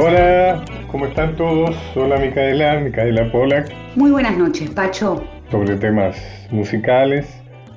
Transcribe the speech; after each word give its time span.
Hola, 0.00 0.64
¿cómo 0.92 1.06
están 1.06 1.34
todos? 1.34 1.74
Hola 1.96 2.18
Micaela, 2.18 2.78
Micaela 2.78 3.32
Polak. 3.32 3.68
Muy 3.96 4.12
buenas 4.12 4.38
noches, 4.38 4.70
Pacho. 4.70 5.24
Sobre 5.50 5.74
temas 5.74 6.16
musicales, 6.52 7.26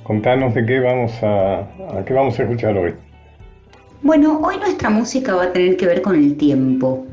contanos 0.03 0.53
de 0.53 0.63
qué 0.63 0.79
vamos 0.81 1.11
a, 1.23 1.61
a 1.61 2.05
qué 2.05 2.13
vamos 2.13 2.38
a 2.38 2.43
escuchar 2.43 2.77
hoy. 2.77 2.93
Bueno, 4.03 4.39
hoy 4.43 4.59
nuestra 4.59 4.91
música 4.91 5.34
va 5.34 5.45
a 5.45 5.52
tener 5.52 5.77
que 5.77 5.88
ver 5.88 6.03
con 6.03 6.15
el 6.15 6.38
tiempo. 6.38 7.07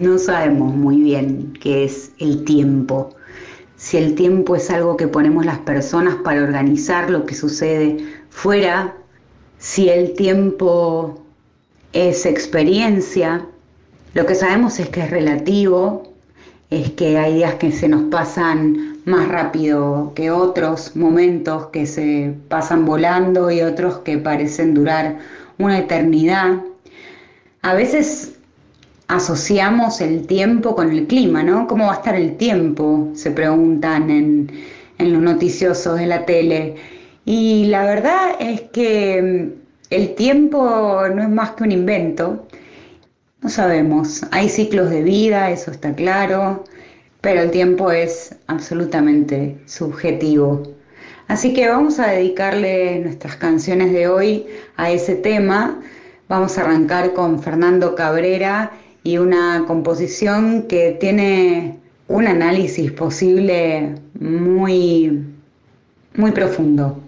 No 0.00 0.18
sabemos 0.18 0.74
muy 0.74 1.02
bien 1.02 1.52
qué 1.60 1.84
es 1.84 2.12
el 2.18 2.44
tiempo. 2.44 3.10
Si 3.76 3.96
el 3.96 4.16
tiempo 4.16 4.56
es 4.56 4.72
algo 4.72 4.96
que 4.96 5.06
ponemos 5.06 5.46
las 5.46 5.60
personas 5.60 6.16
para 6.24 6.42
organizar 6.42 7.10
lo 7.10 7.26
que 7.26 7.36
sucede 7.36 7.98
fuera, 8.28 8.92
si 9.58 9.88
el 9.88 10.14
tiempo 10.14 11.22
es 11.92 12.26
experiencia, 12.26 13.46
lo 14.14 14.26
que 14.26 14.34
sabemos 14.34 14.80
es 14.80 14.88
que 14.88 15.02
es 15.02 15.10
relativo, 15.10 16.12
es 16.70 16.90
que 16.92 17.18
hay 17.18 17.34
días 17.34 17.54
que 17.54 17.70
se 17.70 17.88
nos 17.88 18.02
pasan 18.10 18.98
más 19.04 19.28
rápido 19.28 20.12
que 20.14 20.30
otros, 20.30 20.96
momentos 20.96 21.66
que 21.68 21.86
se 21.86 22.34
pasan 22.48 22.84
volando 22.84 23.50
y 23.50 23.60
otros 23.60 23.98
que 23.98 24.18
parecen 24.18 24.74
durar 24.74 25.18
una 25.58 25.78
eternidad. 25.78 26.60
A 27.62 27.74
veces 27.74 28.36
asociamos 29.08 30.00
el 30.00 30.26
tiempo 30.26 30.74
con 30.74 30.90
el 30.90 31.06
clima, 31.06 31.42
¿no? 31.42 31.66
¿Cómo 31.66 31.86
va 31.86 31.92
a 31.92 31.96
estar 31.96 32.14
el 32.14 32.36
tiempo? 32.36 33.10
Se 33.14 33.30
preguntan 33.30 34.10
en, 34.10 34.50
en 34.98 35.12
los 35.12 35.22
noticiosos 35.22 35.98
de 35.98 36.06
la 36.06 36.24
tele. 36.26 36.76
Y 37.24 37.66
la 37.66 37.84
verdad 37.84 38.36
es 38.40 38.62
que 38.72 39.52
el 39.90 40.14
tiempo 40.14 41.02
no 41.14 41.22
es 41.22 41.28
más 41.28 41.50
que 41.52 41.64
un 41.64 41.72
invento 41.72 42.46
no 43.42 43.48
sabemos, 43.48 44.22
hay 44.32 44.48
ciclos 44.48 44.90
de 44.90 45.02
vida, 45.02 45.50
eso 45.50 45.70
está 45.70 45.94
claro, 45.94 46.64
pero 47.20 47.40
el 47.40 47.50
tiempo 47.50 47.90
es 47.90 48.34
absolutamente 48.46 49.58
subjetivo. 49.66 50.62
Así 51.28 51.54
que 51.54 51.68
vamos 51.68 51.98
a 51.98 52.08
dedicarle 52.08 52.98
nuestras 53.00 53.36
canciones 53.36 53.92
de 53.92 54.08
hoy 54.08 54.46
a 54.76 54.90
ese 54.90 55.14
tema. 55.14 55.80
Vamos 56.28 56.58
a 56.58 56.62
arrancar 56.62 57.12
con 57.12 57.42
Fernando 57.42 57.94
Cabrera 57.94 58.72
y 59.04 59.18
una 59.18 59.64
composición 59.66 60.64
que 60.64 60.96
tiene 61.00 61.78
un 62.08 62.26
análisis 62.26 62.92
posible 62.92 63.94
muy, 64.18 65.24
muy 66.14 66.32
profundo 66.32 67.00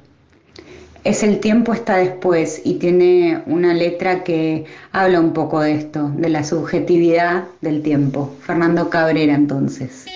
es 1.05 1.23
El 1.23 1.41
tiempo 1.41 1.73
está 1.73 1.97
después 1.97 2.63
y 2.65 2.75
tiene 2.75 3.43
una 3.47 3.75
letra 3.75 4.23
que 4.23 4.67
habla 4.93 5.21
un 5.21 5.33
poco 5.33 5.61
de 5.61 5.75
esto, 5.75 6.11
de 6.17 6.29
la 6.29 6.45
subjetividad 6.45 7.45
del 7.61 7.83
tiempo. 7.83 8.33
Fernando 8.41 8.89
Cabrera 8.89 9.35
entonces. 9.35 10.07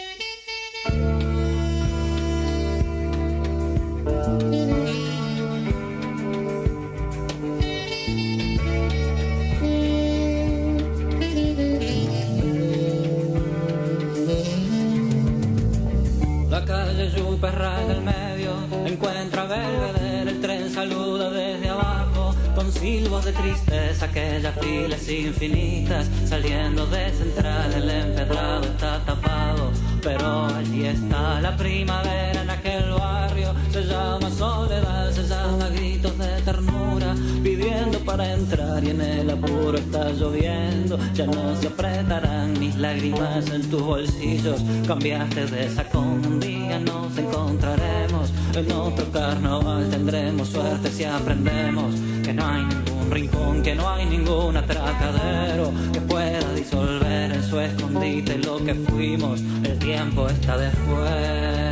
Infinitas, 25.21 26.09
saliendo 26.25 26.87
de 26.87 27.11
central, 27.11 27.73
el 27.75 27.91
empedrado 27.91 28.65
está 28.65 29.05
tapado, 29.05 29.71
pero 30.03 30.47
allí 30.47 30.87
está 30.87 31.41
la 31.41 31.57
primavera 31.57 32.43
en 32.43 32.51
aquel 32.51 32.91
barrio, 32.91 33.55
se 33.71 33.85
llama 33.85 34.31
soledad, 34.31 35.11
se 35.13 35.27
llama 35.27 35.69
gritos 35.69 36.17
de 36.19 36.43
ternura, 36.43 37.15
pidiendo 37.43 37.99
para 38.01 38.33
entrar 38.33 38.85
y 38.85 38.91
en 38.91 39.01
el 39.01 39.31
apuro 39.31 39.79
está 39.79 40.11
lloviendo, 40.11 40.99
ya 41.15 41.27
no 41.27 41.57
se 41.57 41.69
apretarán 41.69 42.59
mis 42.59 42.77
lágrimas 42.77 43.51
en 43.51 43.69
tus 43.71 43.83
bolsillos, 43.83 44.63
cambiaste 44.87 45.47
de 45.47 45.71
sacón, 45.71 46.25
un 46.27 46.41
día 46.41 46.79
nos 46.79 47.17
encontraremos, 47.17 48.33
en 48.55 48.73
otro 48.73 49.11
carnaval 49.13 49.89
tendremos 49.91 50.49
suerte 50.49 50.91
si 50.91 51.05
aprendemos 51.05 51.95
que 52.23 52.33
no 52.33 52.47
hay 52.47 52.65
ningún 52.65 52.96
rincón, 53.11 53.63
que 53.63 53.75
no 53.75 53.89
hay 53.89 54.07
ningún 54.07 54.57
atracadero 54.57 55.73
que 55.93 56.01
pueda 56.01 56.53
disolver 56.55 57.33
en 57.33 57.43
su 57.43 57.61
escondite 57.61 58.39
lo 58.39 58.65
que 58.65 58.75
fuimos. 58.75 59.41
El 59.63 59.79
tiempo 59.79 60.29
está 60.29 60.57
después. 60.59 61.66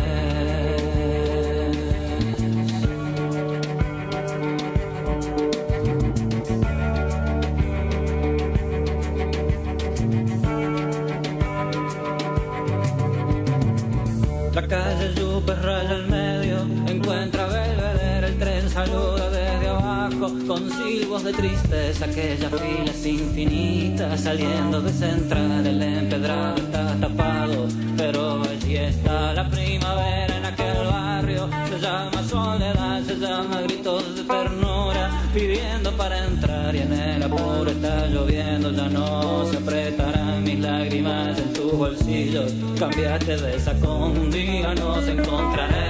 De 21.22 21.32
tristeza, 21.32 22.06
aquellas 22.06 22.50
filas 22.60 23.06
infinitas, 23.06 24.20
saliendo 24.20 24.80
de 24.80 24.92
central, 24.92 25.64
el 25.64 25.80
empedrado 25.80 26.56
está 26.56 26.97
tapado, 26.97 27.69
pero 27.97 28.42
allí 28.42 28.76
está 28.76 29.32
la 29.32 29.48
primavera 29.48 30.36
en 30.36 30.44
aquel 30.44 30.86
barrio, 30.86 31.48
se 31.70 31.78
llama 31.78 32.22
soledad, 32.28 33.02
se 33.04 33.16
llama 33.16 33.60
gritos 33.62 34.16
de 34.16 34.25
ternura, 34.25 35.22
pidiendo 35.32 35.92
para 35.92 36.26
entrar 36.26 36.75
y 36.75 36.78
en 36.78 36.92
el 36.92 37.22
apuro 37.22 37.70
está 37.70 38.06
lloviendo, 38.08 38.72
ya 38.72 38.88
no 38.88 39.46
se 39.46 39.58
apretarán 39.58 40.42
mis 40.42 40.58
lágrimas 40.58 41.38
en 41.38 41.52
tus 41.52 41.72
bolsillos, 41.78 42.52
cambiaste 42.76 43.36
de 43.36 43.60
sacón, 43.60 44.19
un 44.19 44.31
día 44.32 44.75
nos 44.75 45.06
encontraremos, 45.06 45.75
en 45.78 45.83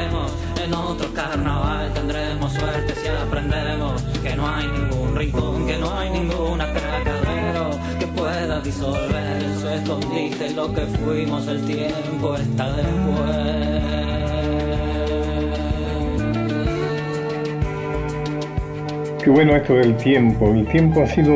otro 0.74 1.12
carnaval 1.12 1.92
tendremos 1.92 2.52
suerte 2.52 2.94
si 2.94 3.08
aprendemos 3.08 4.02
que 4.22 4.34
no 4.36 4.48
hay 4.48 4.66
ningún 4.66 5.16
rincón, 5.16 5.66
que 5.66 5.78
no 5.78 5.98
hay 5.98 6.10
ningún 6.10 6.60
atracadero 6.60 7.70
que 7.98 8.06
pueda 8.06 8.60
disolver 8.60 9.42
su 9.60 9.68
escondite 9.68 10.50
lo 10.50 10.72
que 10.72 10.82
fuimos, 10.82 11.46
el 11.48 11.64
tiempo 11.64 12.36
está 12.36 12.72
después. 12.76 14.14
Qué 19.24 19.30
bueno 19.30 19.56
esto 19.56 19.72
del 19.72 19.96
tiempo. 19.96 20.50
El 20.52 20.66
tiempo 20.66 21.02
ha 21.02 21.06
sido 21.06 21.32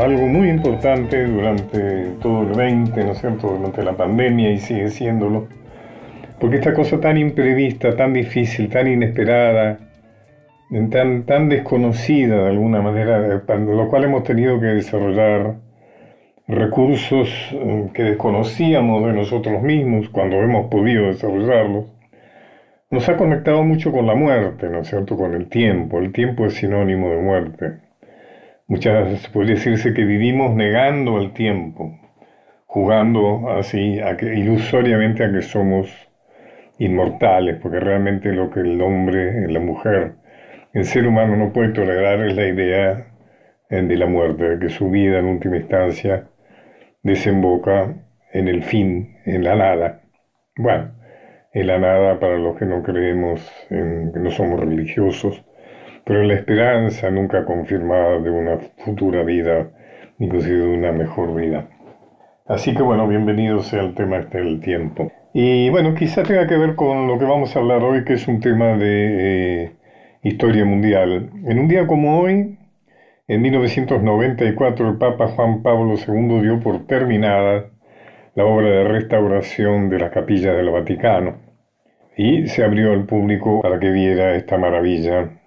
algo 0.00 0.26
muy 0.26 0.48
importante 0.48 1.26
durante 1.26 2.12
todo 2.22 2.42
el 2.44 2.56
20, 2.56 3.04
¿no 3.04 3.12
es 3.12 3.20
cierto? 3.20 3.48
Durante 3.48 3.82
la 3.82 3.94
pandemia 3.94 4.52
y 4.52 4.58
sigue 4.58 4.88
siéndolo. 4.88 5.59
Porque 6.40 6.56
esta 6.56 6.72
cosa 6.72 6.98
tan 6.98 7.18
imprevista, 7.18 7.94
tan 7.94 8.12
difícil, 8.12 8.68
tan 8.68 8.88
inesperada, 8.88 9.78
tan, 10.90 11.24
tan 11.24 11.48
desconocida 11.48 12.44
de 12.44 12.48
alguna 12.48 12.80
manera, 12.80 13.18
lo 13.18 13.88
cual 13.88 14.04
hemos 14.04 14.24
tenido 14.24 14.58
que 14.58 14.66
desarrollar 14.66 15.56
recursos 16.48 17.28
eh, 17.52 17.90
que 17.94 18.02
desconocíamos 18.02 19.06
de 19.06 19.12
nosotros 19.12 19.62
mismos 19.62 20.08
cuando 20.08 20.36
hemos 20.36 20.68
podido 20.68 21.06
desarrollarlos 21.06 21.84
nos 22.90 23.08
ha 23.08 23.16
conectado 23.16 23.62
mucho 23.62 23.92
con 23.92 24.06
la 24.06 24.16
muerte, 24.16 24.68
¿no 24.68 24.80
es 24.80 24.88
cierto? 24.88 25.16
Con 25.16 25.34
el 25.34 25.48
tiempo. 25.48 26.00
El 26.00 26.12
tiempo 26.12 26.46
es 26.46 26.54
sinónimo 26.54 27.10
de 27.10 27.18
muerte. 27.18 27.78
Muchas 28.66 29.04
veces 29.04 29.28
podría 29.28 29.54
decirse 29.54 29.94
que 29.94 30.04
vivimos 30.04 30.54
negando 30.56 31.20
el 31.20 31.32
tiempo, 31.32 31.96
jugando 32.66 33.48
así 33.50 34.00
a 34.00 34.16
que, 34.16 34.34
ilusoriamente 34.34 35.24
a 35.24 35.30
que 35.30 35.42
somos 35.42 35.88
inmortales, 36.80 37.58
porque 37.62 37.78
realmente 37.78 38.32
lo 38.32 38.50
que 38.50 38.60
el 38.60 38.80
hombre, 38.80 39.46
la 39.48 39.60
mujer, 39.60 40.14
el 40.72 40.84
ser 40.84 41.06
humano 41.06 41.36
no 41.36 41.52
puede 41.52 41.68
tolerar 41.68 42.26
es 42.26 42.34
la 42.34 42.48
idea 42.48 43.06
eh, 43.68 43.82
de 43.82 43.96
la 43.96 44.06
muerte, 44.06 44.48
de 44.48 44.58
que 44.58 44.70
su 44.70 44.90
vida 44.90 45.18
en 45.18 45.26
última 45.26 45.58
instancia 45.58 46.28
desemboca 47.02 47.94
en 48.32 48.48
el 48.48 48.62
fin, 48.62 49.18
en 49.26 49.44
la 49.44 49.56
nada. 49.56 50.00
Bueno, 50.56 50.92
en 51.52 51.66
la 51.66 51.78
nada 51.78 52.18
para 52.18 52.38
los 52.38 52.56
que 52.56 52.64
no 52.64 52.82
creemos, 52.82 53.46
en, 53.68 54.10
que 54.12 54.20
no 54.20 54.30
somos 54.30 54.58
religiosos, 54.58 55.44
pero 56.06 56.22
en 56.22 56.28
la 56.28 56.34
esperanza 56.34 57.10
nunca 57.10 57.44
confirmada 57.44 58.20
de 58.20 58.30
una 58.30 58.58
futura 58.84 59.22
vida, 59.22 59.70
inclusive 60.18 60.60
de 60.60 60.78
una 60.78 60.92
mejor 60.92 61.34
vida. 61.34 61.68
Así 62.50 62.74
que 62.74 62.82
bueno, 62.82 63.06
bienvenidos 63.06 63.68
sea 63.68 63.80
el 63.80 63.94
tema 63.94 64.16
este 64.16 64.38
del 64.38 64.58
tiempo. 64.58 65.12
Y 65.32 65.70
bueno, 65.70 65.94
quizá 65.94 66.24
tenga 66.24 66.48
que 66.48 66.56
ver 66.56 66.74
con 66.74 67.06
lo 67.06 67.16
que 67.16 67.24
vamos 67.24 67.54
a 67.54 67.60
hablar 67.60 67.84
hoy, 67.84 68.02
que 68.02 68.14
es 68.14 68.26
un 68.26 68.40
tema 68.40 68.76
de 68.76 69.66
eh, 69.66 69.72
historia 70.24 70.64
mundial. 70.64 71.30
En 71.44 71.60
un 71.60 71.68
día 71.68 71.86
como 71.86 72.20
hoy, 72.20 72.58
en 73.28 73.40
1994 73.40 74.88
el 74.88 74.98
Papa 74.98 75.28
Juan 75.28 75.62
Pablo 75.62 75.94
II 75.94 76.40
dio 76.42 76.58
por 76.58 76.88
terminada 76.88 77.70
la 78.34 78.44
obra 78.44 78.68
de 78.68 78.82
restauración 78.82 79.88
de 79.88 80.00
las 80.00 80.10
capillas 80.10 80.56
del 80.56 80.70
Vaticano 80.70 81.36
y 82.16 82.48
se 82.48 82.64
abrió 82.64 82.92
al 82.94 83.04
público 83.06 83.62
para 83.62 83.78
que 83.78 83.92
viera 83.92 84.34
esta 84.34 84.58
maravilla 84.58 85.38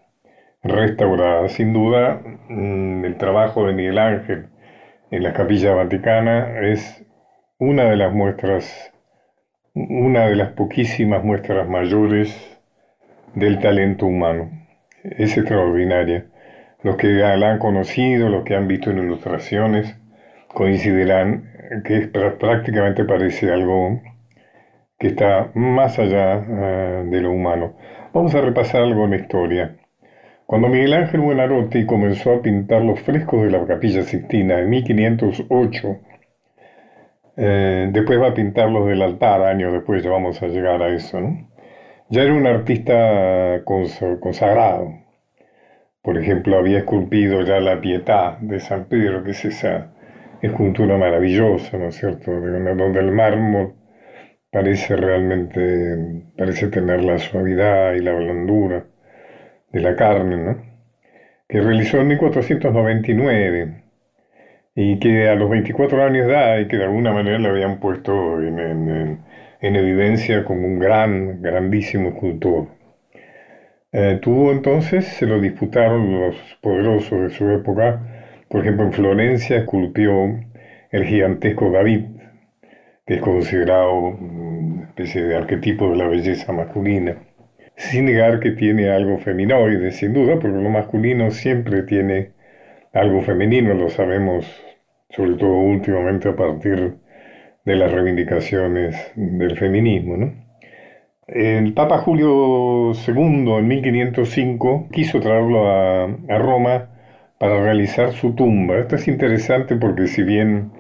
restaurada. 0.64 1.50
Sin 1.50 1.74
duda, 1.74 2.22
mm, 2.48 3.04
el 3.04 3.18
trabajo 3.18 3.68
de 3.68 3.74
Miguel 3.74 3.98
Ángel 3.98 4.53
en 5.14 5.22
la 5.22 5.32
capilla 5.32 5.76
vaticana 5.76 6.60
es 6.60 7.06
una 7.60 7.84
de 7.84 7.96
las 7.98 8.12
muestras, 8.12 8.92
una 9.76 10.28
de 10.28 10.36
las 10.36 10.54
poquísimas 10.54 11.24
muestras 11.24 11.70
mayores 11.70 12.60
del 13.36 13.60
talento 13.60 14.08
humano. 14.08 14.50
Es 15.04 15.38
extraordinaria. 15.38 16.26
Los 16.82 16.98
que 16.98 17.10
la 17.10 17.52
han 17.52 17.60
conocido, 17.60 18.28
los 18.28 18.44
que 18.44 18.56
han 18.56 18.68
visto 18.68 18.90
en 18.90 19.04
ilustraciones, 19.04 19.96
coincidirán 20.48 21.44
que 21.86 22.08
prácticamente 22.40 23.06
parece 23.06 23.52
algo 23.52 24.02
que 24.98 25.10
está 25.10 25.52
más 25.54 26.00
allá 26.00 26.44
eh, 26.44 27.04
de 27.06 27.22
lo 27.22 27.32
humano. 27.32 27.76
Vamos 28.14 28.34
a 28.34 28.42
repasar 28.42 28.82
algo 28.82 29.04
en 29.06 29.12
la 29.12 29.18
historia. 29.18 29.76
Cuando 30.46 30.68
Miguel 30.68 30.94
Ángel 30.94 31.22
Buenarroti 31.22 31.86
comenzó 31.86 32.34
a 32.34 32.42
pintar 32.42 32.82
los 32.82 33.00
frescos 33.00 33.44
de 33.44 33.52
la 33.52 33.66
capilla 33.66 34.04
Sixtina 34.04 34.60
en 34.60 34.70
1508, 34.70 35.98
eh, 37.38 37.90
después 37.92 38.20
va 38.20 38.28
a 38.28 38.34
pintar 38.34 38.70
los 38.70 38.86
del 38.88 39.02
altar, 39.02 39.42
años 39.42 39.72
después 39.72 40.04
ya 40.04 40.12
vamos 40.12 40.42
a 40.44 40.48
llegar 40.48 40.82
a 40.84 40.94
eso, 40.94 41.20
ya 42.10 42.24
era 42.24 42.34
un 42.34 42.46
artista 42.46 43.64
consagrado. 43.64 44.94
Por 46.02 46.18
ejemplo, 46.18 46.58
había 46.58 46.80
esculpido 46.80 47.42
ya 47.44 47.62
la 47.62 47.80
Pietà 47.80 48.38
de 48.42 48.60
San 48.60 48.86
Pedro, 48.86 49.24
que 49.24 49.32
es 49.32 49.46
esa 49.46 49.94
escultura 50.42 50.98
maravillosa, 50.98 51.78
¿no 51.78 51.88
es 51.88 51.96
cierto?, 51.96 52.32
donde 52.32 53.00
el 53.00 53.12
mármol 53.12 53.76
parece 54.52 54.98
realmente, 54.98 56.26
parece 56.38 56.68
tener 56.68 57.04
la 57.04 57.18
suavidad 57.18 57.94
y 57.94 58.02
la 58.02 58.14
blandura 58.14 58.86
de 59.74 59.82
la 59.82 59.96
carne, 59.96 60.38
¿no? 60.38 60.74
que 61.54 61.62
realizó 61.62 62.02
en 62.02 62.08
1499 62.08 63.84
y 64.76 64.98
que 65.00 65.30
a 65.30 65.36
los 65.36 65.50
24 65.50 66.04
años 66.04 66.26
de 66.26 66.34
edad 66.34 66.60
y 66.60 66.68
que 66.68 66.78
de 66.78 66.86
alguna 66.86 67.12
manera 67.14 67.38
le 67.38 67.50
habían 67.50 67.80
puesto 67.80 68.42
en, 68.42 69.20
evidencia 69.62 70.44
como 70.46 70.66
un 70.66 70.80
gran, 70.80 71.42
grandísimo 71.42 72.10
escultor. 72.10 72.68
Eh, 73.92 74.20
tuvo 74.22 74.52
entonces, 74.52 75.06
se 75.06 75.28
lo 75.28 75.40
disputaron 75.40 76.20
los 76.20 76.36
poderosos 76.62 77.22
de 77.22 77.30
su 77.30 77.50
época, 77.52 78.02
por 78.50 78.62
ejemplo 78.62 78.86
en 78.86 78.94
Florencia 78.94 79.58
esculpió 79.58 80.40
el 80.92 81.06
gigantesco 81.06 81.72
David, 81.72 82.06
que 83.06 83.16
es 83.16 83.22
considerado 83.22 83.94
una 83.94 84.86
especie 84.86 85.22
de 85.24 85.36
arquetipo 85.36 85.90
de 85.92 85.98
la 85.98 86.08
belleza 86.08 86.52
masculina 86.52 87.16
sin 87.76 88.06
negar 88.06 88.40
que 88.40 88.52
tiene 88.52 88.90
algo 88.90 89.18
feminoide, 89.18 89.92
sin 89.92 90.14
duda, 90.14 90.40
porque 90.40 90.58
lo 90.58 90.70
masculino 90.70 91.32
siempre 91.32 91.84
tiene 91.84 92.32
algo 92.94 93.22
femenino, 93.22 93.74
lo 93.74 93.90
sabemos 93.90 94.46
sobre 95.10 95.36
todo 95.36 95.54
últimamente 95.54 96.30
a 96.30 96.36
partir 96.36 96.96
de 97.66 97.76
las 97.76 97.92
reivindicaciones 97.92 99.12
del 99.16 99.58
feminismo. 99.58 100.34
El 101.28 101.74
Papa 101.74 102.00
Julio 102.00 102.92
II 103.08 103.54
en 103.58 103.68
1505 103.68 104.90
quiso 104.92 105.20
traerlo 105.20 105.70
a, 105.70 106.04
a 106.04 106.38
Roma 106.38 106.90
para 107.40 107.64
realizar 107.64 108.12
su 108.12 108.34
tumba. 108.36 108.78
Esto 108.78 108.96
es 108.96 109.08
interesante 109.08 109.76
porque 109.76 110.08
si 110.08 110.24
bien 110.24 110.72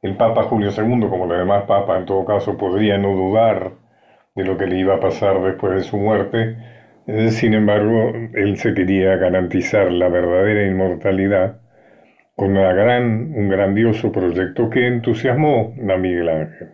el 0.00 0.16
Papa 0.16 0.44
Julio 0.44 0.70
II, 0.70 1.08
como 1.08 1.26
los 1.26 1.38
demás 1.38 1.64
papas 1.64 2.00
en 2.00 2.06
todo 2.06 2.24
caso, 2.24 2.56
podría 2.56 2.98
no 2.98 3.14
dudar 3.14 3.81
de 4.34 4.44
lo 4.44 4.56
que 4.56 4.66
le 4.66 4.78
iba 4.78 4.94
a 4.94 5.00
pasar 5.00 5.40
después 5.42 5.74
de 5.74 5.82
su 5.82 5.96
muerte. 5.98 6.56
Eh, 7.06 7.30
sin 7.30 7.54
embargo, 7.54 8.12
él 8.34 8.56
se 8.56 8.74
quería 8.74 9.16
garantizar 9.16 9.90
la 9.92 10.08
verdadera 10.08 10.66
inmortalidad 10.66 11.60
con 12.36 12.56
una 12.56 12.72
gran, 12.72 13.32
un 13.34 13.48
grandioso 13.48 14.10
proyecto 14.12 14.70
que 14.70 14.86
entusiasmó 14.86 15.74
a 15.88 15.96
Miguel 15.96 16.28
Ángel. 16.28 16.68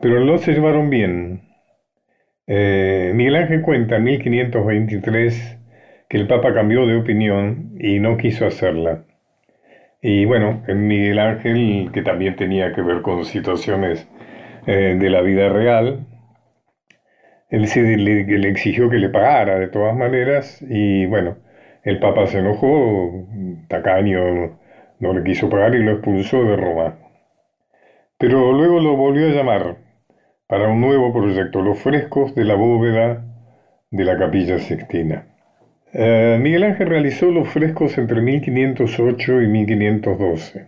Pero 0.00 0.20
no 0.20 0.38
se 0.38 0.52
llevaron 0.52 0.90
bien. 0.90 1.42
Eh, 2.46 3.12
Miguel 3.14 3.36
Ángel 3.36 3.62
cuenta 3.62 3.96
en 3.96 4.04
1523 4.04 5.58
que 6.08 6.16
el 6.16 6.28
Papa 6.28 6.54
cambió 6.54 6.86
de 6.86 6.96
opinión 6.96 7.72
y 7.80 7.98
no 7.98 8.16
quiso 8.16 8.46
hacerla. 8.46 9.04
Y 10.00 10.24
bueno, 10.24 10.62
Miguel 10.68 11.18
Ángel, 11.18 11.90
que 11.92 12.02
también 12.02 12.36
tenía 12.36 12.72
que 12.72 12.82
ver 12.82 13.02
con 13.02 13.24
situaciones 13.24 14.08
eh, 14.66 14.96
de 14.98 15.10
la 15.10 15.20
vida 15.22 15.48
real, 15.48 16.06
él 17.48 17.68
se 17.68 17.80
le, 17.96 18.48
exigió 18.48 18.90
que 18.90 18.98
le 18.98 19.08
pagara 19.08 19.58
de 19.58 19.68
todas 19.68 19.96
maneras 19.96 20.60
y 20.68 21.06
bueno, 21.06 21.36
el 21.84 22.00
Papa 22.00 22.26
se 22.26 22.38
enojó, 22.38 23.26
tacaño 23.68 24.58
no 24.98 25.12
le 25.12 25.22
quiso 25.22 25.48
pagar 25.48 25.74
y 25.74 25.82
lo 25.82 25.92
expulsó 25.92 26.44
de 26.44 26.56
Roma. 26.56 26.98
Pero 28.18 28.52
luego 28.52 28.80
lo 28.80 28.96
volvió 28.96 29.28
a 29.28 29.32
llamar 29.32 29.76
para 30.48 30.68
un 30.68 30.80
nuevo 30.80 31.12
proyecto, 31.12 31.62
los 31.62 31.78
frescos 31.78 32.34
de 32.34 32.44
la 32.44 32.54
bóveda 32.54 33.24
de 33.90 34.04
la 34.04 34.18
capilla 34.18 34.58
sextina. 34.58 35.26
Eh, 35.92 36.38
Miguel 36.40 36.64
Ángel 36.64 36.88
realizó 36.88 37.30
los 37.30 37.48
frescos 37.48 37.96
entre 37.98 38.20
1508 38.20 39.42
y 39.42 39.46
1512. 39.46 40.66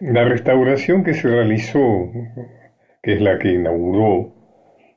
La 0.00 0.24
restauración 0.24 1.04
que 1.04 1.14
se 1.14 1.28
realizó, 1.28 2.10
que 3.02 3.14
es 3.14 3.20
la 3.20 3.38
que 3.38 3.52
inauguró 3.52 4.39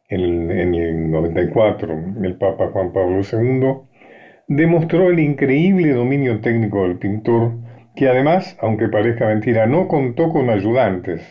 en 0.10 0.76
el, 0.76 1.12
94, 1.12 2.16
el 2.24 2.36
Papa 2.36 2.70
Juan 2.72 2.92
Pablo 2.92 3.22
II, 3.22 3.88
demostró 4.48 5.10
el 5.10 5.20
increíble 5.20 5.94
dominio 5.94 6.42
técnico 6.42 6.84
del 6.84 6.98
pintor, 6.98 7.54
que 7.96 8.10
además, 8.10 8.58
aunque 8.62 8.90
parezca 8.90 9.28
mentira, 9.28 9.66
no 9.66 9.88
contó 9.88 10.30
con 10.30 10.50
ayudantes, 10.50 11.22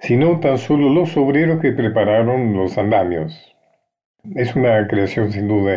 sino 0.00 0.40
tan 0.40 0.58
solo 0.58 0.90
los 0.90 1.16
obreros 1.16 1.60
que 1.60 1.72
prepararon 1.72 2.54
los 2.54 2.76
andamios. 2.76 3.56
Es 4.34 4.54
una 4.54 4.86
creación 4.86 5.32
sin 5.32 5.48
duda 5.48 5.76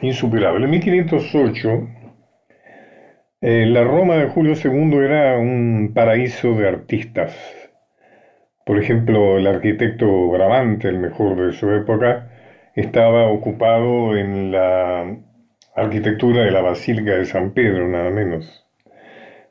insuperable. 0.00 0.64
En 0.64 0.70
1508, 0.70 1.88
eh, 3.42 3.66
la 3.66 3.84
Roma 3.84 4.16
de 4.16 4.28
Julio 4.28 4.54
II 4.54 4.96
era 5.04 5.38
un 5.38 5.92
paraíso 5.94 6.54
de 6.54 6.68
artistas 6.68 7.65
por 8.66 8.82
ejemplo, 8.82 9.38
el 9.38 9.46
arquitecto 9.46 10.28
Bramante, 10.28 10.88
el 10.88 10.98
mejor 10.98 11.36
de 11.36 11.52
su 11.52 11.70
época, 11.70 12.32
estaba 12.74 13.28
ocupado 13.28 14.16
en 14.16 14.50
la 14.50 15.18
arquitectura 15.76 16.42
de 16.42 16.50
la 16.50 16.62
Basílica 16.62 17.12
de 17.12 17.26
San 17.26 17.52
Pedro, 17.52 17.86
nada 17.86 18.10
menos. 18.10 18.66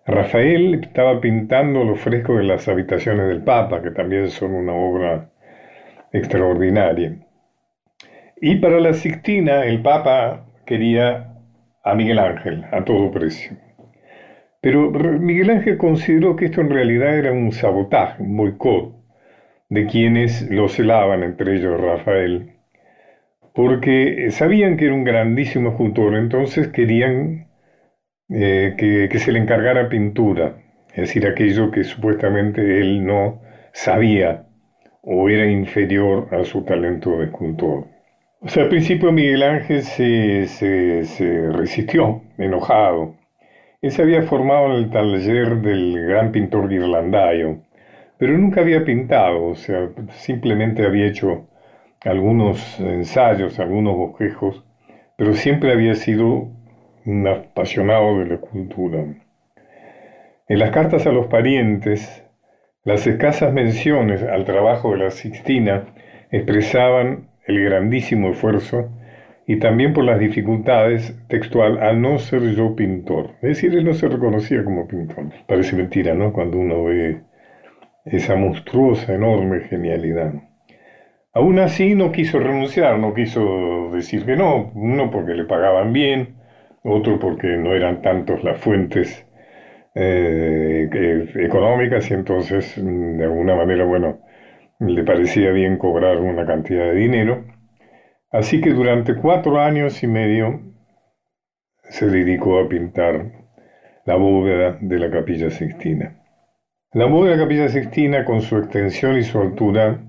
Rafael 0.06 0.82
estaba 0.84 1.22
pintando 1.22 1.86
los 1.86 2.02
frescos 2.02 2.40
de 2.40 2.44
las 2.44 2.68
habitaciones 2.68 3.30
del 3.30 3.42
Papa, 3.42 3.82
que 3.82 3.92
también 3.92 4.28
son 4.32 4.54
una 4.54 4.74
obra 4.74 5.30
extraordinaria. 6.12 7.16
Y 8.42 8.58
para 8.58 8.82
la 8.82 8.92
Sixtina, 8.92 9.64
el 9.64 9.82
Papa 9.82 10.46
quería 10.66 11.38
a 11.86 11.96
Miguel 11.96 12.20
Ángel 12.20 12.66
a 12.70 12.84
todo 12.84 13.12
precio. 13.12 13.56
Pero 14.60 14.92
Miguel 14.92 15.52
Ángel 15.52 15.78
consideró 15.78 16.36
que 16.36 16.46
esto 16.46 16.60
en 16.60 16.70
realidad 16.70 17.18
era 17.18 17.32
un 17.32 17.54
sabotaje, 17.54 18.22
un 18.22 18.36
boicot 18.36 18.95
de 19.76 19.86
quienes 19.86 20.50
lo 20.50 20.68
celaban, 20.70 21.22
entre 21.22 21.58
ellos 21.58 21.80
Rafael, 21.80 22.54
porque 23.54 24.32
sabían 24.32 24.78
que 24.78 24.86
era 24.86 24.94
un 24.94 25.04
grandísimo 25.04 25.70
escultor, 25.70 26.16
entonces 26.16 26.70
querían 26.70 27.48
eh, 28.30 28.74
que, 28.78 29.20
se 29.20 29.32
le 29.32 29.40
encargara 29.40 29.90
pintura, 29.90 30.58
es 30.90 31.08
decir, 31.08 31.28
aquello 31.28 31.72
que 31.72 31.84
supuestamente 31.84 32.80
él 32.80 33.06
no 33.06 33.42
sabía 33.74 34.48
o 35.04 35.30
era 35.30 35.46
inferior 35.46 36.28
a 36.34 36.44
su 36.46 36.64
talento 36.64 37.18
de 37.18 37.26
escultor. 37.26 37.86
O 38.42 38.48
sea, 38.48 38.64
al 38.64 38.70
principio 38.70 39.12
Miguel 39.12 39.44
Ángel 39.44 39.84
se, 39.84 40.48
se 40.48 41.52
resistió, 41.52 42.24
enojado. 42.38 43.16
Él 43.82 43.92
se 43.92 44.02
había 44.02 44.24
formado 44.24 44.68
en 44.68 44.84
el 44.84 44.90
taller 44.90 45.62
del 45.62 46.08
gran 46.08 46.32
pintor 46.32 46.70
Ghirlandaio, 46.70 47.65
pero 48.18 48.38
nunca 48.38 48.62
había 48.62 48.86
pintado, 48.86 49.46
o 49.46 49.56
sea, 49.56 49.90
simplemente 50.12 50.86
había 50.86 51.08
hecho 51.08 51.48
algunos 52.02 52.80
ensayos, 52.80 53.60
algunos 53.60 53.96
bosquejos, 53.96 54.64
pero 55.18 55.34
siempre 55.34 55.72
había 55.72 55.96
sido 55.96 56.50
un 57.06 57.28
apasionado 57.28 58.20
de 58.20 58.26
la 58.28 58.38
cultura. 58.38 59.06
En 60.48 60.60
las 60.60 60.72
cartas 60.72 61.08
a 61.08 61.12
los 61.12 61.28
parientes, 61.28 62.24
las 62.84 63.08
escasas 63.08 63.52
menciones 63.52 64.22
al 64.22 64.46
trabajo 64.46 64.92
de 64.92 64.98
la 64.98 65.12
Sixtina 65.12 65.86
expresaban 66.32 67.30
el 67.48 67.64
grandísimo 67.64 68.30
esfuerzo 68.30 68.90
y 69.48 69.58
también 69.58 69.94
por 69.94 70.04
las 70.04 70.20
dificultades 70.20 71.16
textual 71.28 71.80
al 71.80 72.02
no 72.02 72.18
ser 72.18 72.42
yo 72.56 72.76
pintor. 72.76 73.32
Es 73.42 73.50
decir, 73.50 73.76
él 73.76 73.86
no 73.86 73.94
se 73.94 74.08
reconocía 74.08 74.64
como 74.64 74.88
pintor. 74.88 75.26
Parece 75.48 75.76
mentira, 75.76 76.14
¿no? 76.14 76.34
Cuando 76.34 76.58
uno 76.58 76.84
ve 76.84 77.22
esa 78.06 78.36
monstruosa, 78.36 79.14
enorme 79.14 79.62
genialidad. 79.62 80.34
Aún 81.34 81.60
así 81.60 81.96
no 81.96 82.12
quiso 82.12 82.40
renunciar, 82.40 82.98
no 83.00 83.14
quiso 83.14 83.92
decir 83.92 84.26
que 84.26 84.38
no, 84.38 84.72
uno 84.74 85.12
porque 85.12 85.34
le 85.34 85.46
pagaban 85.46 85.92
bien, 85.92 86.36
otro 86.84 87.20
porque 87.20 87.58
no 87.58 87.74
eran 87.74 88.02
tantos 88.02 88.44
las 88.44 88.60
fuentes 88.60 89.26
eh, 89.96 90.88
económicas 91.36 92.10
y 92.12 92.14
entonces 92.14 92.76
de 92.78 93.24
alguna 93.24 93.56
manera, 93.56 93.86
bueno, 93.86 94.20
le 94.80 95.04
parecía 95.04 95.52
bien 95.52 95.78
cobrar 95.78 96.18
una 96.18 96.46
cantidad 96.46 96.86
de 96.86 96.96
dinero. 96.96 97.46
Así 98.32 98.62
que 98.62 98.72
durante 98.72 99.16
cuatro 99.16 99.60
años 99.60 100.04
y 100.04 100.08
medio 100.08 100.62
se 101.84 102.08
dedicó 102.08 102.60
a 102.60 102.70
pintar 102.70 103.32
la 104.06 104.16
bóveda 104.16 104.78
de 104.80 105.00
la 105.00 105.10
capilla 105.10 105.50
Sixtina. 105.50 106.25
La 106.94 107.06
bóveda 107.06 107.32
de 107.32 107.38
la 107.38 107.44
capilla 107.44 107.70
Sixtina, 107.70 108.26
con 108.26 108.42
su 108.42 108.58
extensión 108.58 109.18
y 109.18 109.24
su 109.24 109.40
altura, 109.40 110.00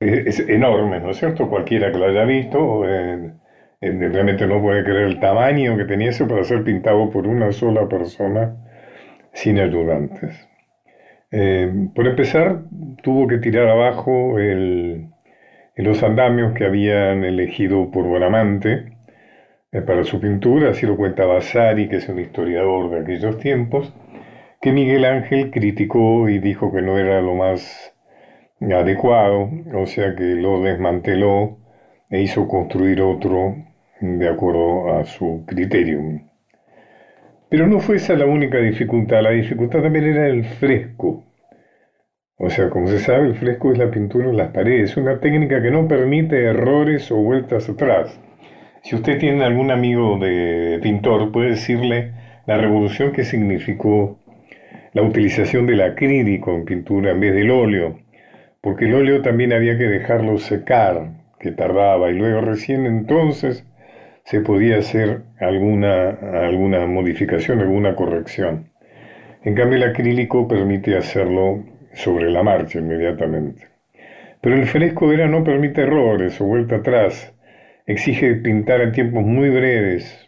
es, 0.00 0.40
enorme, 0.40 1.00
¿no 1.00 1.10
es 1.10 1.18
cierto? 1.18 1.48
Cualquiera 1.48 1.90
que 1.92 1.98
la 1.98 2.06
haya 2.06 2.24
visto, 2.24 2.84
eh, 2.88 3.32
eh, 3.80 4.08
realmente 4.12 4.46
no 4.46 4.60
puede 4.60 4.84
creer 4.84 5.04
el 5.04 5.20
tamaño 5.20 5.76
que 5.76 5.84
tenía 5.84 6.10
eso 6.10 6.26
para 6.26 6.44
ser 6.44 6.64
pintado 6.64 7.10
por 7.10 7.26
una 7.26 7.52
sola 7.52 7.88
persona 7.88 8.56
sin 9.32 9.58
ayudantes. 9.58 10.48
Eh, 11.30 11.88
por 11.94 12.06
empezar, 12.06 12.62
tuvo 13.02 13.26
que 13.28 13.38
tirar 13.38 13.68
abajo 13.68 14.36
los 15.76 16.02
andamios 16.02 16.54
que 16.54 16.64
habían 16.64 17.24
elegido 17.24 17.90
por 17.90 18.08
Bramante 18.10 18.96
eh, 19.72 19.82
para 19.82 20.04
su 20.04 20.20
pintura, 20.20 20.70
así 20.70 20.86
lo 20.86 20.96
cuenta 20.96 21.26
Vasari, 21.26 21.88
que 21.88 21.96
es 21.96 22.08
un 22.08 22.20
historiador 22.20 22.90
de 22.90 23.00
aquellos 23.00 23.38
tiempos, 23.38 23.92
que 24.66 24.72
Miguel 24.72 25.04
Ángel 25.04 25.52
criticó 25.52 26.28
y 26.28 26.40
dijo 26.40 26.72
que 26.72 26.82
no 26.82 26.98
era 26.98 27.20
lo 27.20 27.36
más 27.36 27.94
adecuado, 28.60 29.48
o 29.72 29.86
sea 29.86 30.16
que 30.16 30.24
lo 30.24 30.60
desmanteló 30.60 31.58
e 32.10 32.22
hizo 32.22 32.48
construir 32.48 33.00
otro 33.00 33.54
de 34.00 34.28
acuerdo 34.28 34.92
a 34.92 35.04
su 35.04 35.44
criterio. 35.46 36.00
Pero 37.48 37.68
no 37.68 37.78
fue 37.78 37.94
esa 37.94 38.16
la 38.16 38.26
única 38.26 38.58
dificultad, 38.58 39.22
la 39.22 39.30
dificultad 39.30 39.82
también 39.82 40.06
era 40.06 40.26
el 40.26 40.44
fresco. 40.44 41.22
O 42.36 42.50
sea, 42.50 42.68
como 42.68 42.88
se 42.88 42.98
sabe, 42.98 43.28
el 43.28 43.36
fresco 43.36 43.70
es 43.70 43.78
la 43.78 43.92
pintura 43.92 44.30
en 44.30 44.36
las 44.36 44.50
paredes, 44.50 44.96
una 44.96 45.20
técnica 45.20 45.62
que 45.62 45.70
no 45.70 45.86
permite 45.86 46.42
errores 46.42 47.08
o 47.12 47.18
vueltas 47.18 47.68
atrás. 47.68 48.20
Si 48.82 48.96
usted 48.96 49.20
tiene 49.20 49.44
algún 49.44 49.70
amigo 49.70 50.18
de 50.18 50.80
pintor, 50.82 51.30
puede 51.30 51.50
decirle 51.50 52.14
la 52.46 52.58
revolución 52.58 53.12
que 53.12 53.22
significó 53.22 54.18
la 54.96 55.02
utilización 55.02 55.66
del 55.66 55.82
acrílico 55.82 56.54
en 56.54 56.64
pintura 56.64 57.10
en 57.10 57.20
vez 57.20 57.34
del 57.34 57.50
óleo, 57.50 57.98
porque 58.62 58.86
el 58.86 58.94
óleo 58.94 59.20
también 59.20 59.52
había 59.52 59.76
que 59.76 59.84
dejarlo 59.84 60.38
secar, 60.38 61.10
que 61.38 61.52
tardaba, 61.52 62.10
y 62.10 62.14
luego 62.14 62.40
recién 62.40 62.86
entonces 62.86 63.66
se 64.24 64.40
podía 64.40 64.78
hacer 64.78 65.20
alguna, 65.38 66.08
alguna 66.08 66.86
modificación, 66.86 67.60
alguna 67.60 67.94
corrección. 67.94 68.70
En 69.44 69.54
cambio, 69.54 69.76
el 69.76 69.90
acrílico 69.90 70.48
permite 70.48 70.96
hacerlo 70.96 71.62
sobre 71.92 72.30
la 72.30 72.42
marcha 72.42 72.78
inmediatamente. 72.78 73.66
Pero 74.40 74.56
el 74.56 74.64
fresco 74.64 75.12
era 75.12 75.26
no 75.26 75.44
permite 75.44 75.82
errores 75.82 76.40
o 76.40 76.46
vuelta 76.46 76.76
atrás, 76.76 77.34
exige 77.84 78.34
pintar 78.36 78.80
en 78.80 78.92
tiempos 78.92 79.24
muy 79.24 79.50
breves. 79.50 80.25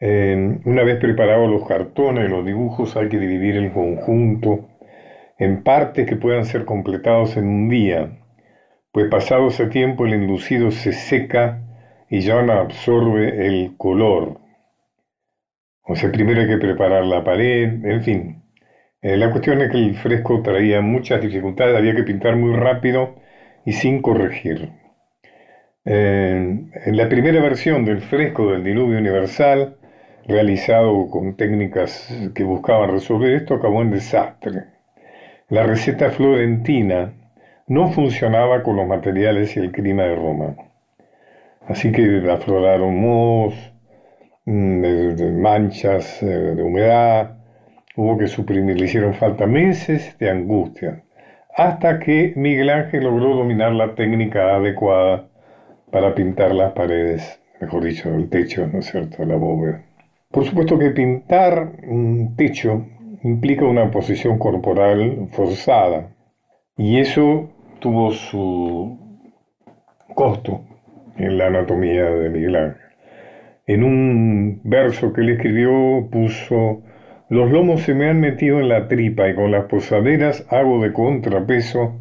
Una 0.00 0.82
vez 0.82 0.98
preparados 1.00 1.50
los 1.50 1.66
cartones, 1.66 2.30
los 2.30 2.44
dibujos, 2.44 2.96
hay 2.96 3.08
que 3.08 3.18
dividir 3.18 3.56
el 3.56 3.72
conjunto 3.72 4.68
en 5.38 5.62
partes 5.62 6.08
que 6.08 6.16
puedan 6.16 6.44
ser 6.44 6.64
completados 6.64 7.36
en 7.36 7.46
un 7.46 7.68
día, 7.68 8.18
pues 8.92 9.10
pasado 9.10 9.48
ese 9.48 9.66
tiempo 9.66 10.06
el 10.06 10.14
enlucido 10.14 10.70
se 10.70 10.92
seca 10.92 11.62
y 12.08 12.20
ya 12.20 12.42
no 12.42 12.52
absorbe 12.54 13.46
el 13.46 13.76
color. 13.76 14.40
O 15.82 15.94
sea, 15.94 16.10
primero 16.10 16.40
hay 16.40 16.48
que 16.48 16.58
preparar 16.58 17.04
la 17.04 17.22
pared, 17.22 17.84
en 17.84 18.02
fin. 18.02 18.42
Eh, 19.02 19.16
la 19.16 19.30
cuestión 19.30 19.60
es 19.60 19.70
que 19.70 19.78
el 19.78 19.94
fresco 19.96 20.42
traía 20.42 20.80
muchas 20.80 21.20
dificultades, 21.20 21.76
había 21.76 21.94
que 21.94 22.02
pintar 22.02 22.36
muy 22.36 22.54
rápido 22.56 23.16
y 23.64 23.72
sin 23.72 24.00
corregir. 24.02 24.70
Eh, 25.84 26.58
en 26.86 26.96
la 26.96 27.08
primera 27.08 27.40
versión 27.40 27.84
del 27.84 28.00
fresco 28.00 28.50
del 28.50 28.64
diluvio 28.64 28.98
universal, 28.98 29.76
realizado 30.26 31.08
con 31.10 31.36
técnicas 31.36 32.08
que 32.34 32.44
buscaban 32.44 32.90
resolver 32.90 33.32
esto, 33.32 33.54
acabó 33.54 33.82
en 33.82 33.90
desastre. 33.90 34.64
La 35.48 35.62
receta 35.64 36.10
florentina 36.10 37.12
no 37.68 37.90
funcionaba 37.90 38.62
con 38.62 38.76
los 38.76 38.86
materiales 38.86 39.56
y 39.56 39.60
el 39.60 39.72
clima 39.72 40.04
de 40.04 40.16
Roma. 40.16 40.56
Así 41.68 41.92
que 41.92 42.22
afloraron 42.30 43.00
mohos, 43.00 43.54
mm, 44.44 45.40
manchas 45.40 46.22
eh, 46.22 46.26
de 46.26 46.62
humedad, 46.62 47.36
Hubo 47.98 48.18
que 48.18 48.26
suprimir, 48.26 48.78
le 48.78 48.84
hicieron 48.84 49.14
falta 49.14 49.46
meses 49.46 50.18
de 50.18 50.28
angustia, 50.28 51.02
hasta 51.56 51.98
que 51.98 52.34
Miguel 52.36 52.68
Ángel 52.68 53.04
logró 53.04 53.34
dominar 53.34 53.72
la 53.72 53.94
técnica 53.94 54.54
adecuada 54.54 55.28
para 55.90 56.14
pintar 56.14 56.54
las 56.54 56.72
paredes, 56.72 57.40
mejor 57.58 57.84
dicho, 57.84 58.14
el 58.14 58.28
techo, 58.28 58.66
¿no 58.66 58.80
es 58.80 58.86
cierto?, 58.86 59.24
la 59.24 59.36
bóveda. 59.36 59.82
Por 60.30 60.44
supuesto 60.44 60.78
que 60.78 60.90
pintar 60.90 61.72
un 61.86 62.36
techo 62.36 62.84
implica 63.22 63.64
una 63.64 63.90
posición 63.90 64.38
corporal 64.38 65.28
forzada, 65.32 66.14
y 66.76 66.98
eso 66.98 67.50
tuvo 67.80 68.10
su 68.12 68.98
costo 70.14 70.62
en 71.16 71.38
la 71.38 71.46
anatomía 71.46 72.04
de 72.04 72.30
Miguel 72.30 72.56
Ángel. 72.56 72.82
En 73.66 73.82
un 73.82 74.60
verso 74.64 75.12
que 75.12 75.22
él 75.22 75.30
escribió 75.30 76.08
puso 76.10 76.82
los 77.28 77.50
lomos 77.50 77.82
se 77.82 77.94
me 77.94 78.08
han 78.08 78.20
metido 78.20 78.60
en 78.60 78.68
la 78.68 78.86
tripa 78.86 79.28
y 79.28 79.34
con 79.34 79.50
las 79.50 79.64
posaderas 79.64 80.46
hago 80.48 80.80
de 80.80 80.92
contrapeso 80.92 81.96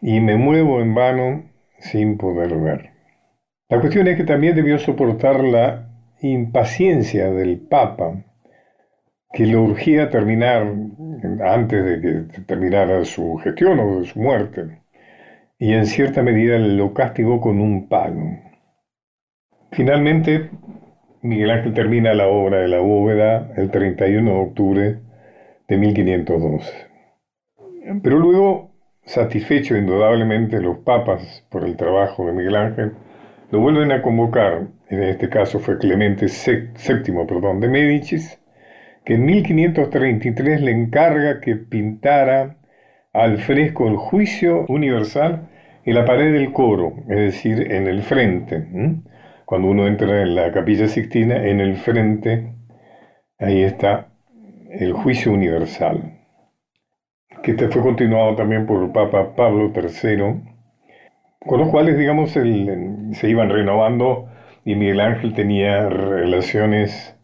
y 0.00 0.20
me 0.20 0.36
muevo 0.36 0.80
en 0.80 0.94
vano 0.94 1.44
sin 1.78 2.16
poder 2.16 2.56
ver. 2.56 2.90
La 3.68 3.78
cuestión 3.80 4.08
es 4.08 4.16
que 4.16 4.24
también 4.24 4.56
debió 4.56 4.78
soportar 4.78 5.44
la 5.44 5.89
impaciencia 6.20 7.30
del 7.30 7.58
Papa, 7.60 8.24
que 9.32 9.46
lo 9.46 9.62
urgía 9.62 10.10
terminar 10.10 10.66
antes 11.44 11.84
de 11.84 12.00
que 12.00 12.40
terminara 12.42 13.04
su 13.04 13.36
gestión 13.36 13.78
o 13.78 14.00
de 14.00 14.06
su 14.06 14.18
muerte, 14.18 14.80
y 15.58 15.72
en 15.74 15.86
cierta 15.86 16.22
medida 16.22 16.58
lo 16.58 16.92
castigó 16.94 17.40
con 17.40 17.60
un 17.60 17.88
palo. 17.88 18.22
Finalmente, 19.72 20.50
Miguel 21.22 21.50
Ángel 21.50 21.74
termina 21.74 22.14
la 22.14 22.28
obra 22.28 22.58
de 22.58 22.68
la 22.68 22.80
bóveda 22.80 23.52
el 23.56 23.70
31 23.70 24.30
de 24.30 24.40
octubre 24.40 24.98
de 25.68 25.76
1512. 25.76 26.72
Pero 28.02 28.18
luego, 28.18 28.72
satisfecho 29.04 29.76
indudablemente 29.76 30.60
los 30.60 30.78
papas 30.78 31.46
por 31.50 31.64
el 31.64 31.76
trabajo 31.76 32.26
de 32.26 32.32
Miguel 32.32 32.56
Ángel, 32.56 32.92
lo 33.50 33.60
vuelven 33.60 33.92
a 33.92 34.02
convocar, 34.02 34.68
en 34.90 35.04
este 35.04 35.28
caso 35.28 35.60
fue 35.60 35.78
Clemente 35.78 36.26
VII 36.26 37.26
perdón, 37.26 37.60
de 37.60 37.68
Médicis, 37.68 38.40
que 39.04 39.14
en 39.14 39.24
1533 39.24 40.60
le 40.60 40.72
encarga 40.72 41.40
que 41.40 41.56
pintara 41.56 42.56
al 43.12 43.38
fresco 43.38 43.88
el 43.88 43.96
juicio 43.96 44.66
universal 44.68 45.48
en 45.84 45.94
la 45.94 46.04
pared 46.04 46.32
del 46.32 46.52
coro, 46.52 46.94
es 47.08 47.16
decir, 47.16 47.72
en 47.72 47.86
el 47.86 48.02
frente. 48.02 48.66
Cuando 49.44 49.68
uno 49.68 49.86
entra 49.86 50.22
en 50.22 50.34
la 50.34 50.52
capilla 50.52 50.86
Sixtina, 50.86 51.36
en 51.36 51.60
el 51.60 51.76
frente, 51.76 52.52
ahí 53.38 53.62
está 53.62 54.08
el 54.70 54.92
juicio 54.92 55.32
universal, 55.32 56.18
que 57.42 57.52
este 57.52 57.68
fue 57.68 57.82
continuado 57.82 58.36
también 58.36 58.66
por 58.66 58.82
el 58.82 58.90
Papa 58.90 59.34
Pablo 59.34 59.72
III, 59.74 60.42
con 61.46 61.60
los 61.60 61.68
cuales, 61.70 61.96
digamos, 61.96 62.30
se 62.32 63.28
iban 63.28 63.50
renovando 63.50 64.29
y 64.70 64.76
Miguel 64.76 65.00
Ángel 65.00 65.34
tenía 65.34 65.88
relaciones 65.88 67.16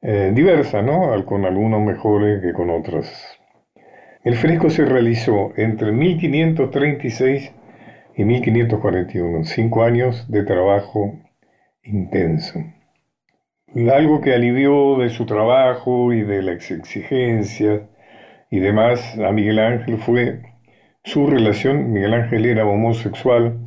eh, 0.00 0.32
diversas, 0.34 0.82
¿no? 0.82 1.22
Con 1.26 1.44
algunos 1.44 1.82
mejores 1.82 2.40
que 2.40 2.54
con 2.54 2.70
otros. 2.70 3.06
El 4.24 4.34
fresco 4.34 4.70
se 4.70 4.86
realizó 4.86 5.52
entre 5.58 5.92
1536 5.92 7.52
y 8.16 8.24
1541, 8.24 9.44
cinco 9.44 9.82
años 9.82 10.30
de 10.30 10.44
trabajo 10.44 11.18
intenso. 11.84 12.60
Algo 13.92 14.22
que 14.22 14.32
alivió 14.32 14.96
de 14.96 15.10
su 15.10 15.26
trabajo 15.26 16.14
y 16.14 16.22
de 16.22 16.42
las 16.42 16.70
exigencias 16.70 17.82
y 18.50 18.58
demás 18.60 19.18
a 19.18 19.32
Miguel 19.32 19.58
Ángel 19.58 19.98
fue 19.98 20.40
su 21.04 21.26
relación. 21.26 21.92
Miguel 21.92 22.14
Ángel 22.14 22.46
era 22.46 22.64
homosexual 22.64 23.58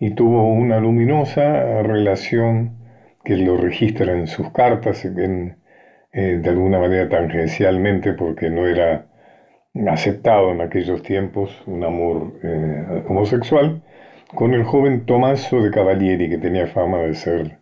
y 0.00 0.14
tuvo 0.14 0.50
una 0.52 0.80
luminosa 0.80 1.82
relación 1.82 2.78
que 3.22 3.36
lo 3.36 3.58
registra 3.58 4.16
en 4.16 4.26
sus 4.26 4.50
cartas, 4.50 5.04
eh, 5.04 5.10
de 6.12 6.48
alguna 6.48 6.80
manera 6.80 7.06
tangencialmente, 7.08 8.14
porque 8.14 8.48
no 8.48 8.66
era 8.66 9.06
aceptado 9.88 10.52
en 10.52 10.62
aquellos 10.62 11.02
tiempos 11.02 11.62
un 11.66 11.84
amor 11.84 12.32
eh, 12.42 13.04
homosexual, 13.08 13.82
con 14.34 14.54
el 14.54 14.64
joven 14.64 15.04
Tomaso 15.04 15.60
de 15.60 15.70
Cavalieri, 15.70 16.30
que 16.30 16.38
tenía 16.38 16.66
fama 16.66 16.98
de 16.98 17.14
ser 17.14 17.58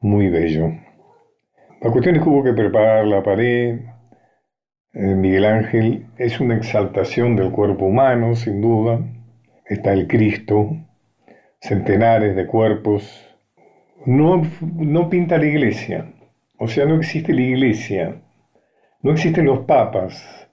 muy 0.00 0.28
bello. 0.30 0.72
La 1.80 1.90
cuestión 1.92 2.16
es 2.16 2.22
que 2.22 2.28
hubo 2.28 2.42
que 2.42 2.52
preparar 2.52 3.06
la 3.06 3.22
pared. 3.22 3.78
Eh, 4.92 5.14
Miguel 5.14 5.44
Ángel 5.44 6.06
es 6.18 6.40
una 6.40 6.56
exaltación 6.56 7.36
del 7.36 7.52
cuerpo 7.52 7.86
humano, 7.86 8.34
sin 8.34 8.60
duda. 8.60 8.98
Está 9.66 9.92
el 9.92 10.08
Cristo, 10.08 10.76
centenares 11.64 12.36
de 12.36 12.46
cuerpos. 12.46 13.26
No, 14.04 14.42
no 14.76 15.08
pinta 15.08 15.38
la 15.38 15.46
iglesia, 15.46 16.12
o 16.58 16.68
sea, 16.68 16.84
no 16.84 16.96
existe 16.96 17.32
la 17.32 17.40
iglesia, 17.40 18.16
no 19.00 19.12
existen 19.12 19.46
los 19.46 19.60
papas 19.60 20.46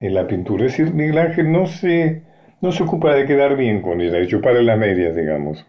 en 0.00 0.14
la 0.14 0.26
pintura. 0.26 0.64
Es 0.64 0.72
decir, 0.72 0.94
Miguel 0.94 1.18
Ángel 1.18 1.52
no 1.52 1.66
se, 1.66 2.22
no 2.62 2.72
se 2.72 2.82
ocupa 2.82 3.14
de 3.14 3.26
quedar 3.26 3.56
bien 3.56 3.82
con 3.82 4.00
ella, 4.00 4.18
de 4.18 4.26
chupar 4.26 4.54
las 4.54 4.78
medias, 4.78 5.14
digamos. 5.14 5.66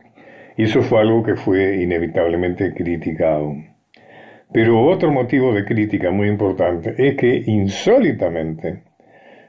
Y 0.56 0.64
eso 0.64 0.82
fue 0.82 1.02
algo 1.02 1.24
que 1.24 1.36
fue 1.36 1.82
inevitablemente 1.82 2.74
criticado. 2.74 3.54
Pero 4.54 4.82
otro 4.82 5.12
motivo 5.12 5.54
de 5.54 5.66
crítica 5.66 6.12
muy 6.12 6.30
importante 6.30 6.96
es 6.98 7.18
que 7.18 7.44
insólitamente 7.46 8.84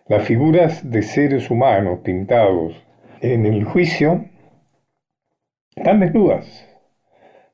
las 0.09 0.25
figuras 0.25 0.91
de 0.91 1.03
seres 1.03 1.49
humanos 1.51 2.01
pintados 2.03 2.85
en 3.21 3.47
el 3.47 3.63
juicio 3.63 4.25
están 5.77 6.01
desnudas. 6.01 6.67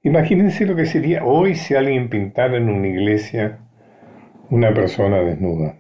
Imagínense 0.03 0.65
lo 0.65 0.77
que 0.77 0.87
sería 0.87 1.25
hoy 1.25 1.57
si 1.57 1.75
alguien 1.75 2.09
pintara 2.09 2.57
en 2.57 2.69
una 2.71 2.87
iglesia 2.87 3.59
una 4.49 4.73
persona 4.73 5.21
desnuda. 5.23 5.77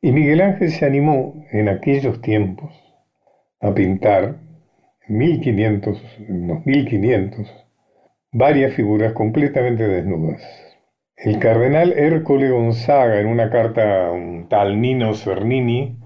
Y 0.00 0.10
Miguel 0.10 0.40
Ángel 0.40 0.70
se 0.70 0.86
animó 0.86 1.44
en 1.52 1.68
aquellos 1.68 2.20
tiempos 2.22 2.72
a 3.60 3.74
pintar, 3.74 4.36
en 5.06 5.18
1500, 5.18 6.18
en 6.28 6.48
los 6.48 6.66
1500, 6.66 7.66
varias 8.32 8.72
figuras 8.74 9.12
completamente 9.12 9.86
desnudas. 9.86 10.42
El 11.16 11.38
cardenal 11.38 11.92
Hércole 11.92 12.50
Gonzaga, 12.50 13.20
en 13.20 13.26
una 13.26 13.50
carta 13.50 14.06
a 14.06 14.12
un 14.12 14.48
tal 14.48 14.80
Nino 14.80 15.14
Cernini 15.14 15.98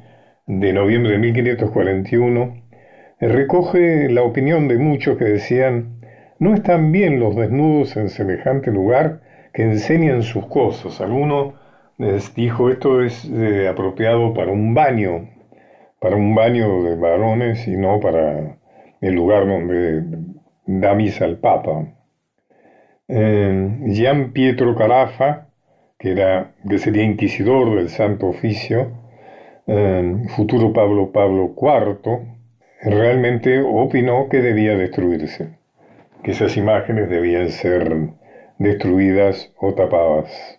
de 0.46 0.72
noviembre 0.72 1.12
de 1.12 1.18
1541, 1.18 2.65
recoge 3.20 4.08
la 4.10 4.22
opinión 4.22 4.68
de 4.68 4.78
muchos 4.78 5.16
que 5.16 5.24
decían 5.24 5.96
no 6.38 6.54
están 6.54 6.92
bien 6.92 7.18
los 7.18 7.34
desnudos 7.34 7.96
en 7.96 8.10
semejante 8.10 8.70
lugar 8.70 9.20
que 9.54 9.62
enseñan 9.62 10.22
sus 10.22 10.46
cosas. 10.46 11.00
Alguno 11.00 11.54
les 11.98 12.34
dijo 12.34 12.68
esto 12.68 13.02
es 13.02 13.24
eh, 13.24 13.68
apropiado 13.68 14.34
para 14.34 14.52
un 14.52 14.74
baño, 14.74 15.30
para 15.98 16.16
un 16.16 16.34
baño 16.34 16.82
de 16.82 16.96
varones 16.96 17.66
y 17.66 17.76
no 17.76 18.00
para 18.00 18.58
el 19.00 19.14
lugar 19.14 19.46
donde 19.46 20.02
da 20.66 20.94
misa 20.94 21.24
el 21.24 21.38
Papa. 21.38 21.86
Eh, 23.08 23.78
Gian 23.86 24.32
Pietro 24.32 24.74
Carafa, 24.74 25.46
que, 25.98 26.12
era, 26.12 26.52
que 26.68 26.78
sería 26.78 27.04
inquisidor 27.04 27.76
del 27.76 27.88
Santo 27.88 28.26
Oficio, 28.26 28.90
eh, 29.66 30.22
futuro 30.36 30.72
Pablo 30.74 31.12
Pablo 31.12 31.54
IV, 31.56 32.35
realmente 32.82 33.60
opinó 33.60 34.28
que 34.28 34.42
debía 34.42 34.76
destruirse 34.76 35.56
que 36.26 36.32
esas 36.32 36.56
imágenes 36.56 37.08
debían 37.08 37.50
ser 37.50 38.10
destruidas 38.58 39.52
o 39.58 39.74
tapadas. 39.74 40.58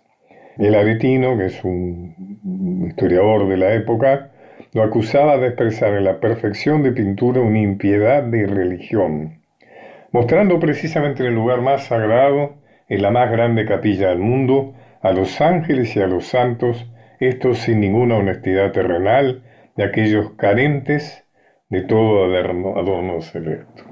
El 0.56 0.74
Aretino, 0.74 1.36
que 1.36 1.44
es 1.44 1.62
un 1.62 2.86
historiador 2.88 3.46
de 3.48 3.58
la 3.58 3.74
época, 3.74 4.30
lo 4.72 4.82
acusaba 4.82 5.36
de 5.36 5.48
expresar 5.48 5.94
en 5.94 6.04
la 6.04 6.20
perfección 6.20 6.82
de 6.82 6.92
pintura 6.92 7.42
una 7.42 7.58
impiedad 7.58 8.22
de 8.22 8.46
religión, 8.46 9.42
mostrando 10.10 10.58
precisamente 10.58 11.22
en 11.22 11.28
el 11.28 11.34
lugar 11.34 11.60
más 11.60 11.84
sagrado, 11.84 12.56
en 12.88 13.02
la 13.02 13.10
más 13.10 13.30
grande 13.30 13.66
capilla 13.66 14.08
del 14.08 14.20
mundo, 14.20 14.74
a 15.02 15.12
los 15.12 15.40
ángeles 15.42 15.94
y 15.96 16.00
a 16.00 16.06
los 16.06 16.26
santos, 16.26 16.90
estos 17.20 17.58
sin 17.58 17.80
ninguna 17.80 18.16
honestidad 18.16 18.72
terrenal, 18.72 19.42
de 19.76 19.84
aquellos 19.84 20.32
carentes 20.32 21.24
de 21.70 21.82
todo 21.82 22.24
adorno, 22.24 23.20
celeste. 23.20 23.82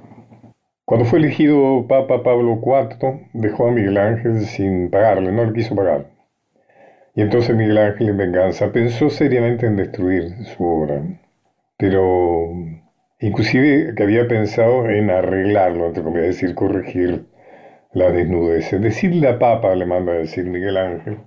Cuando 0.85 1.05
fue 1.05 1.19
elegido 1.19 1.87
Papa 1.89 2.23
Pablo 2.23 2.61
IV, 2.65 3.29
dejó 3.35 3.69
a 3.69 3.73
Miguel 3.73 3.99
Ángel 3.99 4.41
sin 4.47 4.91
pagarle, 4.91 5.33
no 5.33 5.45
le 5.45 5.53
quiso 5.53 5.75
pagar. 5.75 6.07
Y 7.15 7.23
entonces 7.23 7.57
Miguel 7.57 7.79
Ángel, 7.79 8.11
en 8.11 8.17
venganza, 8.17 8.73
pensó 8.73 9.11
seriamente 9.11 9.67
en 9.67 9.77
destruir 9.77 10.45
su 10.45 10.65
obra. 10.65 11.03
Pero 11.77 12.51
inclusive 13.21 13.95
que 13.97 14.03
había 14.03 14.29
pensado 14.29 14.89
en 14.89 15.11
arreglarlo, 15.11 15.87
entre 15.87 16.03
comillas, 16.03 16.29
decir, 16.29 16.55
corregir 16.55 17.27
la 17.93 18.11
desnudez. 18.11 18.71
Decirle 18.81 19.29
al 19.29 19.39
Papa, 19.39 19.75
le 19.75 19.87
manda 19.87 20.13
a 20.13 20.17
decir 20.17 20.45
Miguel 20.45 20.77
Ángel, 20.77 21.19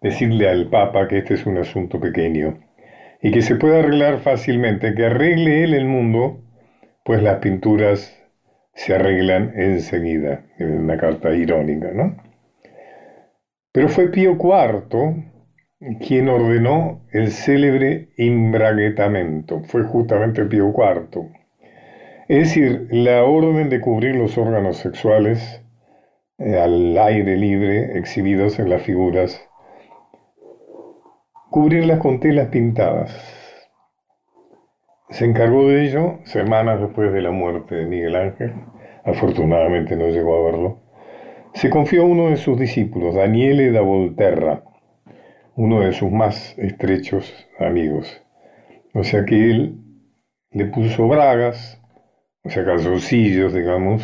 decirle 0.00 0.48
al 0.48 0.68
Papa 0.68 1.06
que 1.08 1.18
este 1.18 1.34
es 1.34 1.46
un 1.46 1.58
asunto 1.58 2.00
pequeño 2.00 2.58
y 3.24 3.30
que 3.30 3.40
se 3.40 3.56
puede 3.56 3.78
arreglar 3.78 4.18
fácilmente, 4.18 4.94
que 4.94 5.06
arregle 5.06 5.64
él 5.64 5.72
el 5.72 5.86
mundo, 5.86 6.42
pues 7.06 7.22
las 7.22 7.38
pinturas 7.38 8.14
se 8.74 8.94
arreglan 8.94 9.54
enseguida, 9.56 10.44
en 10.58 10.78
una 10.80 10.98
carta 10.98 11.34
irónica, 11.34 11.90
¿no? 11.94 12.18
Pero 13.72 13.88
fue 13.88 14.10
Pío 14.10 14.32
IV 14.32 15.24
quien 16.06 16.28
ordenó 16.28 17.00
el 17.12 17.30
célebre 17.30 18.10
imbraguetamento, 18.18 19.62
fue 19.68 19.84
justamente 19.84 20.44
Pío 20.44 20.74
IV. 20.76 21.30
Es 22.28 22.38
decir, 22.48 22.88
la 22.90 23.24
orden 23.24 23.70
de 23.70 23.80
cubrir 23.80 24.16
los 24.16 24.36
órganos 24.36 24.76
sexuales 24.76 25.62
eh, 26.36 26.58
al 26.58 26.98
aire 26.98 27.38
libre 27.38 27.98
exhibidos 27.98 28.58
en 28.58 28.68
las 28.68 28.82
figuras, 28.82 29.40
cubrirlas 31.54 32.00
con 32.00 32.18
telas 32.18 32.48
pintadas. 32.48 33.14
Se 35.10 35.24
encargó 35.24 35.68
de 35.68 35.84
ello 35.84 36.18
semanas 36.24 36.80
después 36.80 37.12
de 37.12 37.22
la 37.22 37.30
muerte 37.30 37.76
de 37.76 37.86
Miguel 37.86 38.16
Ángel, 38.16 38.54
afortunadamente 39.04 39.94
no 39.94 40.08
llegó 40.08 40.34
a 40.34 40.50
verlo. 40.50 40.80
Se 41.52 41.70
confió 41.70 42.02
a 42.02 42.06
uno 42.06 42.30
de 42.30 42.38
sus 42.38 42.58
discípulos, 42.58 43.14
Daniele 43.14 43.70
da 43.70 43.82
Volterra, 43.82 44.64
uno 45.54 45.78
de 45.82 45.92
sus 45.92 46.10
más 46.10 46.58
estrechos 46.58 47.32
amigos. 47.60 48.20
O 48.92 49.04
sea 49.04 49.24
que 49.24 49.36
él 49.36 49.78
le 50.50 50.64
puso 50.64 51.06
bragas, 51.06 51.80
o 52.42 52.50
sea, 52.50 52.64
calzoncillos, 52.64 53.54
digamos, 53.54 54.02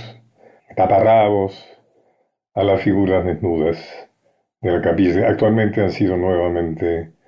taparrabos 0.77 1.67
a 2.55 2.63
las 2.63 2.81
figuras 2.81 3.25
desnudas 3.25 4.09
de 4.61 4.71
la 4.71 4.81
capilla. 4.81 5.29
Actualmente 5.29 5.81
han 5.81 5.91
sido 5.91 6.17
nuevamente 6.17 7.19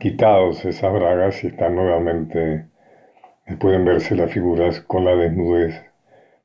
quitados 0.00 0.64
esas 0.64 0.92
bragas 0.92 1.44
y 1.44 1.48
están 1.48 1.76
nuevamente 1.76 2.66
pueden 3.58 3.84
verse 3.84 4.16
las 4.16 4.32
figuras 4.32 4.80
con 4.80 5.04
la 5.04 5.14
desnudez 5.14 5.84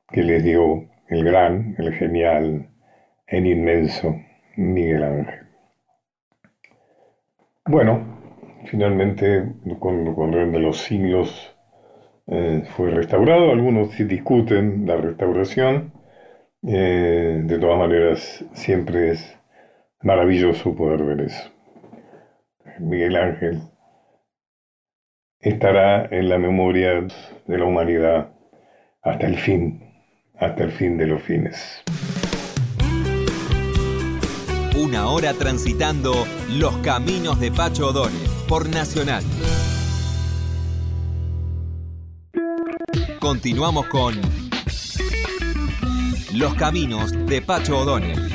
que 0.10 0.24
les 0.24 0.44
dio 0.44 0.88
el 1.08 1.24
gran, 1.24 1.76
el 1.78 1.94
genial, 1.94 2.70
el 3.28 3.48
inmenso 3.48 4.16
Miguel 4.58 5.04
Ángel. 5.04 5.48
Bueno, 7.66 8.04
finalmente 8.66 9.54
con, 9.80 10.14
con 10.14 10.32
de 10.32 10.60
los 10.60 10.80
siglos 10.80 11.56
eh, 12.28 12.64
fue 12.76 12.92
restaurado. 12.92 13.52
Algunos 13.52 13.98
discuten 13.98 14.86
la 14.86 14.98
restauración. 14.98 15.94
Eh, 16.68 17.42
de 17.44 17.60
todas 17.60 17.78
maneras, 17.78 18.46
siempre 18.54 19.12
es 19.12 19.40
maravilloso 20.02 20.76
poder 20.76 21.04
ver 21.04 21.22
eso. 21.22 21.55
Miguel 22.80 23.16
Ángel 23.16 23.62
estará 25.40 26.06
en 26.06 26.30
la 26.30 26.38
memoria 26.38 27.08
de 27.48 27.58
la 27.58 27.66
humanidad 27.66 28.32
hasta 29.02 29.28
el 29.28 29.38
fin, 29.38 29.82
hasta 30.40 30.64
el 30.64 30.72
fin 30.72 30.98
de 30.98 31.08
los 31.08 31.22
fines. 31.22 31.84
Una 34.78 35.08
hora 35.08 35.34
transitando 35.34 36.26
los 36.50 36.76
caminos 36.80 37.40
de 37.40 37.52
Pacho 37.52 37.90
O'Donnell 37.90 38.30
por 38.48 38.68
Nacional. 38.68 39.24
Continuamos 43.20 43.88
con 43.88 44.16
Los 46.34 46.54
caminos 46.56 47.12
de 47.28 47.42
Pacho 47.42 47.80
O'Donnell. 47.80 48.35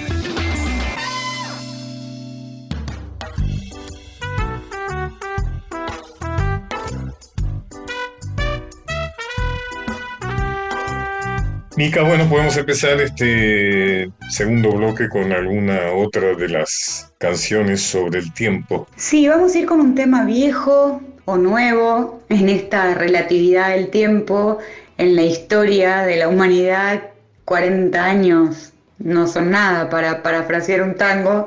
Mica, 11.81 12.03
bueno, 12.03 12.29
podemos 12.29 12.55
empezar 12.59 13.01
este 13.01 14.11
segundo 14.29 14.71
bloque 14.73 15.09
con 15.09 15.33
alguna 15.33 15.93
otra 15.93 16.35
de 16.35 16.51
las 16.51 17.11
canciones 17.17 17.81
sobre 17.81 18.19
el 18.19 18.35
tiempo. 18.35 18.87
Sí, 18.97 19.27
vamos 19.27 19.55
a 19.55 19.61
ir 19.61 19.65
con 19.65 19.81
un 19.81 19.95
tema 19.95 20.27
viejo 20.27 21.01
o 21.25 21.39
nuevo 21.39 22.21
en 22.29 22.51
esta 22.51 22.93
relatividad 22.93 23.71
del 23.71 23.89
tiempo, 23.89 24.59
en 24.99 25.17
la 25.17 25.23
historia 25.23 26.03
de 26.03 26.17
la 26.17 26.29
humanidad. 26.29 27.01
40 27.47 28.05
años 28.05 28.75
no 28.99 29.27
son 29.27 29.51
nada 29.51 29.89
para 29.89 30.23
parafrasear 30.23 30.83
un 30.83 30.97
tango. 30.97 31.47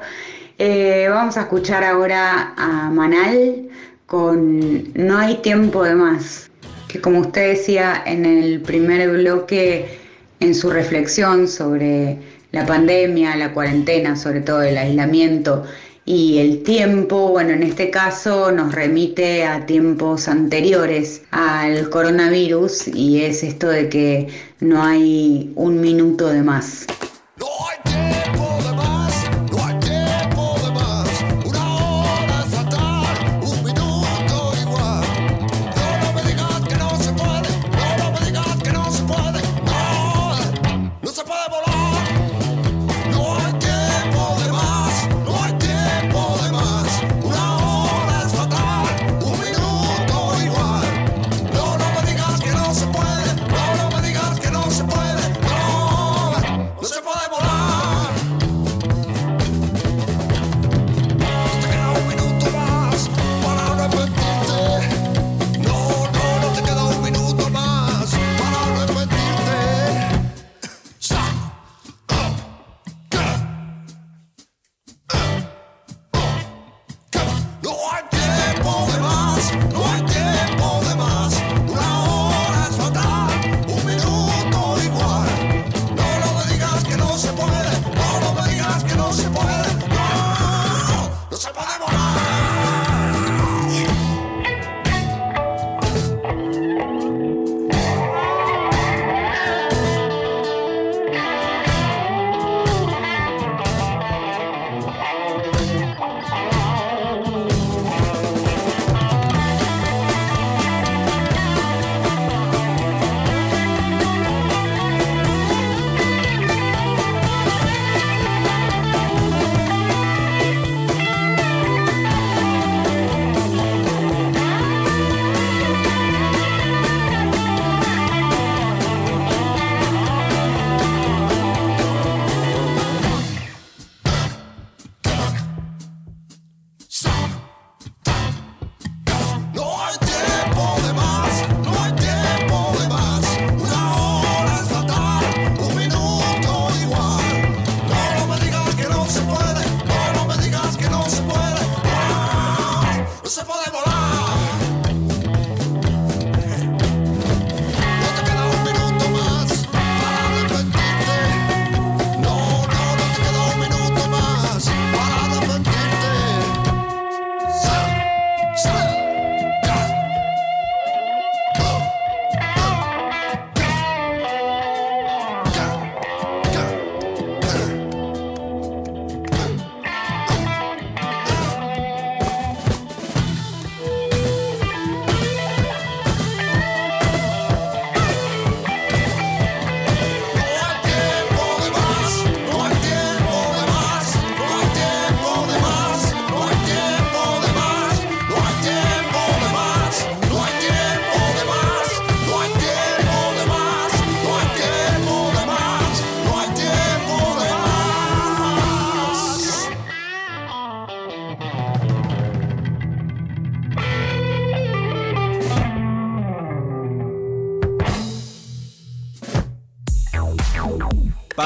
Eh, 0.57 1.09
vamos 1.11 1.37
a 1.37 1.41
escuchar 1.41 1.83
ahora 1.83 2.55
a 2.57 2.89
Manal 2.89 3.69
con 4.07 4.91
No 4.95 5.15
hay 5.15 5.35
tiempo 5.43 5.83
de 5.83 5.93
más, 5.93 6.49
que 6.87 6.99
como 6.99 7.19
usted 7.19 7.49
decía 7.49 8.01
en 8.03 8.25
el 8.25 8.61
primer 8.61 9.11
bloque, 9.11 10.01
en 10.43 10.53
su 10.53 10.69
reflexión 10.69 11.47
sobre 11.47 12.17
la 12.51 12.65
pandemia, 12.65 13.36
la 13.36 13.53
cuarentena, 13.53 14.15
sobre 14.15 14.41
todo 14.41 14.62
el 14.62 14.77
aislamiento 14.77 15.63
y 16.06 16.39
el 16.39 16.63
tiempo, 16.63 17.29
bueno, 17.29 17.51
en 17.51 17.63
este 17.63 17.89
caso 17.89 18.51
nos 18.51 18.75
remite 18.75 19.45
a 19.45 19.65
tiempos 19.65 20.27
anteriores 20.27 21.21
al 21.32 21.89
coronavirus 21.89 22.89
y 22.89 23.23
es 23.23 23.41
esto 23.41 23.69
de 23.69 23.88
que 23.88 24.27
no 24.60 24.84
hay 24.84 25.53
un 25.56 25.79
minuto 25.79 26.27
de 26.27 26.41
más. 26.41 26.88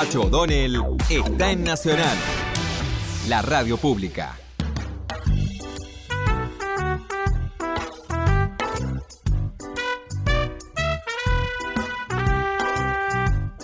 Pacho 0.08 0.22
O'Donnell 0.22 0.78
está 1.10 1.52
en 1.52 1.66
Nacional, 1.66 2.18
la 3.28 3.42
radio 3.42 3.76
pública. 3.76 4.38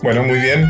Bueno, 0.02 0.24
muy 0.24 0.40
bien. 0.40 0.68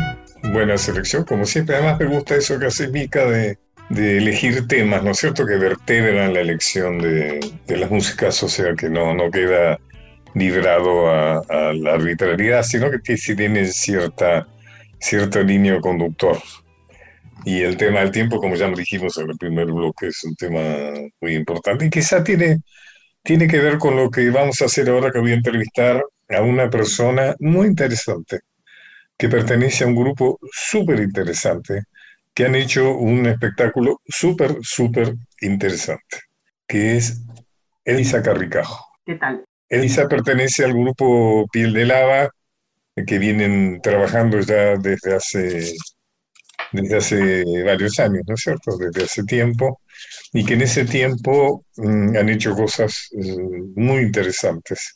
Buena 0.52 0.78
selección, 0.78 1.24
como 1.24 1.44
siempre. 1.44 1.74
Además 1.74 1.98
me 1.98 2.06
gusta 2.06 2.36
eso 2.36 2.56
que 2.60 2.66
hace 2.66 2.86
Mica 2.86 3.24
de, 3.24 3.58
elegir 3.90 4.68
temas, 4.68 5.02
¿no 5.02 5.10
es 5.10 5.18
cierto?, 5.18 5.44
que 5.44 5.56
vertebran 5.56 6.34
la 6.34 6.40
elección 6.40 7.00
de, 7.00 7.40
las 7.66 7.90
músicas, 7.90 8.40
o 8.44 8.48
sea, 8.48 8.76
que 8.76 8.88
no, 8.88 9.12
no 9.12 9.28
queda 9.28 9.80
librado 10.34 11.08
a, 11.08 11.38
a 11.38 11.72
la 11.72 11.94
arbitrariedad, 11.94 12.62
sino 12.62 12.92
que 12.92 13.16
sí 13.16 13.34
tiene 13.34 13.66
cierta 13.66 14.46
cierto 15.04 15.42
línea 15.42 15.80
conductor. 15.80 16.38
Y 17.44 17.60
el 17.60 17.76
tema 17.76 18.00
del 18.00 18.10
tiempo, 18.10 18.38
como 18.38 18.54
ya 18.54 18.68
dijimos 18.70 19.18
en 19.18 19.30
el 19.30 19.36
primer 19.36 19.66
bloque, 19.66 20.06
es 20.06 20.24
un 20.24 20.34
tema 20.34 20.60
muy 21.20 21.34
importante 21.34 21.86
y 21.86 21.90
quizá 21.90 22.24
tiene, 22.24 22.60
tiene 23.22 23.46
que 23.46 23.58
ver 23.58 23.76
con 23.76 23.96
lo 23.96 24.10
que 24.10 24.30
vamos 24.30 24.62
a 24.62 24.64
hacer 24.64 24.88
ahora 24.88 25.10
que 25.10 25.18
voy 25.18 25.32
a 25.32 25.34
entrevistar 25.34 26.02
a 26.30 26.40
una 26.40 26.70
persona 26.70 27.34
muy 27.38 27.66
interesante 27.66 28.40
que 29.18 29.28
pertenece 29.28 29.84
a 29.84 29.88
un 29.88 29.94
grupo 29.94 30.38
súper 30.50 31.00
interesante 31.00 31.82
que 32.32 32.46
han 32.46 32.54
hecho 32.54 32.96
un 32.96 33.26
espectáculo 33.26 34.00
súper, 34.06 34.56
súper 34.62 35.14
interesante, 35.42 36.20
que 36.66 36.96
es 36.96 37.22
Elisa 37.84 38.22
Carricajo. 38.22 38.86
¿Qué 39.04 39.16
tal? 39.16 39.44
Elisa 39.68 40.08
pertenece 40.08 40.64
al 40.64 40.72
grupo 40.72 41.46
Piel 41.52 41.74
de 41.74 41.84
Lava, 41.84 42.30
que 43.06 43.18
vienen 43.18 43.80
trabajando 43.82 44.40
ya 44.40 44.76
desde 44.76 45.14
hace, 45.14 45.72
desde 46.72 46.96
hace 46.96 47.62
varios 47.64 47.98
años, 47.98 48.22
¿no 48.26 48.34
es 48.34 48.40
cierto? 48.40 48.76
Desde 48.76 49.04
hace 49.04 49.24
tiempo, 49.24 49.80
y 50.32 50.44
que 50.44 50.54
en 50.54 50.62
ese 50.62 50.84
tiempo 50.84 51.64
mm, 51.76 52.16
han 52.16 52.28
hecho 52.28 52.54
cosas 52.54 53.10
eh, 53.12 53.36
muy 53.76 54.02
interesantes. 54.02 54.94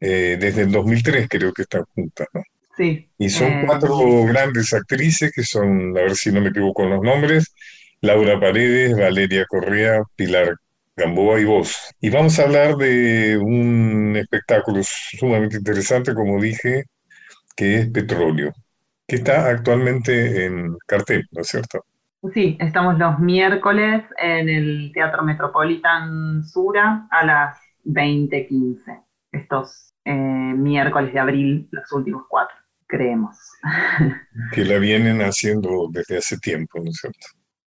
Eh, 0.00 0.36
desde 0.38 0.62
el 0.62 0.70
2003 0.72 1.28
creo 1.28 1.52
que 1.52 1.62
están 1.62 1.84
juntas, 1.94 2.28
¿no? 2.32 2.42
Sí. 2.76 3.08
Y 3.18 3.28
son 3.28 3.48
eh, 3.48 3.62
cuatro 3.66 4.24
grandes 4.24 4.72
actrices 4.72 5.32
que 5.34 5.42
son, 5.42 5.98
a 5.98 6.02
ver 6.02 6.14
si 6.14 6.30
no 6.30 6.40
me 6.40 6.50
equivoco 6.50 6.82
con 6.82 6.90
los 6.90 7.02
nombres, 7.02 7.52
Laura 8.00 8.38
Paredes, 8.38 8.96
Valeria 8.96 9.44
Correa, 9.48 10.02
Pilar 10.14 10.54
Gamboa 10.96 11.40
y 11.40 11.44
vos. 11.44 11.76
Y 12.00 12.10
vamos 12.10 12.38
a 12.38 12.44
hablar 12.44 12.76
de 12.76 13.36
un 13.38 14.16
espectáculo 14.16 14.80
sumamente 14.84 15.56
interesante, 15.56 16.14
como 16.14 16.40
dije, 16.40 16.84
que 17.58 17.78
es 17.80 17.90
Petróleo, 17.90 18.52
que 19.06 19.16
está 19.16 19.48
actualmente 19.50 20.46
en 20.46 20.76
cartel, 20.86 21.24
¿no 21.32 21.42
es 21.42 21.48
cierto? 21.48 21.84
Sí, 22.34 22.56
estamos 22.60 22.98
los 22.98 23.18
miércoles 23.20 24.02
en 24.20 24.48
el 24.48 24.90
Teatro 24.92 25.22
Metropolitan 25.22 26.44
Sura 26.44 27.06
a 27.10 27.24
las 27.24 27.58
20.15. 27.84 29.04
Estos 29.30 29.94
eh, 30.04 30.12
miércoles 30.12 31.12
de 31.12 31.20
abril, 31.20 31.68
los 31.70 31.90
últimos 31.92 32.24
cuatro, 32.28 32.56
creemos. 32.86 33.36
Que 34.50 34.64
la 34.64 34.78
vienen 34.78 35.20
haciendo 35.22 35.88
desde 35.90 36.18
hace 36.18 36.38
tiempo, 36.38 36.80
¿no 36.82 36.90
es 36.90 36.96
cierto? 36.98 37.26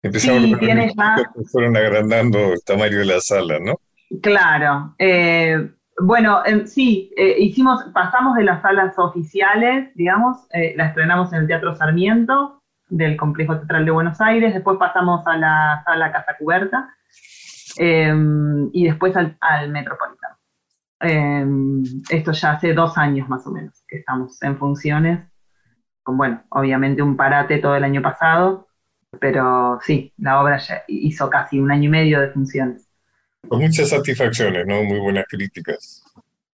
Empezaron 0.02 0.42
Sí, 0.42 0.52
con 0.52 1.44
fueron 1.46 1.76
agrandando 1.76 2.52
el 2.52 2.62
tamaño 2.64 2.98
de 2.98 3.04
la 3.06 3.20
sala, 3.20 3.58
¿no? 3.60 3.76
Claro. 4.20 4.94
eh, 4.98 5.70
bueno, 6.00 6.42
em, 6.44 6.66
sí, 6.66 7.12
eh, 7.16 7.36
hicimos, 7.38 7.84
pasamos 7.92 8.36
de 8.36 8.44
las 8.44 8.62
salas 8.62 8.98
oficiales, 8.98 9.94
digamos, 9.94 10.46
eh, 10.52 10.74
la 10.76 10.86
estrenamos 10.86 11.32
en 11.32 11.40
el 11.40 11.46
Teatro 11.46 11.76
Sarmiento 11.76 12.62
del 12.88 13.16
Complejo 13.16 13.58
Teatral 13.58 13.84
de 13.84 13.90
Buenos 13.90 14.20
Aires, 14.20 14.54
después 14.54 14.78
pasamos 14.78 15.26
a 15.26 15.36
la 15.36 15.82
sala 15.84 16.12
Casa 16.12 16.36
Cubierta 16.38 16.94
em, 17.76 18.70
y 18.72 18.84
después 18.86 19.16
al, 19.16 19.36
al 19.40 19.70
Metropolitano. 19.70 20.36
Em, 21.00 21.82
esto 22.10 22.32
ya 22.32 22.52
hace 22.52 22.74
dos 22.74 22.96
años 22.96 23.28
más 23.28 23.46
o 23.46 23.50
menos 23.50 23.82
que 23.88 23.98
estamos 23.98 24.40
en 24.42 24.56
funciones, 24.58 25.28
con, 26.02 26.16
bueno, 26.16 26.42
obviamente 26.50 27.02
un 27.02 27.16
parate 27.16 27.58
todo 27.58 27.76
el 27.76 27.84
año 27.84 28.02
pasado, 28.02 28.68
pero 29.20 29.78
sí, 29.82 30.12
la 30.16 30.40
obra 30.40 30.58
ya 30.58 30.82
hizo 30.88 31.28
casi 31.28 31.60
un 31.60 31.70
año 31.70 31.84
y 31.84 31.88
medio 31.88 32.20
de 32.20 32.30
funciones. 32.30 32.81
Con 33.48 33.60
muchas 33.60 33.90
satisfacciones, 33.90 34.66
¿no? 34.66 34.82
Muy 34.84 34.98
buenas 34.98 35.26
críticas. 35.28 36.04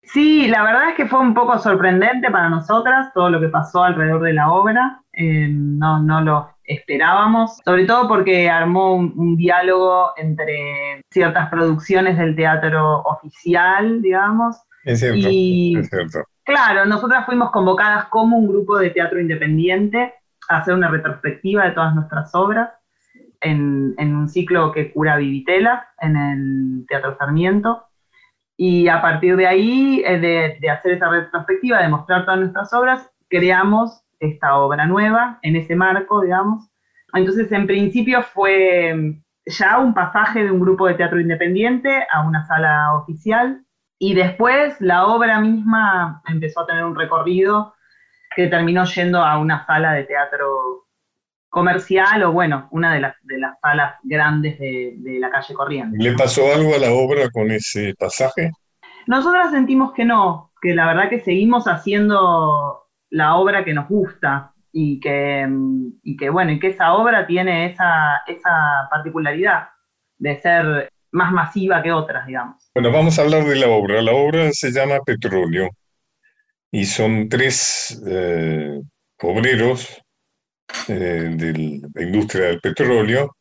Sí, 0.03 0.49
la 0.49 0.63
verdad 0.63 0.91
es 0.91 0.97
que 0.97 1.07
fue 1.07 1.21
un 1.21 1.35
poco 1.35 1.59
sorprendente 1.59 2.31
para 2.31 2.49
nosotras 2.49 3.13
todo 3.13 3.29
lo 3.29 3.41
que 3.41 3.49
pasó 3.49 3.85
alrededor 3.85 4.23
de 4.23 4.33
la 4.33 4.51
obra. 4.51 5.03
Eh, 5.13 5.49
no, 5.51 6.01
no 6.01 6.23
lo 6.23 6.51
esperábamos, 6.65 7.59
sobre 7.65 7.85
todo 7.85 8.09
porque 8.09 8.49
armó 8.49 8.95
un, 8.95 9.13
un 9.17 9.37
diálogo 9.37 10.13
entre 10.17 11.03
ciertas 11.11 11.51
producciones 11.51 12.17
del 12.17 12.35
teatro 12.35 13.03
oficial, 13.03 14.01
digamos. 14.01 14.57
Es 14.85 15.01
cierto, 15.01 15.29
Y 15.31 15.77
es 15.79 15.89
cierto. 15.91 16.21
claro, 16.45 16.87
nosotras 16.87 17.27
fuimos 17.27 17.51
convocadas 17.51 18.07
como 18.07 18.39
un 18.39 18.49
grupo 18.49 18.79
de 18.79 18.91
teatro 18.91 19.21
independiente 19.21 20.15
a 20.49 20.59
hacer 20.59 20.73
una 20.73 20.89
retrospectiva 20.89 21.65
de 21.65 21.73
todas 21.73 21.95
nuestras 21.95 22.35
obras 22.35 22.71
en, 23.41 23.95
en 23.99 24.17
un 24.17 24.29
ciclo 24.29 24.73
que 24.73 24.93
cura 24.93 25.17
Vivitela 25.17 25.89
en 26.01 26.17
el 26.17 26.87
Teatro 26.89 27.17
Sarmiento. 27.17 27.85
Y 28.57 28.89
a 28.89 29.01
partir 29.01 29.37
de 29.37 29.47
ahí, 29.47 30.03
eh, 30.05 30.19
de, 30.19 30.59
de 30.61 30.71
hacer 30.71 30.93
esa 30.93 31.09
retrospectiva, 31.09 31.81
de 31.81 31.89
mostrar 31.89 32.25
todas 32.25 32.41
nuestras 32.41 32.73
obras, 32.73 33.11
creamos 33.29 34.03
esta 34.21 34.57
obra 34.57 34.87
nueva 34.87 35.39
en 35.43 35.57
ese 35.57 35.77
marco, 35.77 36.23
digamos. 36.23 36.69
Entonces, 37.15 37.51
en 37.53 37.67
principio 37.67 38.23
fue 38.23 38.95
mm, 38.95 39.23
ya 39.47 39.79
un 39.79 39.95
pasaje 39.95 40.45
de 40.45 40.51
un 40.51 40.61
grupo 40.61 40.87
de 40.87 40.95
teatro 40.95 41.21
independiente 41.21 42.07
a 42.13 42.27
una 42.27 42.47
sala 42.47 42.95
oficial 42.95 43.65
y 43.99 44.15
después 44.15 44.81
la 44.81 45.07
obra 45.07 45.41
misma 45.41 46.23
empezó 46.29 46.61
a 46.61 46.67
tener 46.67 46.85
un 46.85 46.95
recorrido 46.95 47.75
que 48.37 48.47
terminó 48.47 48.85
yendo 48.85 49.23
a 49.25 49.39
una 49.39 49.67
sala 49.67 49.93
de 49.93 50.05
teatro 50.05 50.88
comercial 51.49 52.23
o 52.25 52.33
bueno, 52.33 52.69
una 52.71 52.95
de 52.95 53.01
las, 53.01 53.15
de 53.23 53.39
las 53.39 53.59
salas 53.61 53.95
grandes 54.03 54.59
de, 54.59 54.95
de 54.99 55.19
la 55.19 55.31
calle 55.31 55.55
Corrientes. 55.55 56.01
¿Le 56.03 56.15
pasó 56.15 56.53
algo 56.53 56.75
a 56.75 56.79
la 56.79 56.93
obra 56.93 57.31
con 57.31 57.51
ese 57.51 57.95
pasaje? 57.99 58.53
Nosotras 59.07 59.51
sentimos 59.51 59.93
que 59.93 60.05
no, 60.05 60.53
que 60.61 60.75
la 60.75 60.87
verdad 60.87 61.09
que 61.09 61.21
seguimos 61.21 61.67
haciendo 61.67 62.87
la 63.11 63.37
obra 63.37 63.65
que 63.65 63.73
nos 63.73 63.89
gusta 63.89 64.53
y 64.73 65.01
que, 65.01 65.49
y 66.03 66.17
que 66.17 66.31
bueno, 66.31 66.53
y 66.53 66.61
que 66.61 66.69
esa 66.69 66.93
obra 66.93 67.27
tiene 67.27 67.67
esa, 67.67 68.23
esa 68.27 68.87
particularidad 68.91 69.69
de 70.19 70.37
ser 70.37 70.93
más 71.11 71.33
masiva 71.33 71.83
que 71.83 71.93
otras, 71.93 72.27
digamos. 72.27 72.71
Bueno, 72.75 72.93
vamos 72.93 73.19
a 73.19 73.23
hablar 73.23 73.45
de 73.45 73.57
la 73.57 73.69
obra. 73.69 74.03
La 74.03 74.13
obra 74.13 74.53
se 74.53 74.71
llama 74.71 74.99
Petróleo 75.05 75.71
y 76.71 76.85
son 76.85 77.29
tres 77.29 78.03
eh, 78.07 78.81
obreros 79.23 80.03
eh, 80.89 81.31
de 81.37 81.81
la 81.95 82.03
industria 82.03 82.47
del 82.47 82.61
petróleo 82.61 83.35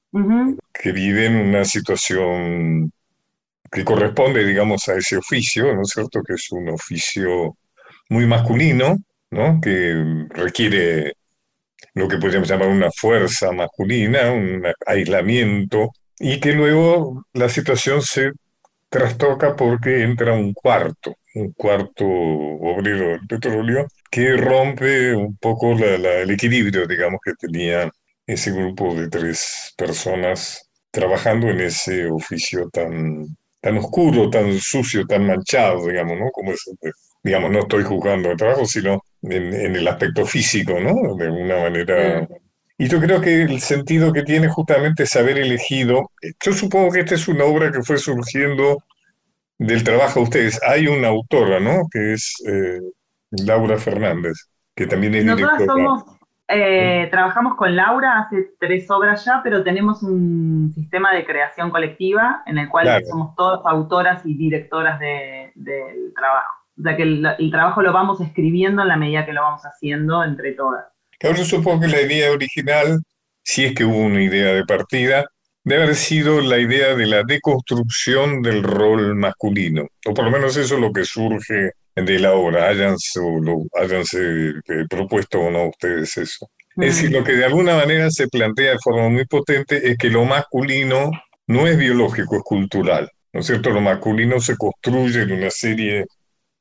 que 0.73 0.91
viven 0.91 1.35
una 1.35 1.63
situación 1.63 2.91
que 3.71 3.83
corresponde, 3.83 4.45
digamos, 4.45 4.87
a 4.87 4.95
ese 4.95 5.17
oficio, 5.17 5.75
¿no 5.75 5.81
es 5.81 5.89
cierto? 5.89 6.21
Que 6.23 6.33
es 6.33 6.51
un 6.51 6.69
oficio 6.69 7.57
muy 8.09 8.25
masculino, 8.25 8.97
¿no? 9.31 9.59
Que 9.61 10.25
requiere 10.29 11.13
lo 11.93 12.07
que 12.07 12.17
podríamos 12.17 12.49
llamar 12.49 12.69
una 12.69 12.91
fuerza 12.91 13.51
masculina, 13.51 14.31
un 14.31 14.63
aislamiento, 14.85 15.91
y 16.19 16.39
que 16.39 16.53
luego 16.53 17.25
la 17.33 17.49
situación 17.49 18.01
se 18.01 18.31
trastoca 18.89 19.55
porque 19.55 20.03
entra 20.03 20.33
un 20.33 20.53
cuarto, 20.53 21.15
un 21.41 21.51
cuarto 21.53 22.05
obrero 22.05 23.09
del 23.11 23.27
petróleo, 23.27 23.87
que 24.11 24.35
rompe 24.37 25.15
un 25.15 25.37
poco 25.37 25.73
la- 25.75 25.97
la- 25.97 26.19
el 26.19 26.31
equilibrio, 26.31 26.87
digamos, 26.87 27.19
que 27.23 27.33
tenía 27.39 27.89
ese 28.25 28.51
grupo 28.51 28.93
de 28.95 29.09
tres 29.09 29.73
personas 29.77 30.69
trabajando 30.91 31.47
en 31.49 31.61
ese 31.61 32.07
oficio 32.07 32.69
tan, 32.71 33.25
tan 33.61 33.77
oscuro, 33.77 34.29
tan 34.29 34.57
sucio, 34.59 35.05
tan 35.05 35.25
manchado, 35.27 35.87
digamos, 35.87 36.17
¿no? 36.19 36.29
Como 36.31 36.51
es, 36.51 36.63
digamos, 37.23 37.51
no 37.51 37.59
estoy 37.59 37.83
juzgando 37.83 38.31
el 38.31 38.37
trabajo, 38.37 38.65
sino 38.65 39.01
en, 39.23 39.53
en 39.53 39.75
el 39.75 39.87
aspecto 39.87 40.25
físico, 40.25 40.79
¿no? 40.79 41.15
De 41.15 41.25
alguna 41.25 41.59
manera. 41.63 42.27
Y 42.77 42.87
yo 42.87 42.99
creo 42.99 43.21
que 43.21 43.41
el 43.43 43.59
sentido 43.61 44.13
que 44.13 44.23
tiene 44.23 44.47
justamente 44.49 45.03
es 45.03 45.15
haber 45.15 45.37
elegido, 45.39 46.11
yo 46.43 46.53
supongo 46.53 46.91
que 46.91 46.99
esta 47.01 47.15
es 47.15 47.27
una 47.27 47.45
obra 47.45 47.71
que 47.71 47.81
fue 47.81 47.97
surgiendo 47.97 48.77
del 49.59 49.83
trabajo 49.83 50.19
de 50.19 50.23
ustedes. 50.23 50.59
Hay 50.63 50.87
una 50.87 51.09
autora, 51.09 51.59
¿no? 51.59 51.87
Que 51.91 52.13
es 52.13 52.35
eh, 52.47 52.79
Laura 53.45 53.77
Fernández, 53.77 54.33
que 54.75 54.87
también 54.87 55.15
es 55.15 55.25
Nosotras 55.25 55.57
directora. 55.59 55.85
somos, 55.85 56.03
eh, 56.49 57.07
trabajamos 57.11 57.55
con 57.55 57.75
Laura 57.75 58.19
hace 58.19 58.51
tres 58.59 58.89
obras 58.89 59.25
ya, 59.25 59.41
pero 59.43 59.63
tenemos 59.63 60.01
un 60.03 60.71
sistema 60.73 61.13
de 61.13 61.25
creación 61.25 61.71
colectiva 61.71 62.43
en 62.45 62.57
el 62.57 62.69
cual 62.69 62.85
Claro. 62.85 63.05
somos 63.07 63.35
todas 63.35 63.59
autoras 63.65 64.25
y 64.25 64.35
directoras 64.37 64.99
de- 64.99 65.51
del 65.55 66.13
trabajo. 66.15 66.53
O 66.79 66.83
sea 66.83 66.95
que 66.95 67.03
el, 67.03 67.25
el 67.39 67.51
trabajo 67.51 67.81
lo 67.81 67.91
vamos 67.91 68.21
escribiendo 68.21 68.83
en 68.83 68.87
la 68.87 68.97
medida 68.97 69.25
que 69.25 69.33
lo 69.33 69.41
vamos 69.41 69.63
haciendo 69.63 70.23
entre 70.23 70.53
todas. 70.53 70.85
Claro, 71.19 71.35
yo 71.37 71.43
supongo 71.45 71.81
que 71.81 71.87
la 71.87 72.01
idea 72.01 72.31
original, 72.31 72.99
si 73.43 73.65
es 73.65 73.73
que 73.73 73.83
hubo 73.83 73.97
una 73.97 74.21
idea 74.21 74.53
de 74.53 74.63
partida, 74.63 75.25
debe 75.67 75.83
haber 75.83 75.95
sido 75.95 76.39
la 76.39 76.59
idea 76.59 76.95
de 76.95 77.05
la 77.05 77.23
deconstrucción 77.23 78.41
del 78.41 78.63
rol 78.63 79.15
masculino, 79.15 79.85
o 80.05 80.13
por 80.13 80.23
lo 80.23 80.31
menos 80.31 80.55
eso 80.55 80.75
es 80.75 80.81
lo 80.81 80.93
que 80.93 81.03
surge 81.03 81.71
de 81.93 82.19
la 82.19 82.35
obra, 82.35 82.69
háyanse, 82.69 83.19
lo, 83.19 83.65
háyanse 83.73 84.19
eh, 84.65 84.85
propuesto 84.89 85.41
o 85.41 85.51
no 85.51 85.67
ustedes 85.67 86.15
eso. 86.17 86.49
Es 86.77 86.95
decir, 86.95 87.11
lo 87.11 87.21
que 87.21 87.33
de 87.33 87.43
alguna 87.43 87.75
manera 87.75 88.09
se 88.11 88.29
plantea 88.29 88.71
de 88.71 88.79
forma 88.79 89.09
muy 89.09 89.25
potente 89.25 89.91
es 89.91 89.97
que 89.97 90.09
lo 90.09 90.23
masculino 90.23 91.11
no 91.47 91.67
es 91.67 91.77
biológico, 91.77 92.37
es 92.37 92.43
cultural, 92.43 93.11
¿no 93.33 93.41
es 93.41 93.47
cierto? 93.47 93.71
Lo 93.71 93.81
masculino 93.81 94.39
se 94.39 94.55
construye 94.55 95.23
en 95.23 95.33
una 95.33 95.49
serie 95.49 96.05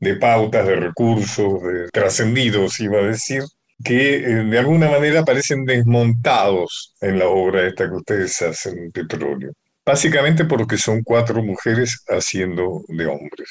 de 0.00 0.16
pautas, 0.16 0.66
de 0.66 0.74
recursos, 0.74 1.62
de 1.62 1.88
trascendidos, 1.92 2.80
iba 2.80 2.98
a 2.98 3.04
decir, 3.06 3.44
que 3.84 4.16
eh, 4.16 4.44
de 4.44 4.58
alguna 4.58 4.90
manera 4.90 5.24
parecen 5.24 5.64
desmontados 5.64 6.94
en 7.00 7.18
la 7.18 7.28
obra 7.28 7.66
esta 7.66 7.88
que 7.88 7.96
ustedes 7.96 8.40
hacen, 8.42 8.90
Petróleo. 8.92 9.52
Básicamente 9.84 10.44
porque 10.44 10.78
son 10.78 11.02
cuatro 11.02 11.42
mujeres 11.42 12.02
haciendo 12.08 12.82
de 12.88 13.06
hombres. 13.06 13.48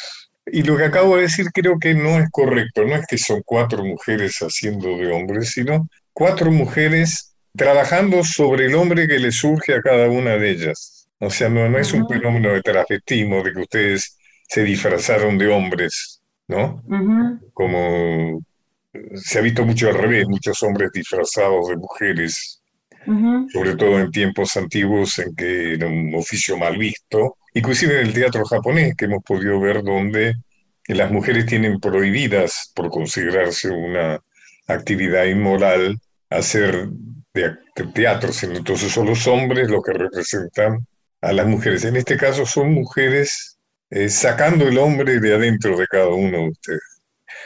Y 0.47 0.63
lo 0.63 0.77
que 0.77 0.85
acabo 0.85 1.15
de 1.15 1.23
decir 1.23 1.47
creo 1.53 1.79
que 1.79 1.93
no 1.93 2.19
es 2.19 2.29
correcto, 2.29 2.85
no 2.85 2.95
es 2.95 3.05
que 3.07 3.17
son 3.17 3.41
cuatro 3.45 3.83
mujeres 3.83 4.37
haciendo 4.39 4.97
de 4.97 5.11
hombres, 5.11 5.51
sino 5.51 5.87
cuatro 6.13 6.51
mujeres 6.51 7.35
trabajando 7.55 8.23
sobre 8.23 8.65
el 8.65 8.75
hombre 8.75 9.07
que 9.07 9.17
le 9.17 9.31
surge 9.31 9.73
a 9.73 9.81
cada 9.81 10.09
una 10.09 10.37
de 10.37 10.51
ellas. 10.51 11.07
O 11.19 11.29
sea, 11.29 11.49
no, 11.49 11.69
no 11.69 11.79
es 11.79 11.93
un 11.93 12.07
fenómeno 12.07 12.49
de 12.49 12.61
transvestismo, 12.61 13.41
de 13.41 13.53
que 13.53 13.61
ustedes 13.61 14.17
se 14.47 14.63
disfrazaron 14.63 15.37
de 15.37 15.47
hombres, 15.47 16.21
¿no? 16.47 16.83
Ujú. 16.85 17.51
como 17.53 18.41
se 19.15 19.39
ha 19.39 19.41
visto 19.41 19.65
mucho 19.65 19.89
al 19.89 19.95
revés, 19.95 20.27
muchos 20.27 20.61
hombres 20.63 20.91
disfrazados 20.93 21.69
de 21.69 21.77
mujeres, 21.77 22.61
sobre 23.53 23.75
todo 23.75 23.99
en 23.99 24.09
tiempos 24.11 24.57
antiguos 24.57 25.19
en 25.19 25.35
que 25.35 25.73
era 25.73 25.87
un 25.87 26.15
oficio 26.15 26.57
mal 26.57 26.77
visto, 26.77 27.37
inclusive 27.53 27.99
en 27.99 28.07
el 28.07 28.13
teatro 28.13 28.43
japonés 28.45 28.95
que 28.95 29.05
hemos 29.05 29.23
podido 29.23 29.59
ver 29.59 29.83
donde 29.83 30.35
las 30.87 31.11
mujeres 31.11 31.45
tienen 31.45 31.79
prohibidas, 31.79 32.71
por 32.75 32.89
considerarse 32.89 33.69
una 33.69 34.19
actividad 34.67 35.25
inmoral, 35.25 35.99
hacer 36.29 36.89
de 37.33 37.55
teatro, 37.93 38.31
sino 38.31 38.55
entonces 38.55 38.91
son 38.91 39.07
los 39.07 39.27
hombres 39.27 39.69
los 39.69 39.83
que 39.83 39.93
representan 39.93 40.85
a 41.21 41.33
las 41.33 41.47
mujeres. 41.47 41.83
En 41.85 41.95
este 41.95 42.17
caso 42.17 42.45
son 42.45 42.73
mujeres 42.73 43.57
eh, 43.89 44.09
sacando 44.09 44.67
el 44.67 44.77
hombre 44.77 45.19
de 45.19 45.35
adentro 45.35 45.77
de 45.77 45.87
cada 45.87 46.09
uno 46.09 46.37
de 46.37 46.49
ustedes. 46.49 46.94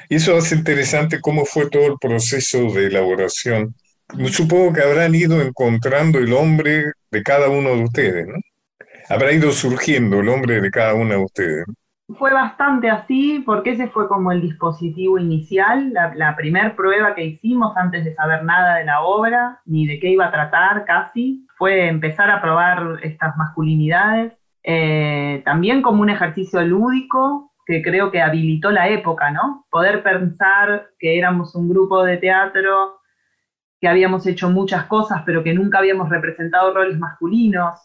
Y 0.09 0.15
eso 0.15 0.35
hace 0.35 0.55
interesante 0.55 1.21
cómo 1.21 1.45
fue 1.45 1.69
todo 1.69 1.85
el 1.85 1.97
proceso 2.01 2.57
de 2.73 2.87
elaboración. 2.87 3.75
Supongo 4.25 4.73
que 4.73 4.81
habrán 4.81 5.13
ido 5.13 5.39
encontrando 5.39 6.17
el 6.17 6.33
hombre 6.33 6.93
de 7.11 7.21
cada 7.21 7.47
uno 7.47 7.69
de 7.75 7.83
ustedes, 7.83 8.27
¿no? 8.27 8.39
Habrá 9.07 9.31
ido 9.31 9.51
surgiendo 9.51 10.19
el 10.19 10.29
hombre 10.29 10.61
de 10.61 10.71
cada 10.71 10.95
una 10.95 11.15
de 11.15 11.23
ustedes. 11.23 11.65
Fue 12.17 12.33
bastante 12.33 12.89
así, 12.89 13.43
porque 13.45 13.71
ese 13.71 13.87
fue 13.87 14.07
como 14.07 14.31
el 14.31 14.41
dispositivo 14.41 15.19
inicial, 15.19 15.93
la, 15.93 16.11
la 16.15 16.35
primer 16.35 16.75
prueba 16.75 17.13
que 17.13 17.25
hicimos 17.25 17.77
antes 17.77 18.03
de 18.03 18.15
saber 18.15 18.43
nada 18.43 18.77
de 18.77 18.85
la 18.85 19.01
obra, 19.01 19.61
ni 19.65 19.85
de 19.85 19.99
qué 19.99 20.09
iba 20.09 20.25
a 20.25 20.31
tratar 20.31 20.85
casi, 20.85 21.45
fue 21.55 21.87
empezar 21.87 22.31
a 22.31 22.41
probar 22.41 22.99
estas 23.03 23.37
masculinidades, 23.37 24.33
eh, 24.63 25.43
también 25.45 25.83
como 25.83 26.01
un 26.01 26.09
ejercicio 26.09 26.61
lúdico 26.63 27.48
que 27.69 27.83
creo 27.83 28.09
que 28.09 28.19
habilitó 28.19 28.71
la 28.71 28.89
época, 28.89 29.29
¿no? 29.29 29.67
Poder 29.69 30.01
pensar 30.01 30.87
que 30.97 31.19
éramos 31.19 31.53
un 31.53 31.69
grupo 31.69 32.03
de 32.03 32.17
teatro, 32.17 32.97
que 33.79 33.87
habíamos 33.87 34.25
hecho 34.25 34.49
muchas 34.49 34.85
cosas, 34.85 35.21
pero 35.23 35.43
que 35.43 35.53
nunca 35.53 35.77
habíamos 35.77 36.09
representado 36.09 36.73
roles 36.73 36.97
masculinos, 36.97 37.79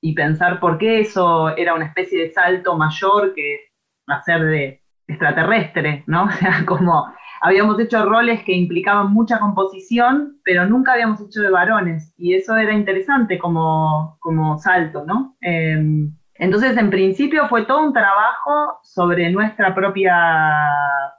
y 0.00 0.14
pensar 0.14 0.58
por 0.58 0.78
qué 0.78 1.00
eso 1.00 1.54
era 1.54 1.74
una 1.74 1.84
especie 1.84 2.18
de 2.22 2.32
salto 2.32 2.78
mayor 2.78 3.34
que 3.34 3.58
hacer 4.06 4.42
de 4.42 4.80
extraterrestre, 5.06 6.02
¿no? 6.06 6.24
O 6.28 6.30
sea, 6.30 6.64
como 6.64 7.04
habíamos 7.42 7.78
hecho 7.78 8.06
roles 8.06 8.42
que 8.42 8.54
implicaban 8.54 9.12
mucha 9.12 9.38
composición, 9.38 10.38
pero 10.44 10.64
nunca 10.64 10.94
habíamos 10.94 11.20
hecho 11.20 11.42
de 11.42 11.50
varones, 11.50 12.14
y 12.16 12.32
eso 12.32 12.56
era 12.56 12.72
interesante 12.72 13.36
como, 13.38 14.16
como 14.18 14.56
salto, 14.56 15.04
¿no? 15.04 15.36
Em, 15.42 16.15
entonces, 16.38 16.76
en 16.76 16.90
principio 16.90 17.48
fue 17.48 17.64
todo 17.64 17.82
un 17.82 17.92
trabajo 17.92 18.78
sobre 18.82 19.30
nuestra 19.30 19.74
propia 19.74 20.12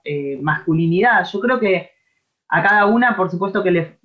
eh, 0.04 0.38
masculinidad. 0.42 1.26
Yo 1.26 1.40
creo 1.40 1.60
que 1.60 1.92
a 2.50 2.64
cada 2.64 2.86
una, 2.86 3.16
por 3.16 3.30
supuesto 3.30 3.64
que 3.64 3.72
le, 3.72 4.00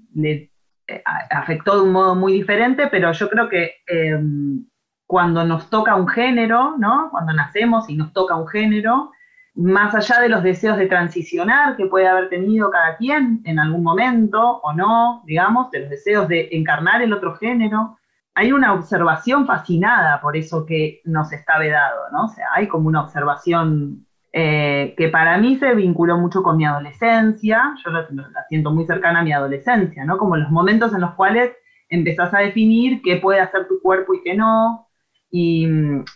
eh, 0.86 1.02
afectó 1.30 1.76
de 1.76 1.82
un 1.82 1.92
modo 1.92 2.14
muy 2.14 2.32
diferente, 2.32 2.88
pero 2.88 3.12
yo 3.12 3.28
creo 3.28 3.48
que 3.48 3.72
em, 3.86 4.64
cuando 5.06 5.44
nos 5.44 5.68
toca 5.68 5.94
un 5.94 6.08
género, 6.08 6.76
¿no? 6.78 7.08
Cuando 7.10 7.32
nacemos 7.32 7.88
y 7.90 7.96
nos 7.96 8.12
toca 8.12 8.34
un 8.34 8.48
género, 8.48 9.12
más 9.54 9.94
allá 9.94 10.20
de 10.20 10.30
los 10.30 10.42
deseos 10.42 10.78
de 10.78 10.86
transicionar 10.86 11.76
que 11.76 11.86
puede 11.86 12.08
haber 12.08 12.30
tenido 12.30 12.70
cada 12.70 12.96
quien 12.96 13.42
en 13.44 13.58
algún 13.58 13.82
momento 13.82 14.40
o 14.62 14.72
no, 14.72 15.22
digamos, 15.26 15.70
de 15.70 15.80
los 15.80 15.90
deseos 15.90 16.28
de 16.28 16.48
encarnar 16.52 17.02
el 17.02 17.12
otro 17.12 17.34
género, 17.36 17.98
hay 18.34 18.52
una 18.52 18.72
observación 18.72 19.46
fascinada 19.46 20.20
por 20.20 20.36
eso 20.36 20.64
que 20.64 21.00
nos 21.04 21.32
está 21.32 21.58
vedado, 21.58 22.10
¿no? 22.12 22.24
O 22.24 22.28
sea, 22.28 22.46
hay 22.54 22.68
como 22.68 22.88
una 22.88 23.02
observación 23.02 24.06
eh, 24.32 24.94
que 24.96 25.08
para 25.08 25.36
mí 25.38 25.56
se 25.56 25.74
vinculó 25.74 26.16
mucho 26.18 26.42
con 26.42 26.56
mi 26.56 26.64
adolescencia, 26.64 27.74
yo 27.84 27.90
la, 27.90 28.06
siento 28.48 28.70
muy 28.70 28.86
cercana 28.86 29.20
a 29.20 29.24
mi 29.24 29.32
adolescencia, 29.32 30.04
¿no? 30.04 30.16
Como 30.18 30.36
los 30.36 30.50
momentos 30.50 30.94
en 30.94 31.02
los 31.02 31.14
cuales 31.14 31.52
empezás 31.88 32.32
a 32.32 32.38
definir 32.38 33.02
qué 33.02 33.16
puede 33.16 33.40
hacer 33.40 33.68
tu 33.68 33.80
cuerpo 33.82 34.14
y 34.14 34.22
qué 34.22 34.34
no, 34.34 34.88
y, 35.34 35.66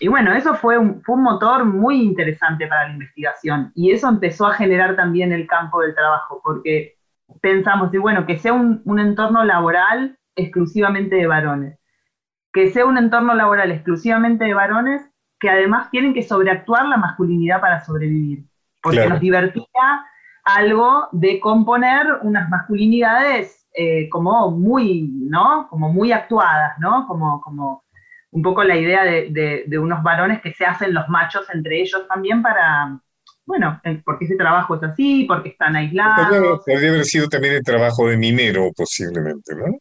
bueno, 0.09 0.35
eso 0.35 0.55
fue 0.57 0.77
un, 0.77 1.03
fue 1.03 1.17
motor 1.17 1.65
muy 1.65 2.03
interesante 2.03 2.67
para 2.67 2.89
la 2.89 2.93
investigación 2.93 3.73
y 3.75 3.91
eso 3.91 4.11
empezó 4.11 4.47
a 4.47 4.53
generar 4.53 4.95
también 4.95 5.33
el 5.33 5.47
campo 5.47 5.81
del 5.81 5.95
trabajo, 5.95 6.43
porque 6.45 6.97
pensamos, 7.41 7.93
y 7.95 7.97
bueno, 7.97 8.27
que 8.27 8.37
sea 8.37 8.53
un, 8.53 8.83
entorno 9.01 9.43
laboral 9.43 10.19
exclusivamente 10.37 11.17
de 11.17 11.27
varones, 11.27 11.79
que 12.57 12.73
sea 12.73 12.87
un 12.87 12.97
entorno 12.97 13.35
laboral 13.35 13.71
exclusivamente 13.71 14.47
de 14.47 14.55
varones 14.55 15.03
que 15.39 15.51
además 15.51 15.91
tienen 15.91 16.15
que 16.15 16.23
sobreactuar 16.23 16.87
la 16.87 16.97
masculinidad 16.97 17.61
para 17.61 17.85
sobrevivir, 17.85 18.45
porque 18.83 19.07
nos 19.07 19.21
divertía 19.21 20.07
algo 20.43 21.07
de 21.13 21.39
componer 21.39 22.07
unas 22.23 22.49
masculinidades 22.49 23.69
eh, 23.75 24.09
como 24.09 24.51
muy, 24.53 25.03
¿no? 25.29 25.69
Como 25.69 25.93
muy 25.93 26.13
actuadas, 26.13 26.79
¿no? 26.79 27.07
Como, 27.07 27.43
como 27.43 27.85
un 28.31 28.41
poco 28.41 28.65
la 28.65 28.77
idea 28.77 29.05
de, 29.05 29.79
unos 29.79 30.03
varones 30.03 30.41
que 30.41 30.55
se 30.55 30.65
hacen 30.65 30.95
los 30.95 31.07
machos 31.11 31.47
entre 31.53 31.83
ellos 31.83 32.09
también 32.09 32.41
para, 32.41 32.99
bueno, 33.45 33.83
porque 34.03 34.25
ese 34.25 34.37
trabajo 34.37 34.77
es 34.77 34.83
así, 34.83 35.27
porque 35.29 35.51
están 35.51 35.77
aislados. 35.77 36.63
Podría, 36.65 36.89
haber 36.89 37.05
sido 37.05 37.29
también 37.29 37.53
el 37.57 37.63
trabajo 37.63 38.09
de 38.09 38.17
minero 38.17 38.71
posiblemente, 38.75 39.55
¿no? 39.55 39.77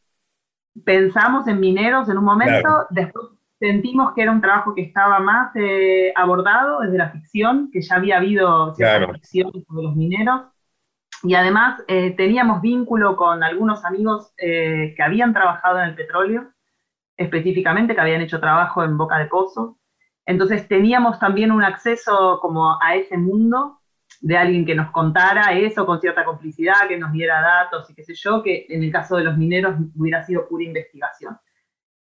Pensamos 0.83 1.47
en 1.47 1.59
mineros 1.59 2.09
en 2.09 2.17
un 2.17 2.25
momento, 2.25 2.85
después 2.89 3.27
sentimos 3.59 4.13
que 4.13 4.21
era 4.21 4.31
un 4.31 4.41
trabajo 4.41 4.75
que 4.75 4.81
estaba 4.81 5.19
más 5.19 5.55
eh, 5.55 6.11
abordado 6.15 6.81
desde 6.81 6.97
la 6.97 7.11
ficción, 7.11 7.69
que 7.71 7.81
ya 7.81 7.95
había 7.95 8.17
habido 8.17 8.73
cierta 8.75 9.13
ficción 9.13 9.51
sobre 9.67 9.83
los 9.83 9.95
mineros. 9.95 10.41
Y 11.23 11.33
además 11.33 11.81
eh, 11.87 12.11
teníamos 12.11 12.61
vínculo 12.61 13.15
con 13.15 13.43
algunos 13.43 13.85
amigos 13.85 14.33
eh, 14.37 14.93
que 14.95 15.03
habían 15.03 15.33
trabajado 15.33 15.79
en 15.79 15.89
el 15.89 15.95
petróleo 15.95 16.51
específicamente, 17.17 17.95
que 17.95 18.01
habían 18.01 18.21
hecho 18.21 18.41
trabajo 18.41 18.83
en 18.83 18.97
Boca 18.97 19.17
de 19.17 19.25
Pozo. 19.25 19.79
Entonces 20.25 20.67
teníamos 20.67 21.19
también 21.19 21.51
un 21.51 21.63
acceso 21.63 22.39
como 22.41 22.77
a 22.81 22.95
ese 22.95 23.17
mundo 23.17 23.79
de 24.21 24.37
alguien 24.37 24.65
que 24.65 24.75
nos 24.75 24.91
contara 24.91 25.53
eso 25.57 25.85
con 25.85 25.99
cierta 25.99 26.23
complicidad, 26.25 26.87
que 26.87 26.97
nos 26.97 27.11
diera 27.11 27.41
datos 27.41 27.89
y 27.89 27.93
qué 27.93 28.03
sé 28.03 28.13
yo, 28.15 28.41
que 28.41 28.65
en 28.69 28.83
el 28.83 28.91
caso 28.91 29.17
de 29.17 29.23
los 29.23 29.37
mineros 29.37 29.75
hubiera 29.95 30.23
sido 30.25 30.47
pura 30.47 30.63
investigación. 30.63 31.37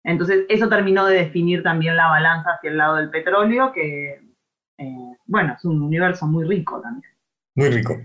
Entonces 0.04 0.44
eso 0.48 0.68
terminó 0.68 1.06
de 1.06 1.16
definir 1.16 1.62
también 1.62 1.96
la 1.96 2.08
balanza 2.08 2.50
hacia 2.50 2.70
el 2.70 2.76
lado 2.76 2.96
del 2.96 3.10
petróleo, 3.10 3.72
que, 3.72 4.20
eh, 4.78 5.16
bueno, 5.26 5.54
es 5.56 5.64
un 5.64 5.80
universo 5.82 6.26
muy 6.26 6.44
rico 6.44 6.80
también. 6.80 7.12
Muy 7.54 7.68
rico, 7.68 7.96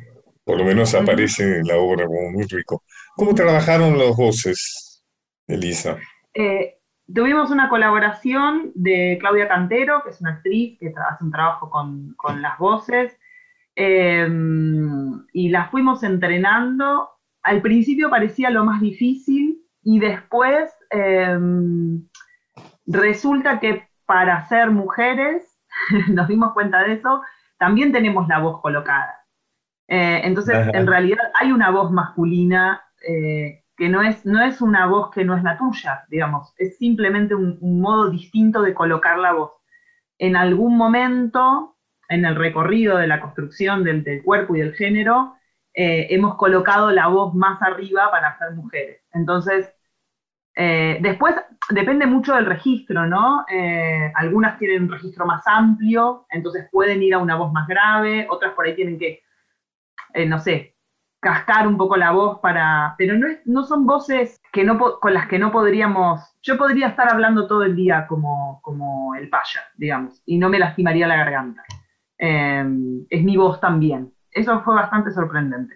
por 0.43 0.57
lo 0.57 0.65
menos 0.65 0.93
aparece 0.93 1.59
en 1.59 1.67
la 1.67 1.77
obra 1.77 2.05
como 2.05 2.31
muy 2.31 2.45
rico. 2.45 2.83
¿Cómo 3.15 3.33
trabajaron 3.33 3.97
los 3.97 4.15
voces, 4.15 5.03
Elisa? 5.47 5.97
Eh, 6.33 6.77
Tuvimos 7.13 7.51
una 7.51 7.69
colaboración 7.69 8.71
de 8.75 9.17
Claudia 9.21 9.47
Cantero, 9.47 10.01
que 10.03 10.09
es 10.09 10.19
una 10.19 10.31
actriz 10.31 10.77
que 10.77 10.93
hace 11.09 11.23
un 11.23 11.31
trabajo 11.31 11.69
con, 11.69 12.41
las 12.41 12.57
voces, 12.57 13.17
y 13.77 15.49
las 15.49 15.69
fuimos 15.69 16.03
entrenando. 16.03 17.09
Al 17.43 17.61
principio 17.61 18.09
parecía 18.09 18.49
lo 18.49 18.65
más 18.65 18.81
difícil 18.81 19.61
y 19.83 19.99
después 19.99 20.73
em, 20.89 22.07
resulta 22.87 23.59
que 23.59 23.87
para 24.05 24.47
ser 24.47 24.71
mujeres, 24.71 25.59
nos 26.09 26.27
dimos 26.27 26.53
cuenta 26.53 26.83
de 26.83 26.93
eso, 26.93 27.21
también 27.59 27.91
tenemos 27.91 28.27
la 28.27 28.39
voz 28.39 28.61
colocada. 28.61 29.13
Eh, 29.87 30.21
entonces, 30.23 30.67
en 30.73 30.85
realidad 30.85 31.31
hay 31.39 31.51
una 31.51 31.69
voz 31.69 31.91
masculina 31.91 32.81
eh, 33.07 33.63
que 33.77 33.89
no 33.89 34.01
es, 34.01 34.25
no 34.25 34.43
es 34.43 34.59
una 34.59 34.87
voz 34.87 35.11
que 35.11 35.23
no 35.23 35.37
es 35.37 35.43
la 35.43 35.57
tuya, 35.57 36.03
digamos, 36.09 36.53
es 36.57 36.77
simplemente 36.77 37.35
un, 37.35 37.59
modo 37.81 38.09
distinto 38.09 38.61
de 38.63 38.73
colocar 38.73 39.19
la 39.19 39.33
voz. 39.33 39.51
En 40.17 40.35
algún 40.35 40.75
momento, 40.77 41.76
en 42.09 42.25
el 42.25 42.35
recorrido 42.35 42.97
de 42.97 43.07
la 43.07 43.19
construcción 43.19 43.83
del, 43.83 44.23
cuerpo 44.23 44.55
y 44.55 44.59
del 44.59 44.73
género, 44.73 45.35
eh, 45.73 46.07
hemos 46.09 46.35
colocado 46.35 46.91
la 46.91 47.07
voz 47.07 47.33
más 47.33 47.61
arriba 47.61 48.09
para 48.11 48.37
ser 48.37 48.51
mujeres. 48.51 49.01
Entonces, 49.13 49.71
eh, 50.55 50.97
después 51.01 51.35
depende 51.69 52.07
mucho 52.07 52.33
del 52.33 52.45
registro, 52.45 53.05
¿no? 53.05 53.45
Eh, 53.51 54.11
algunas 54.15 54.57
tienen 54.57 54.83
un 54.83 54.91
registro 54.91 55.25
más 55.25 55.45
amplio, 55.45 56.25
entonces 56.29 56.67
pueden 56.71 57.03
ir 57.03 57.13
a 57.13 57.19
una 57.19 57.35
voz 57.35 57.51
más 57.51 57.67
grave, 57.67 58.27
otras 58.29 58.53
por 58.53 58.65
ahí 58.65 58.75
tienen 58.75 58.97
que, 58.97 59.21
no 60.25 60.39
sé, 60.39 60.75
cascar 61.19 61.67
un 61.67 61.77
poco 61.77 61.97
la 61.97 62.11
voz 62.11 62.39
para. 62.39 62.95
Pero 62.97 63.17
no, 63.17 63.27
es, 63.27 63.45
no 63.45 63.63
son 63.63 63.85
voces 63.85 64.41
que 64.51 64.63
no, 64.63 64.79
con 64.99 65.13
las 65.13 65.27
que 65.27 65.39
no 65.39 65.51
podríamos. 65.51 66.21
Yo 66.41 66.57
podría 66.57 66.87
estar 66.87 67.11
hablando 67.11 67.47
todo 67.47 67.63
el 67.63 67.75
día 67.75 68.07
como, 68.07 68.59
como 68.63 69.15
el 69.15 69.29
paya, 69.29 69.61
digamos, 69.75 70.21
y 70.25 70.37
no 70.37 70.49
me 70.49 70.59
lastimaría 70.59 71.07
la 71.07 71.17
garganta. 71.17 71.63
Em, 72.17 73.05
es 73.09 73.23
mi 73.23 73.37
voz 73.37 73.59
también. 73.59 74.13
Eso 74.31 74.61
fue 74.63 74.75
bastante 74.75 75.11
sorprendente. 75.11 75.75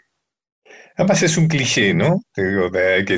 Además 0.96 1.24
es 1.24 1.38
un 1.38 1.48
cliché, 1.48 1.94
¿no? 1.94 2.22
Te 2.34 2.44
digo, 2.44 2.70
hay 2.74 3.06
que 3.06 3.18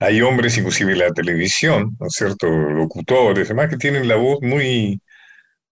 hay 0.00 0.20
hombres, 0.20 0.56
inclusive 0.56 0.92
en 0.92 0.98
la 0.98 1.10
televisión, 1.10 1.96
¿no 1.98 2.06
es 2.06 2.12
cierto? 2.12 2.48
Locutores, 2.48 3.48
además 3.48 3.68
que 3.68 3.76
tienen 3.76 4.06
la 4.06 4.16
voz 4.16 4.38
muy, 4.42 5.00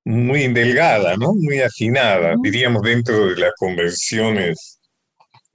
muy 0.04 0.48
delgada, 0.48 1.16
¿no? 1.16 1.32
Muy 1.34 1.60
afinada, 1.60 2.34
diríamos 2.42 2.82
dentro 2.82 3.26
de 3.28 3.36
las 3.36 3.52
convenciones 3.56 4.80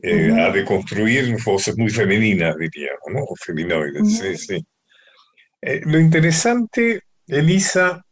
eh, 0.02 0.32
a 0.32 0.52
deconstruir 0.52 1.36
voces 1.44 1.78
muy 1.78 1.90
femeninas, 1.90 2.56
diríamos, 2.58 3.02
¿no? 3.12 3.20
O 3.24 3.36
feminoides, 3.36 4.18
sí, 4.18 4.38
sí. 4.38 4.66
Eh, 5.62 5.82
lo 5.84 6.00
interesante, 6.00 7.02
Elisa, 7.28 8.04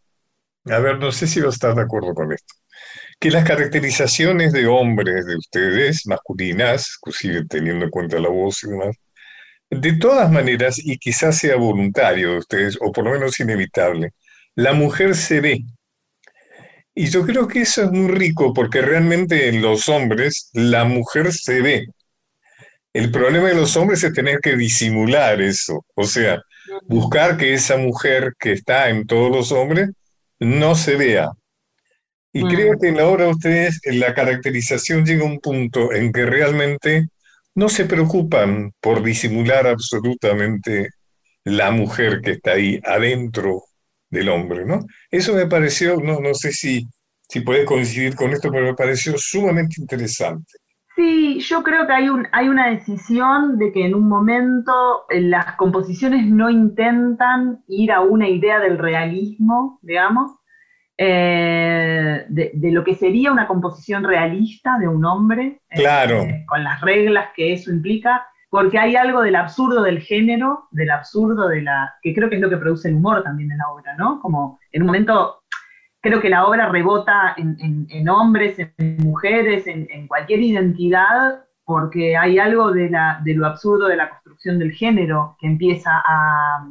a 0.65 0.79
ver, 0.79 0.99
no 0.99 1.11
sé 1.11 1.27
si 1.27 1.39
vas 1.39 1.53
a 1.53 1.55
estar 1.55 1.75
de 1.75 1.81
acuerdo 1.81 2.13
con 2.13 2.31
esto, 2.31 2.53
que 3.19 3.31
las 3.31 3.45
caracterizaciones 3.45 4.51
de 4.53 4.67
hombres 4.67 5.25
de 5.25 5.35
ustedes, 5.37 6.05
masculinas, 6.07 6.97
inclusive 7.01 7.45
teniendo 7.47 7.85
en 7.85 7.91
cuenta 7.91 8.19
la 8.19 8.29
voz 8.29 8.63
y 8.63 8.69
demás, 8.69 8.95
de 9.69 9.93
todas 9.97 10.31
maneras, 10.31 10.79
y 10.79 10.97
quizás 10.97 11.37
sea 11.37 11.55
voluntario 11.55 12.31
de 12.31 12.37
ustedes, 12.39 12.77
o 12.81 12.91
por 12.91 13.05
lo 13.05 13.11
menos 13.11 13.39
inevitable, 13.39 14.11
la 14.55 14.73
mujer 14.73 15.15
se 15.15 15.41
ve. 15.41 15.63
Y 16.95 17.07
yo 17.09 17.25
creo 17.25 17.47
que 17.47 17.61
eso 17.61 17.83
es 17.83 17.91
muy 17.91 18.11
rico 18.11 18.53
porque 18.53 18.81
realmente 18.81 19.47
en 19.47 19.61
los 19.61 19.87
hombres 19.89 20.49
la 20.53 20.85
mujer 20.85 21.31
se 21.31 21.61
ve. 21.61 21.85
El 22.93 23.11
problema 23.11 23.47
de 23.49 23.55
los 23.55 23.77
hombres 23.77 24.03
es 24.03 24.13
tener 24.13 24.39
que 24.39 24.57
disimular 24.57 25.41
eso, 25.41 25.85
o 25.95 26.03
sea, 26.03 26.41
buscar 26.87 27.37
que 27.37 27.53
esa 27.53 27.77
mujer 27.77 28.33
que 28.39 28.53
está 28.53 28.89
en 28.89 29.05
todos 29.05 29.31
los 29.31 29.51
hombres 29.51 29.91
no 30.39 30.75
se 30.75 30.95
vea. 30.95 31.29
Y 32.31 32.43
creo 32.43 32.77
que 32.79 32.89
en 32.89 32.97
la 32.97 33.07
obra 33.07 33.25
de 33.25 33.31
ustedes 33.31 33.81
la 33.85 34.13
caracterización 34.13 35.05
llega 35.05 35.23
a 35.23 35.27
un 35.27 35.39
punto 35.39 35.91
en 35.93 36.11
que 36.11 36.25
realmente 36.25 37.07
no 37.55 37.69
se 37.69 37.85
preocupan 37.85 38.71
por 38.79 39.03
disimular 39.03 39.67
absolutamente 39.67 40.89
la 41.43 41.71
mujer 41.71 42.21
que 42.21 42.31
está 42.31 42.51
ahí 42.51 42.79
adentro 42.85 43.63
del 44.09 44.29
hombre, 44.29 44.65
¿no? 44.65 44.85
Eso 45.09 45.33
me 45.33 45.47
pareció, 45.47 45.97
no, 45.97 46.19
no 46.19 46.33
sé 46.33 46.51
si, 46.51 46.85
si 47.27 47.41
puedes 47.41 47.65
coincidir 47.65 48.15
con 48.15 48.31
esto, 48.31 48.51
pero 48.51 48.65
me 48.65 48.75
pareció 48.75 49.15
sumamente 49.17 49.81
interesante. 49.81 50.53
Sí, 50.99 51.39
yo 51.39 51.63
creo 51.63 51.87
que 51.87 51.93
hay, 51.93 52.09
un, 52.09 52.27
hay 52.33 52.49
una 52.49 52.71
decisión 52.71 53.57
de 53.57 53.71
que 53.71 53.85
en 53.85 53.95
un 53.95 54.09
momento 54.09 55.05
eh, 55.09 55.21
las 55.21 55.55
composiciones 55.55 56.25
no 56.25 56.49
intentan 56.49 57.63
ir 57.69 57.93
a 57.93 58.01
una 58.01 58.27
idea 58.27 58.59
del 58.59 58.77
realismo, 58.77 59.79
digamos, 59.81 60.31
eh, 60.97 62.25
de, 62.27 62.71
lo 62.73 62.83
que 62.83 62.95
sería 62.95 63.31
una 63.31 63.47
composición 63.47 64.03
realista 64.03 64.77
de 64.77 64.89
un 64.89 65.05
hombre, 65.05 65.61
eh, 65.69 65.77
claro. 65.77 66.27
con 66.45 66.65
las 66.65 66.81
reglas 66.81 67.29
que 67.33 67.53
eso 67.53 67.71
implica, 67.71 68.27
porque 68.49 68.77
hay 68.77 68.97
algo 68.97 69.21
del 69.21 69.37
absurdo 69.37 69.83
del 69.83 70.01
género, 70.01 70.67
del 70.71 70.91
absurdo 70.91 71.47
de 71.47 71.61
la, 71.61 71.93
que 72.01 72.13
creo 72.13 72.29
que 72.29 72.35
es 72.35 72.41
lo 72.41 72.49
que 72.49 72.57
produce 72.57 72.89
el 72.89 72.95
humor 72.95 73.23
también 73.23 73.49
en 73.53 73.57
la 73.59 73.69
obra, 73.69 73.95
¿no? 73.95 74.19
Como 74.19 74.59
en 74.73 74.81
un 74.81 74.87
momento, 74.87 75.43
creo 76.01 76.21
que 76.21 76.29
la 76.29 76.45
obra 76.45 76.69
rebota 76.69 77.35
en, 77.37 78.09
hombres, 78.09 78.57
en 78.77 78.97
mujeres, 78.97 79.67
en, 79.67 80.07
cualquier 80.07 80.41
identidad, 80.41 81.45
porque 81.65 82.17
hay 82.17 82.39
algo 82.39 82.71
de, 82.71 82.89
lo 83.25 83.45
absurdo 83.45 83.87
de 83.87 83.97
la 83.97 84.09
construcción 84.09 84.59
del 84.59 84.71
género 84.71 85.35
que 85.39 85.47
empieza 85.47 85.91
a, 86.05 86.67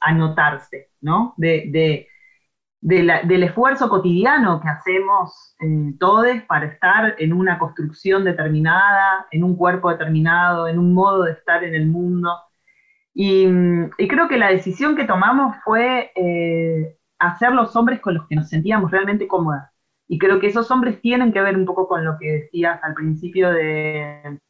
a 0.00 0.12
notarse, 0.12 0.90
¿no? 1.00 1.34
de 1.36 2.08
del 2.80 3.42
esfuerzo 3.42 3.88
cotidiano 3.90 4.60
que 4.60 4.68
hacemos 4.68 5.54
eh, 5.60 5.94
todos 5.98 6.26
para 6.48 6.66
estar 6.66 7.14
en 7.18 7.32
una 7.32 7.58
construcción 7.58 8.24
determinada, 8.24 9.26
en 9.30 9.44
un 9.44 9.56
cuerpo 9.56 9.90
determinado, 9.90 10.66
en 10.66 10.78
un 10.78 10.94
modo 10.94 11.24
de 11.24 11.32
estar 11.32 11.62
en 11.62 11.74
el 11.74 11.86
mundo. 11.86 12.30
Y, 13.12 13.46
creo 14.08 14.28
que 14.28 14.38
la 14.38 14.48
decisión 14.48 14.96
que 14.96 15.04
tomamos 15.04 15.56
fue 15.62 16.10
eh, 16.14 16.96
hacer 17.20 17.52
los 17.52 17.76
hombres 17.76 18.00
con 18.00 18.14
los 18.14 18.26
que 18.26 18.36
nos 18.36 18.48
sentíamos 18.48 18.90
realmente 18.90 19.28
cómodas. 19.28 19.70
Y 20.08 20.18
creo 20.18 20.40
que 20.40 20.48
esos 20.48 20.70
hombres 20.70 21.00
tienen 21.00 21.32
que 21.32 21.40
ver 21.40 21.56
un 21.56 21.64
poco 21.64 21.86
con 21.86 22.04
lo 22.04 22.16
que 22.18 22.32
decías 22.32 22.82
al 22.82 22.94
principio 22.94 23.52
de 23.52 24.40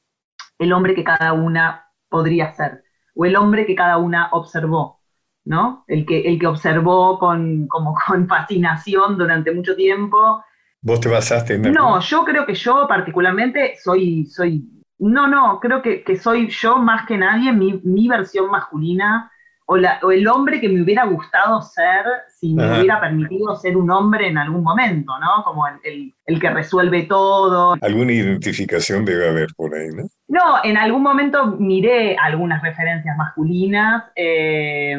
el 0.59 0.73
hombre 0.73 0.95
que 0.95 1.05
cada 1.05 1.33
una 1.33 1.87
podría 2.09 2.53
ser, 2.55 2.85
o 3.15 3.25
el 3.25 3.37
hombre 3.37 3.67
que 3.67 3.75
cada 3.75 3.99
una 3.99 4.29
observó. 4.33 5.01
¿no? 5.45 5.85
El 5.89 6.07
que, 6.07 6.21
el 6.21 6.39
que 6.39 6.47
observó 6.47 7.19
con, 7.19 7.67
como 7.67 7.95
con 8.07 8.29
fascinación 8.29 9.19
durante 9.19 9.53
mucho 9.53 9.75
tiempo. 9.75 10.45
¿Vos 10.83 11.01
te 11.01 11.09
basaste 11.09 11.55
en 11.55 11.73
No, 11.73 12.01
yo 12.01 12.25
creo 12.25 12.47
que 12.47 12.55
yo 12.55 12.87
particularmente 12.89 13.75
soy, 13.83 14.27
soy, 14.27 14.65
no, 14.99 15.27
no, 15.27 15.59
creo 15.61 15.83
que, 15.83 16.17
soy 16.17 16.49
yo 16.49 16.79
más 16.79 17.07
que 17.07 17.19
nadie, 17.19 17.53
mi, 17.53 17.81
mi 17.85 18.09
versión 18.09 18.51
masculina 18.51 19.31
o, 19.71 20.11
el 20.11 20.27
hombre 20.27 20.61
que 20.61 20.69
me 20.69 20.83
hubiera 20.83 21.05
gustado 21.07 21.63
ser 21.63 22.05
si 22.29 22.55
me 22.55 22.81
hubiera 22.81 23.01
permitido 23.01 23.55
ser 23.55 23.77
un 23.77 23.89
hombre 23.91 24.27
en 24.27 24.37
algún 24.37 24.65
momento, 24.65 25.13
¿no? 25.21 25.45
Como 25.45 25.65
el, 25.85 26.41
que 26.41 26.51
resuelve 26.51 27.05
todo. 27.05 27.77
Alguna 27.81 28.13
identificación 28.13 29.05
debe 29.05 29.29
haber 29.29 29.49
por 29.57 29.73
ahí, 29.75 29.89
¿no? 29.95 30.09
No, 30.27 30.57
en 30.65 30.77
algún 30.77 31.03
momento 31.03 31.57
miré 31.59 32.17
algunas 32.17 32.63
referencias 32.63 33.17
masculinas. 33.17 34.05
Eh, 34.17 34.99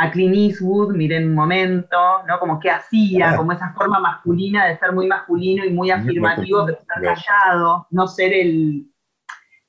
a 0.00 0.10
Clint 0.10 0.34
Eastwood, 0.34 0.94
miré 0.94 1.16
en 1.16 1.28
un 1.28 1.34
momento, 1.34 1.96
¿no? 2.26 2.38
Como 2.40 2.58
qué 2.58 2.70
hacía, 2.70 3.36
como 3.36 3.52
esa 3.52 3.72
forma 3.72 3.98
masculina 4.00 4.66
de 4.66 4.78
ser 4.78 4.92
muy 4.92 5.06
masculino 5.06 5.64
y 5.64 5.72
muy 5.72 5.90
afirmativo, 5.90 6.66
pero 6.66 6.78
estar 6.78 7.02
callado, 7.02 7.86
no 7.90 8.06
ser 8.06 8.32
el, 8.32 8.86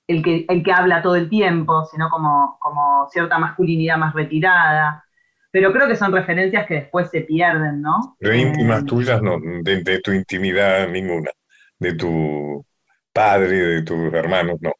el 0.10 0.24
que, 0.24 0.46
el 0.50 0.64
que 0.64 0.72
habla 0.72 1.04
todo 1.04 1.16
el 1.16 1.30
tiempo, 1.30 1.86
sino 1.86 2.10
como, 2.10 2.58
como 2.60 3.08
cierta 3.12 3.38
masculinidad 3.38 3.98
más 3.98 4.14
retirada. 4.16 5.06
Pero 5.52 5.72
creo 5.72 5.88
que 5.88 5.96
son 5.96 6.12
referencias 6.12 6.66
que 6.66 6.76
después 6.76 7.12
se 7.12 7.22
pierden, 7.22 7.82
¿no? 7.82 8.16
Pero 8.20 8.36
íntimas 8.36 8.82
eh, 8.82 8.86
tuyas, 8.86 9.22
no, 9.22 9.38
de, 9.40 10.02
tu 10.04 10.12
intimidad 10.12 10.88
ninguna, 10.90 11.30
de 11.78 11.94
tu 11.94 12.66
padre, 13.14 13.56
de 13.56 13.82
tus 13.84 14.12
hermanos, 14.14 14.58
no, 14.62 14.72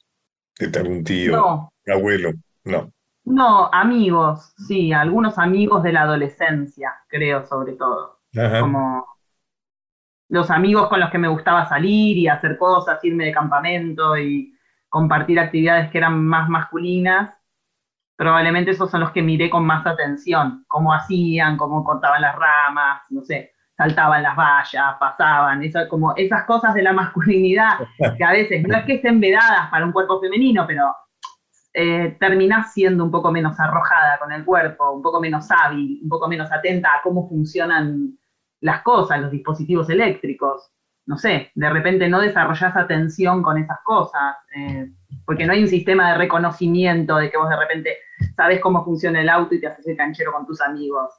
de 0.60 0.80
algún 0.80 1.04
tío, 1.04 1.72
abuelo, 1.88 2.32
no. 2.64 2.92
No, 3.26 3.70
amigos, 3.72 4.54
sí, 4.68 4.92
algunos 4.92 5.38
amigos 5.38 5.84
de 5.84 5.94
la 5.94 6.02
adolescencia, 6.02 6.96
creo, 7.08 7.46
sobre 7.46 7.74
todo. 7.74 8.20
Como 8.60 9.06
los 10.30 10.50
amigos 10.50 10.90
con 10.90 11.00
los 11.00 11.12
que 11.12 11.18
me 11.20 11.28
gustaba 11.28 11.68
salir 11.68 12.18
y 12.18 12.28
hacer 12.28 12.58
cosas, 12.58 13.04
irme 13.04 13.26
de 13.26 13.32
campamento 13.32 14.18
y 14.18 14.56
compartir 14.90 15.40
actividades 15.40 15.90
que 15.92 16.00
eran 16.00 16.24
más 16.24 16.50
masculinas, 16.50 17.34
probablemente 18.18 18.72
esos 18.72 18.92
son 18.92 19.02
los 19.02 19.12
que 19.12 19.22
miré 19.22 19.50
con 19.50 19.66
más 19.66 19.86
atención, 19.88 20.66
cómo 20.68 20.94
hacían, 20.94 21.56
cómo 21.56 21.84
cortaban 21.84 22.22
las 22.22 22.36
ramas, 22.36 23.04
no 23.10 23.22
sé, 23.24 23.54
saltaban 23.78 24.24
las 24.24 24.36
vallas, 24.36 24.96
pasaban, 25.00 25.64
eso, 25.64 25.80
como 25.88 26.14
esas 26.18 26.44
cosas 26.44 26.74
de 26.74 26.84
la 26.84 26.92
masculinidad, 26.92 27.78
que 28.18 28.24
a 28.24 28.32
veces 28.32 28.68
no 28.68 28.76
es 28.76 28.86
que 28.86 28.96
estén 28.96 29.22
vedadas 29.22 29.70
para 29.72 29.86
un 29.86 29.94
cuerpo 29.94 30.20
femenino, 30.20 30.66
pero 30.68 30.94
eh, 31.74 32.18
terminás 32.20 32.74
siendo 32.74 33.06
un 33.06 33.12
poco 33.12 33.32
menos 33.32 33.58
arrojada 33.58 34.18
con 34.20 34.34
el 34.34 34.44
cuerpo, 34.44 34.92
un 34.92 35.02
poco 35.02 35.22
menos 35.22 35.50
hábil, 35.50 36.00
un 36.04 36.10
poco 36.10 36.28
menos 36.28 36.52
atenta 36.52 36.96
a 36.96 37.02
cómo 37.02 37.30
funcionan 37.30 38.18
las 38.60 38.82
cosas, 38.82 39.22
los 39.22 39.32
dispositivos 39.32 39.90
eléctricos 39.90 40.72
no 41.10 41.18
sé, 41.18 41.52
de 41.56 41.70
repente 41.72 42.08
no 42.08 42.22
desarrollás 42.22 42.78
atención 42.78 43.42
con 43.42 43.58
esas 43.58 43.80
cosas, 43.84 44.36
eh, 44.56 44.92
porque 45.26 45.48
no 45.48 45.54
hay 45.54 45.64
un 45.64 45.68
sistema 45.68 46.12
de 46.12 46.20
reconocimiento 46.20 47.18
de 47.18 47.32
que 47.32 47.38
vos 47.38 47.50
de 47.50 47.58
repente 47.58 47.98
sabes 48.36 48.60
cómo 48.62 48.86
funciona 48.86 49.20
el 49.20 49.28
auto 49.28 49.56
y 49.56 49.60
te 49.60 49.66
haces 49.66 49.88
el 49.88 49.98
canchero 49.98 50.32
con 50.32 50.46
tus 50.46 50.62
amigos. 50.62 51.10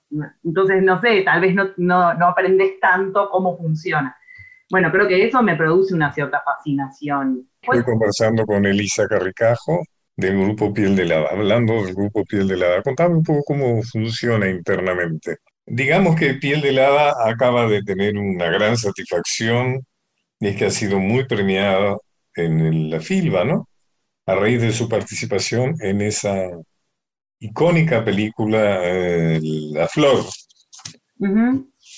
Entonces, 0.45 0.81
no 0.85 1.01
sé, 1.01 1.23
tal 1.23 1.41
vez 1.41 1.57
no, 1.57 1.73
no, 1.77 2.27
aprendes 2.29 2.79
tanto 2.79 3.29
cómo 3.31 3.59
funciona. 3.59 4.17
Bueno, 4.71 4.93
creo 4.93 5.09
que 5.09 5.27
eso 5.27 5.43
me 5.43 5.57
produce 5.57 5.93
una 5.93 6.13
cierta 6.13 6.41
fascinación. 6.41 7.49
Estoy 7.61 7.83
conversando 7.83 8.47
con 8.47 8.65
Elisa 8.65 9.09
Carricajo 9.09 9.83
del 10.17 10.41
grupo 10.41 10.73
Piel 10.73 10.95
de 10.95 11.07
Lava, 11.07 11.31
hablando 11.33 11.83
del 11.83 11.97
grupo 11.97 12.25
Piel 12.25 12.47
de 12.47 12.59
Lava. 12.59 12.81
Contame 12.83 13.17
un 13.17 13.25
poco 13.25 13.43
cómo 13.45 13.83
funciona 13.83 14.49
internamente. 14.49 15.39
Digamos 15.73 16.17
que 16.17 16.35
Piel 16.35 16.63
de 16.63 16.73
Lava 16.73 17.15
acaba 17.31 17.69
de 17.69 17.85
tener 17.85 18.19
una 18.19 18.47
gran 18.51 18.77
satisfacción 18.77 19.87
y 20.41 20.49
es 20.49 20.57
que 20.57 20.65
ha 20.65 20.71
sido 20.71 20.99
muy 20.99 21.27
premiado 21.27 22.03
en 22.35 22.91
la 22.91 22.99
FILBA, 22.99 23.45
¿no? 23.45 23.69
A 24.27 24.35
raíz 24.35 24.61
de 24.61 24.73
su 24.73 24.89
participación 24.89 25.77
en 25.81 26.01
esa 26.01 26.49
icónica 27.39 28.05
película 28.05 28.81
eh, 28.83 29.39
La 29.73 29.87
Flor, 29.87 30.25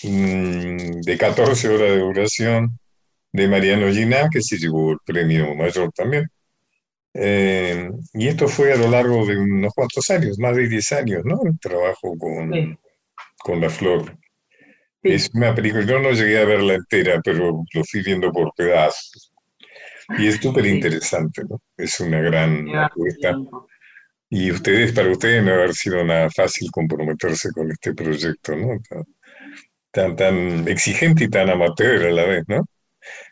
mm, 0.03 1.01
de 1.01 1.19
14 1.19 1.69
horas 1.69 1.91
de 1.93 1.99
duración, 1.99 2.79
de 3.33 3.49
Mariano 3.49 3.91
Gina, 3.91 4.29
que 4.31 4.43
se 4.43 4.59
llevó 4.59 4.93
el 4.93 4.99
premio 5.03 5.55
mayor 5.55 5.91
también. 5.93 6.29
Eh, 7.15 7.91
y 8.13 8.29
esto 8.29 8.49
fue 8.49 8.75
a 8.75 8.77
lo 8.77 8.91
largo 8.91 9.25
de 9.25 9.39
unos 9.39 9.73
cuantos 9.73 10.11
años, 10.11 10.39
más 10.39 10.57
de 10.57 10.69
10 10.69 10.93
años, 10.93 11.25
¿no? 11.25 11.41
El 11.47 11.59
trabajo 11.59 12.15
con, 12.19 12.79
con 13.43 13.61
la 13.61 13.71
flor. 13.71 14.17
Es 15.03 15.31
una 15.35 15.55
película, 15.55 15.85
yo 15.85 15.99
no 15.99 16.13
llegué 16.13 16.39
a 16.39 16.45
verla 16.45 16.75
entera, 16.75 17.21
pero 17.25 17.65
lo 17.73 17.85
fui 17.85 18.03
viendo 18.03 18.31
por 18.33 18.53
pedazos. 18.55 19.33
Y 20.19 20.29
es 20.29 20.37
súper 20.37 20.67
interesante, 20.67 21.43
¿no? 21.49 21.61
Es 21.77 21.99
una 22.01 22.21
gran 22.21 22.69
apuesta. 22.75 23.35
Y 24.31 24.51
ustedes, 24.51 24.93
para 24.93 25.11
ustedes 25.11 25.43
no 25.45 25.53
haber 25.53 25.75
sido 25.75 26.05
nada 26.05 26.31
fácil 26.31 26.71
comprometerse 26.71 27.51
con 27.53 27.71
este 27.71 27.95
proyecto, 27.95 28.57
¿no? 28.57 28.81
Tan, 29.91 30.17
tan, 30.17 30.67
exigente 30.69 31.25
y 31.25 31.29
tan 31.29 31.51
amateur 31.51 32.07
a 32.07 32.11
la 32.11 32.25
vez, 32.25 32.45
¿no? 32.49 32.65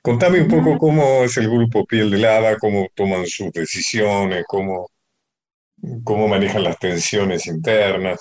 Contame 0.02 0.42
un 0.42 0.48
poco 0.48 0.76
cómo 0.78 1.24
es 1.24 1.36
el 1.36 1.48
grupo 1.48 1.86
Piel 1.86 2.10
de 2.10 2.18
Lava, 2.18 2.56
cómo 2.58 2.88
toman 2.94 3.26
sus 3.26 3.52
decisiones, 3.52 4.44
cómo, 4.46 4.90
cómo 6.04 6.28
manejan 6.28 6.64
las 6.64 6.78
tensiones 6.78 7.46
internas. 7.46 8.20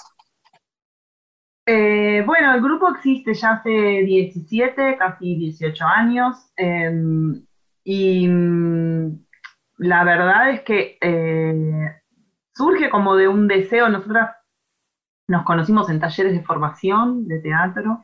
Eh, 1.71 2.23
bueno, 2.25 2.55
el 2.55 2.61
grupo 2.61 2.89
existe 2.89 3.35
ya 3.35 3.51
hace 3.51 3.69
17, 3.69 4.97
casi 4.97 5.35
18 5.35 5.85
años, 5.85 6.51
em, 6.57 7.45
y 7.83 8.27
mm, 8.27 9.23
la 9.77 10.03
verdad 10.03 10.49
es 10.49 10.61
que 10.61 10.97
eh, 10.99 11.91
surge 12.55 12.89
como 12.89 13.15
de 13.15 13.27
un 13.27 13.47
deseo, 13.47 13.87
nosotras 13.87 14.31
nos 15.27 15.43
conocimos 15.43 15.91
en 15.91 15.99
talleres 15.99 16.33
de 16.33 16.41
formación 16.41 17.27
de 17.27 17.39
teatro, 17.39 18.03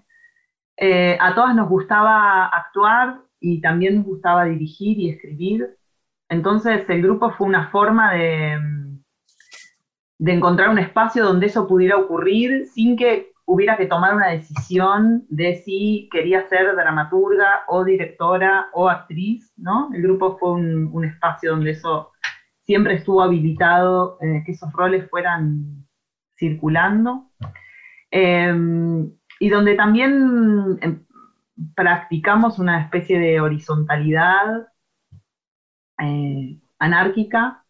eh, 0.78 1.18
a 1.20 1.34
todas 1.34 1.56
nos 1.56 1.68
gustaba 1.68 2.46
actuar 2.46 3.22
y 3.40 3.62
también 3.62 3.96
nos 3.96 4.06
gustaba 4.06 4.46
dirigir 4.46 5.00
y 5.00 5.10
escribir, 5.10 5.76
entonces 6.30 6.88
el 6.88 7.02
grupo 7.02 7.32
fue 7.32 7.48
una 7.48 7.72
forma 7.72 8.14
de, 8.14 8.60
de 10.20 10.34
encontrar 10.34 10.70
un 10.70 10.78
espacio 10.78 11.26
donde 11.26 11.48
eso 11.48 11.68
pudiera 11.68 11.98
ocurrir 11.98 12.68
sin 12.68 12.96
que 12.96 13.34
hubiera 13.46 13.78
que 13.78 13.86
tomar 13.86 14.16
una 14.16 14.30
decisión 14.30 15.26
de 15.30 15.56
si 15.58 16.10
quería 16.12 16.48
ser 16.50 16.76
dramaturga 16.76 17.62
o 17.68 17.84
directora 17.84 18.68
o 18.74 18.90
actriz, 18.90 19.54
¿no? 19.56 19.90
El 19.94 20.02
grupo 20.02 20.38
fue 20.38 20.54
un, 20.54 21.06
espacio 21.06 21.52
donde 21.52 21.72
eso 21.72 22.12
siempre 22.64 22.96
estuvo 22.96 23.22
habilitado, 23.22 24.18
eh, 24.22 24.42
que 24.46 24.54
esos 24.54 24.72
roles 24.74 25.08
fueran 25.10 25.86
circulando, 26.36 27.30
em, 28.10 29.12
y 29.40 29.50
donde 29.50 29.76
también 29.76 30.80
em, 30.82 31.06
practicamos 31.76 32.58
una 32.58 32.82
especie 32.82 33.20
de 33.20 33.40
horizontalidad 33.40 34.68
eh, 36.00 36.60
anárquica. 36.80 37.64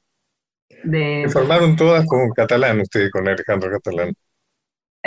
Se 0.68 1.30
formaron 1.30 1.76
todas 1.76 2.06
con 2.08 2.30
catalán, 2.32 2.80
ustedes, 2.80 3.12
con 3.12 3.28
Alejandro 3.28 3.70
Catalán. 3.72 4.14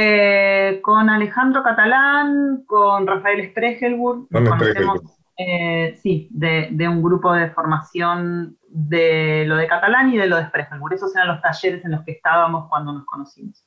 Eh, 0.01 0.79
con 0.81 1.11
Alejandro 1.11 1.65
Catalán, 1.65 2.63
con 2.67 3.05
Rafael 3.05 3.51
Spregelburg, 3.51 4.29
conocemos, 4.31 5.01
eh, 5.37 5.99
sí, 6.01 6.29
de, 6.31 6.71
un 6.89 7.03
grupo 7.03 7.33
de 7.33 7.51
formación 7.51 8.57
de 8.69 9.45
lo 9.45 9.57
de 9.57 9.67
Catalán 9.67 10.15
y 10.15 10.17
de 10.17 10.29
lo 10.29 10.37
de 10.37 10.47
Spregelburg. 10.47 10.95
Esos 10.95 11.17
eran 11.17 11.27
los 11.27 11.43
talleres 11.43 11.85
en 11.85 11.91
los 11.91 12.05
que 12.05 12.13
estábamos 12.13 12.69
cuando 12.69 12.93
nos 12.93 13.05
conocimos. 13.07 13.67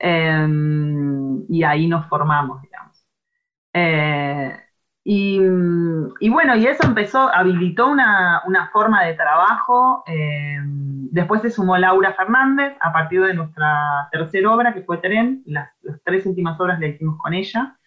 Em, 0.00 1.44
y 1.48 1.62
ahí 1.62 1.86
nos 1.86 2.04
formamos, 2.08 2.60
digamos. 2.60 3.06
Eh, 5.06 5.40
y, 6.20 6.28
bueno, 6.30 6.56
y 6.56 6.66
eso 6.66 6.86
empezó, 6.86 7.32
habilitó 7.32 7.88
una, 7.88 8.70
forma 8.72 9.04
de 9.04 9.14
trabajo. 9.14 10.02
Em, 10.06 10.94
Después 11.14 11.42
se 11.42 11.50
sumó 11.50 11.78
Laura 11.78 12.12
Fernández 12.14 12.76
a 12.80 12.92
partir 12.92 13.22
de 13.22 13.34
nuestra 13.34 14.08
tercera 14.10 14.52
obra, 14.52 14.74
que 14.74 14.82
fue 14.82 14.98
Tren. 14.98 15.44
Las, 15.46 15.70
tres 16.04 16.26
últimas 16.26 16.58
obras 16.58 16.80
la 16.80 16.88
hicimos 16.88 17.20
con 17.22 17.32
ella, 17.32 17.78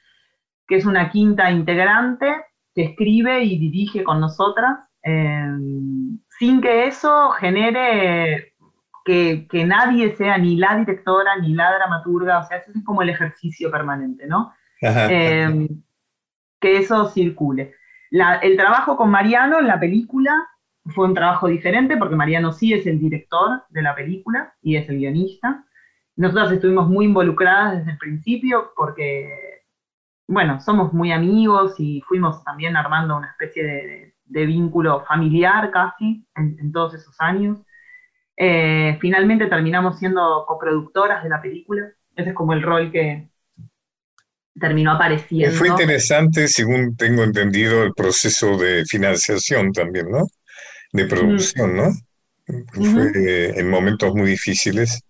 que 0.66 0.78
es 0.78 0.86
una 0.86 1.12
quinta 1.12 1.52
integrante 1.52 2.34
que 2.74 2.84
escribe 2.84 3.44
y 3.44 3.60
dirige 3.60 4.06
con 4.06 4.22
nosotras, 4.22 4.80
eh, 5.04 5.46
sin 6.40 6.62
que 6.62 6.88
eso 6.88 7.32
genere 7.32 8.54
que, 9.04 9.46
nadie 9.66 10.16
sea 10.16 10.38
ni 10.38 10.56
la 10.56 10.78
directora 10.78 11.36
ni 11.36 11.54
la 11.54 11.76
dramaturga, 11.76 12.40
o 12.40 12.48
sea, 12.48 12.60
ese 12.60 12.72
es 12.78 12.86
como 12.86 13.02
el 13.02 13.10
ejercicio 13.10 13.70
permanente, 13.70 14.26
¿no? 14.26 14.54
Eh, 14.80 15.68
que 16.60 16.78
eso 16.78 17.10
circule. 17.10 17.74
el 18.12 18.58
trabajo 18.58 18.98
con 18.98 19.10
Mariano 19.12 19.60
en 19.60 19.68
la 19.68 19.80
película 19.80 20.48
fue 20.94 21.06
un 21.06 21.14
trabajo 21.14 21.48
diferente 21.48 21.98
porque 21.98 22.16
Mariano 22.16 22.54
sí 22.54 22.74
es 22.74 22.86
el 22.88 23.00
director 23.00 23.64
de 23.70 23.82
la 23.82 23.96
película 23.96 24.54
y 24.62 24.78
es 24.78 24.88
el 24.90 24.98
guionista. 24.98 25.66
Nosotros 26.16 26.52
estuvimos 26.52 26.90
muy 26.90 27.06
involucradas 27.06 27.78
desde 27.78 27.92
el 27.92 27.98
principio 27.98 28.72
porque, 28.76 29.30
bueno, 30.28 30.60
somos 30.62 30.94
muy 30.94 31.12
amigos 31.12 31.76
y 31.80 32.02
fuimos 32.02 32.44
también 32.44 32.76
armando 32.76 33.18
una 33.18 33.32
especie 33.32 33.64
de, 33.64 34.46
vínculo 34.46 35.04
familiar 35.06 35.72
casi 35.72 36.26
en, 36.36 36.72
todos 36.72 36.94
esos 36.96 37.16
años. 37.20 37.60
Eh, 38.36 38.98
finalmente 39.02 39.48
terminamos 39.48 40.00
siendo 40.00 40.46
coproductoras 40.48 41.24
de 41.24 41.30
la 41.30 41.42
película. 41.42 41.90
Ese 42.16 42.30
es 42.30 42.36
como 42.36 42.54
el 42.54 42.62
rol 42.62 42.92
que 42.92 43.30
terminó 44.60 44.94
apareciendo. 44.94 45.56
Fue 45.56 45.70
interesante, 45.70 46.48
según 46.48 46.96
tengo 46.96 47.24
entendido, 47.24 47.84
el 47.84 47.94
proceso 47.94 48.58
de 48.58 48.86
financiación 48.86 49.72
también, 49.72 50.10
¿no? 50.10 50.26
de 50.94 51.06
producción, 51.06 51.76
¿no? 51.76 51.90
Fue 52.74 53.60
en 53.60 53.70
momentos 53.70 54.14
muy 54.16 54.32
difíciles, 54.32 55.02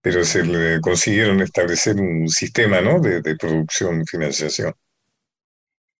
pero 0.00 0.24
se 0.24 0.44
le 0.44 0.80
consiguieron 0.80 1.40
establecer 1.40 1.96
un 1.96 2.28
sistema, 2.28 2.80
¿no? 2.80 3.00
De, 3.00 3.36
producción, 3.36 4.04
financiación. 4.06 4.72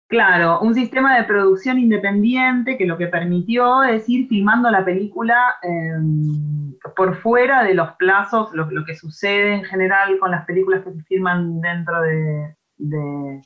Claro, 0.07 0.61
un 0.61 0.75
sistema 0.75 1.17
de 1.17 1.25
producción 1.25 1.79
independiente 1.79 2.77
que 2.77 2.87
lo 2.87 2.97
que 2.97 3.09
permitió 3.09 3.83
es 3.83 4.09
ir 4.09 4.29
filmando 4.29 4.71
la 4.71 4.85
película 4.85 5.57
em, 5.63 6.75
por 6.95 7.17
fuera 7.17 7.65
de 7.65 7.75
los 7.75 7.93
plazos, 7.97 8.51
lo, 8.53 8.85
que 8.85 8.95
sucede 8.95 9.55
en 9.55 9.65
general 9.65 10.19
con 10.19 10.31
las 10.31 10.45
películas 10.45 10.85
que 10.85 10.93
se 10.93 11.03
filman 11.05 11.61
dentro 11.61 12.03
de, 12.03 12.55
de 12.77 13.41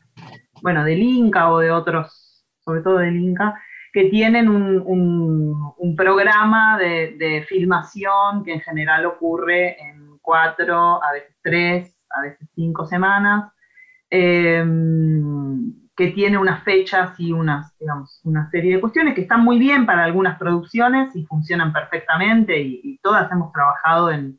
bueno, 0.63 0.85
del 0.85 1.03
Inca 1.03 1.53
o 1.53 1.59
de 1.59 1.71
otros, 1.71 2.45
sobre 2.61 2.83
todo 2.83 2.99
del 2.99 3.17
Inca, 3.17 3.61
que 3.93 4.05
tienen 4.05 4.49
un, 4.49 5.95
programa 5.97 6.79
de, 6.79 7.45
filmación 7.49 8.45
que 8.45 8.53
en 8.53 8.61
general 8.61 9.07
ocurre 9.07 9.81
en 9.83 10.19
cuatro, 10.23 11.03
a 11.03 11.13
veces 11.13 11.37
tres, 11.43 11.97
a 12.11 12.23
veces 12.23 12.49
cinco 12.55 12.87
semanas, 12.87 13.51
em, 14.11 15.73
que 15.97 16.09
tiene 16.09 16.39
unas 16.39 16.63
fechas 16.63 17.19
y 17.19 17.33
unas, 17.33 17.77
digamos, 17.79 18.21
una 18.25 18.49
serie 18.51 18.77
de 18.77 18.81
cuestiones 18.81 19.15
que 19.15 19.23
están 19.23 19.43
muy 19.43 19.59
bien 19.59 19.87
para 19.87 20.05
algunas 20.05 20.39
producciones 20.39 21.15
y 21.17 21.25
funcionan 21.27 21.73
perfectamente 21.73 22.61
y, 22.61 22.99
todas 23.03 23.31
hemos 23.33 23.53
trabajado 23.53 24.11
en, 24.11 24.39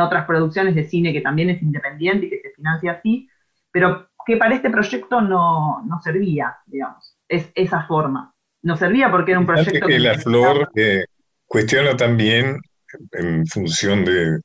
otras 0.00 0.26
producciones 0.26 0.74
de 0.74 0.84
cine 0.84 1.12
que 1.12 1.20
también 1.20 1.50
es 1.50 1.60
independiente 1.62 2.26
y 2.26 2.30
que 2.30 2.40
se 2.40 2.50
financia 2.50 2.92
así, 2.92 3.28
pero 3.72 4.08
que 4.26 4.36
para 4.36 4.54
este 4.54 4.70
proyecto 4.70 5.20
no, 5.20 5.82
no 5.84 6.00
servía, 6.00 6.56
digamos, 6.66 7.16
es 7.28 7.50
esa 7.54 7.86
forma 7.86 8.32
nos 8.62 8.78
servía 8.78 9.10
porque 9.10 9.32
era 9.32 9.40
un 9.40 9.46
proyecto 9.46 9.86
que... 9.86 9.98
la 9.98 10.18
flor 10.18 10.70
eh, 10.76 11.04
cuestiona 11.46 11.96
también 11.96 12.58
en 13.12 13.46
función 13.46 14.04
de, 14.04 14.40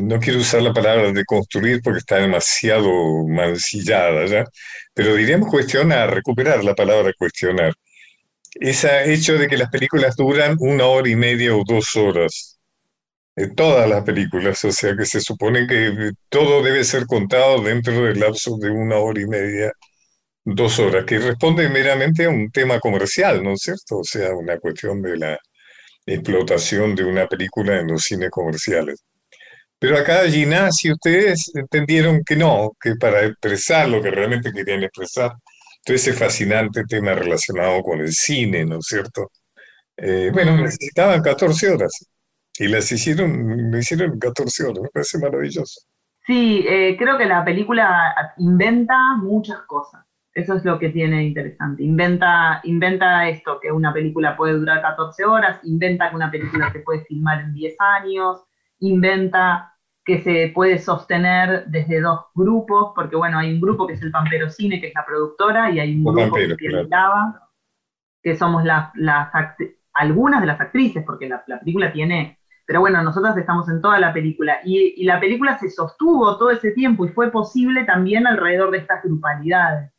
no 0.00 0.18
quiero 0.18 0.40
usar 0.40 0.62
la 0.62 0.72
palabra 0.72 1.12
de 1.12 1.24
construir 1.24 1.80
porque 1.82 1.98
está 1.98 2.16
demasiado 2.16 2.90
mancillada 3.26 4.26
ya, 4.26 4.44
pero 4.94 5.14
diríamos 5.14 5.48
cuestionar, 5.48 6.14
recuperar 6.14 6.64
la 6.64 6.74
palabra 6.74 7.12
cuestionar. 7.16 7.74
Ese 8.54 9.12
hecho 9.12 9.38
de 9.38 9.46
que 9.46 9.56
las 9.56 9.70
películas 9.70 10.16
duran 10.16 10.56
una 10.58 10.86
hora 10.86 11.08
y 11.08 11.14
media 11.14 11.54
o 11.54 11.62
dos 11.64 11.94
horas. 11.94 12.59
Todas 13.48 13.88
las 13.88 14.02
películas, 14.04 14.64
o 14.64 14.72
sea 14.72 14.96
que 14.96 15.06
se 15.06 15.20
supone 15.20 15.66
que 15.66 16.12
todo 16.28 16.62
debe 16.62 16.84
ser 16.84 17.06
contado 17.06 17.62
dentro 17.62 18.02
del 18.04 18.20
lapso 18.20 18.56
de 18.58 18.70
una 18.70 18.96
hora 18.98 19.20
y 19.20 19.26
media 19.26 19.72
dos 20.44 20.78
horas, 20.78 21.04
que 21.04 21.18
responde 21.18 21.68
meramente 21.68 22.24
a 22.24 22.30
un 22.30 22.50
tema 22.50 22.80
comercial, 22.80 23.42
¿no 23.42 23.52
es 23.54 23.60
cierto? 23.62 23.98
O 23.98 24.04
sea, 24.04 24.34
una 24.34 24.58
cuestión 24.58 25.02
de 25.02 25.16
la 25.16 25.38
explotación 26.06 26.94
de 26.94 27.04
una 27.04 27.26
película 27.28 27.80
en 27.80 27.88
los 27.88 28.02
cines 28.02 28.30
comerciales. 28.30 29.04
Pero 29.78 29.98
acá, 29.98 30.28
Gina, 30.28 30.70
si 30.72 30.92
ustedes 30.92 31.50
entendieron 31.54 32.22
que 32.24 32.36
no, 32.36 32.72
que 32.80 32.96
para 32.96 33.24
expresar 33.26 33.88
lo 33.88 34.02
que 34.02 34.10
realmente 34.10 34.52
querían 34.52 34.82
expresar, 34.84 35.32
todo 35.84 35.96
ese 35.96 36.12
fascinante 36.12 36.84
tema 36.88 37.14
relacionado 37.14 37.82
con 37.82 38.00
el 38.00 38.12
cine, 38.12 38.64
¿no 38.66 38.78
es 38.78 38.86
cierto? 38.86 39.30
Eh, 39.96 40.30
bueno, 40.32 40.56
necesitaban 40.56 41.22
14 41.22 41.70
horas 41.70 41.92
y 42.60 42.68
las 42.68 42.92
hicieron, 42.92 43.70
lo 43.70 43.78
hicieron 43.78 44.18
14 44.18 44.64
horas, 44.64 44.82
me 44.82 44.88
parece 44.90 45.18
maravilloso. 45.18 45.80
Sí, 46.26 46.64
eh, 46.68 46.96
creo 46.98 47.16
que 47.16 47.26
la 47.26 47.44
película 47.44 48.14
inventa 48.38 49.16
muchas 49.16 49.62
cosas. 49.62 50.04
Eso 50.32 50.54
es 50.54 50.64
lo 50.64 50.78
que 50.78 50.90
tiene 50.90 51.24
interesante. 51.24 51.82
Inventa, 51.82 52.60
inventa 52.64 53.28
esto, 53.28 53.58
que 53.60 53.72
una 53.72 53.92
película 53.92 54.36
puede 54.36 54.52
durar 54.52 54.80
14 54.80 55.24
horas, 55.24 55.60
inventa 55.64 56.10
que 56.10 56.16
una 56.16 56.30
película 56.30 56.70
se 56.70 56.80
puede 56.80 57.04
filmar 57.06 57.40
en 57.40 57.54
10 57.54 57.76
años, 57.80 58.44
inventa 58.78 59.74
que 60.04 60.22
se 60.22 60.52
puede 60.54 60.78
sostener 60.78 61.64
desde 61.66 62.00
dos 62.00 62.26
grupos, 62.34 62.92
porque 62.94 63.16
bueno, 63.16 63.38
hay 63.38 63.54
un 63.54 63.60
grupo 63.60 63.86
que 63.86 63.94
es 63.94 64.02
el 64.02 64.10
Pampero 64.10 64.50
Cine, 64.50 64.80
que 64.80 64.88
es 64.88 64.94
la 64.94 65.04
productora, 65.04 65.70
y 65.70 65.80
hay 65.80 65.94
un 65.94 66.04
grupo 66.04 66.36
que 66.36 66.44
es 66.44 66.56
que 68.22 68.36
somos 68.36 68.64
las, 68.64 68.90
las 68.96 69.30
algunas 69.94 70.40
de 70.40 70.46
las 70.46 70.60
actrices, 70.60 71.04
porque 71.04 71.28
la, 71.28 71.42
película 71.44 71.92
tiene, 71.92 72.39
pero 72.70 72.82
bueno, 72.82 73.02
nosotras 73.02 73.36
estamos 73.36 73.68
en 73.68 73.82
toda 73.82 73.98
la 73.98 74.12
película, 74.12 74.60
y, 74.64 75.02
la 75.02 75.18
película 75.18 75.58
se 75.58 75.68
sostuvo 75.70 76.38
todo 76.38 76.52
ese 76.52 76.70
tiempo 76.70 77.04
y 77.04 77.08
fue 77.08 77.28
posible 77.32 77.82
también 77.82 78.28
alrededor 78.28 78.70
de 78.70 78.78
estas 78.78 79.02
grupalidades. 79.02 79.92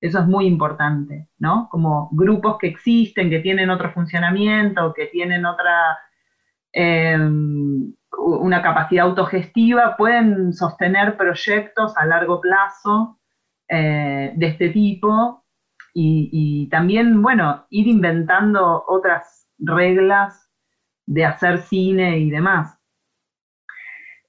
Eso 0.00 0.18
es 0.18 0.26
muy 0.26 0.46
importante, 0.46 1.28
¿no? 1.38 1.68
Como 1.70 2.08
grupos 2.10 2.58
que 2.58 2.66
existen, 2.66 3.30
que 3.30 3.38
tienen 3.38 3.70
otro 3.70 3.92
funcionamiento, 3.92 4.92
que 4.94 5.06
tienen 5.06 5.46
otra, 5.46 5.96
em, 6.72 7.94
una 8.18 8.62
capacidad 8.62 9.06
autogestiva, 9.06 9.96
pueden 9.96 10.52
sostener 10.52 11.16
proyectos 11.16 11.96
a 11.96 12.04
largo 12.04 12.40
plazo 12.40 13.20
eh, 13.68 14.32
de 14.34 14.46
este 14.48 14.70
tipo 14.70 15.44
y, 15.94 16.68
también, 16.68 17.22
bueno, 17.22 17.64
ir 17.70 17.86
inventando 17.86 18.82
otras 18.88 19.48
reglas 19.60 20.47
de 21.08 21.24
hacer 21.24 21.62
cine 21.62 22.18
y 22.18 22.30
demás. 22.30 22.78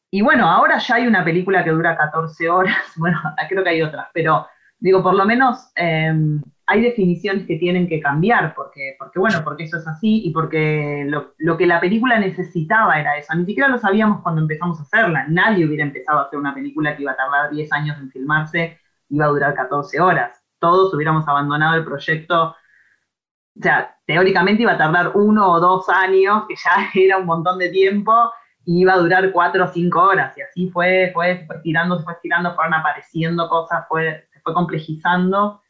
Y 0.10 0.22
bueno, 0.22 0.50
ahora 0.50 0.80
ya 0.80 0.96
hay 0.96 1.08
una 1.08 1.24
película 1.24 1.64
que 1.64 1.70
dura 1.72 1.98
14 1.98 2.50
horas, 2.50 2.78
bueno, 2.96 3.20
creo 3.48 3.64
que 3.64 3.70
hay 3.70 3.82
otras, 3.82 4.08
pero 4.14 4.48
digo, 4.80 5.04
por 5.04 5.14
lo 5.14 5.26
menos 5.26 5.72
em, 5.76 6.42
hay 6.66 6.82
definiciones 6.82 7.46
que 7.46 7.58
tienen 7.58 7.88
que 7.88 8.00
cambiar, 8.00 8.56
porque, 8.56 8.96
porque 8.98 9.20
bueno, 9.20 9.42
porque 9.44 9.66
eso 9.66 9.78
es 9.78 9.88
así 9.88 10.22
y 10.26 10.32
porque 10.32 11.06
lo, 11.38 11.58
que 11.58 11.68
la 11.68 11.82
película 11.82 12.18
necesitaba 12.18 13.00
era 13.00 13.18
eso. 13.18 13.36
Ni 13.36 13.46
siquiera 13.46 13.68
lo 13.68 13.78
sabíamos 13.78 14.22
cuando 14.22 14.42
empezamos 14.42 14.80
a 14.80 14.84
hacerla. 14.84 15.26
Nadie 15.28 15.66
hubiera 15.66 15.84
empezado 15.84 16.20
a 16.20 16.24
hacer 16.24 16.40
una 16.40 16.54
película 16.54 16.96
que 16.96 17.04
iba 17.04 17.12
a 17.12 17.18
tardar 17.18 17.52
10 17.52 17.72
años 17.74 17.98
en 18.00 18.10
filmarse, 18.10 18.80
iba 19.10 19.26
a 19.26 19.30
durar 19.30 19.54
14 19.54 20.00
horas. 20.00 20.42
Todos 20.60 20.94
hubiéramos 20.94 21.28
abandonado 21.28 21.76
el 21.76 21.86
proyecto. 21.86 22.56
O 23.60 23.62
sea, 23.62 23.96
teóricamente 24.06 24.64
iba 24.64 24.74
a 24.74 24.78
tardar 24.78 25.12
uno 25.16 25.52
o 25.52 25.60
dos 25.60 25.90
años, 25.90 26.44
que 26.48 26.56
ya 26.56 26.90
era 26.94 27.18
un 27.18 27.26
montón 27.26 27.60
de 27.60 27.70
tiempo, 27.70 28.14
y 28.66 28.82
iba 28.82 28.94
a 28.94 28.98
durar 28.98 29.32
cuatro 29.32 29.66
o 29.66 29.68
cinco 29.68 30.02
horas. 30.02 30.38
Y 30.38 30.42
así 30.42 30.70
fue, 30.70 31.12
fue, 31.14 31.46
fue 31.46 31.60
tirando, 31.64 31.98
se 31.98 32.04
fue 32.04 32.16
tirando, 32.22 32.56
fueron 32.56 32.74
apareciendo 32.74 33.50
cosas, 33.50 33.86
fue 33.88 34.30
fue 34.44 34.54
complejizando. 34.54 35.62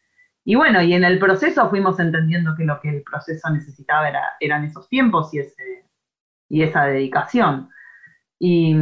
Y 0.45 0.55
bueno, 0.55 0.81
y 0.81 0.93
en 0.93 1.03
el 1.03 1.19
proceso 1.19 1.69
fuimos 1.69 1.99
entendiendo 1.99 2.55
que 2.57 2.63
lo 2.63 2.79
que 2.81 2.89
el 2.89 3.03
proceso 3.03 3.49
necesitaba 3.49 4.09
era, 4.09 4.21
eran 4.39 4.63
esos 4.63 4.87
tiempos 4.89 5.33
y, 5.33 5.39
ese, 5.39 5.85
y 6.47 6.63
esa 6.63 6.85
dedicación. 6.85 7.69
Y, 8.39 8.73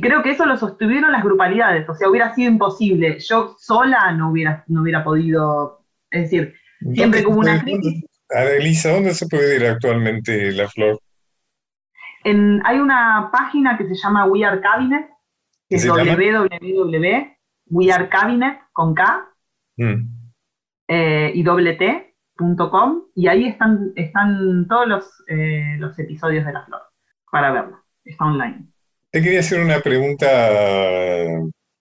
creo 0.00 0.22
que 0.22 0.32
eso 0.32 0.46
lo 0.46 0.56
sostuvieron 0.56 1.12
las 1.12 1.22
grupalidades, 1.22 1.88
o 1.88 1.94
sea, 1.94 2.08
hubiera 2.08 2.34
sido 2.34 2.50
imposible. 2.50 3.18
Yo 3.20 3.54
sola 3.58 4.10
no 4.12 4.30
hubiera, 4.30 4.64
no 4.66 4.82
hubiera 4.82 5.04
podido, 5.04 5.84
es 6.10 6.22
decir, 6.22 6.54
siempre 6.92 7.22
como 7.22 7.38
una 7.38 7.62
crisis. 7.62 8.04
Elisa, 8.30 8.92
¿dónde 8.92 9.14
se 9.14 9.26
puede 9.26 9.56
ir 9.56 9.66
actualmente 9.66 10.52
la 10.52 10.68
flor? 10.68 11.00
En, 12.24 12.60
hay 12.64 12.78
una 12.78 13.30
página 13.32 13.76
que 13.78 13.86
se 13.86 13.94
llama 13.94 14.26
We 14.26 14.44
Are 14.44 14.60
Cabinet, 14.60 15.08
que 15.68 15.76
es 15.76 15.86
www 15.86 17.40
We 17.70 17.92
Are 17.92 18.08
Cabinet 18.08 18.58
con 18.72 18.94
K 18.94 19.28
mm. 19.76 19.94
eh, 20.88 21.32
y 21.34 21.42
doble 21.42 21.74
T.com 21.74 23.04
y 23.14 23.28
ahí 23.28 23.46
están, 23.46 23.92
están 23.94 24.66
todos 24.68 24.88
los, 24.88 25.24
eh, 25.28 25.76
los 25.78 25.98
episodios 25.98 26.44
de 26.44 26.52
La 26.52 26.64
Flor 26.66 26.82
para 27.30 27.52
verlo. 27.52 27.78
Está 28.04 28.24
online. 28.24 28.66
Te 29.10 29.22
quería 29.22 29.40
hacer 29.40 29.62
una 29.62 29.80
pregunta 29.80 30.26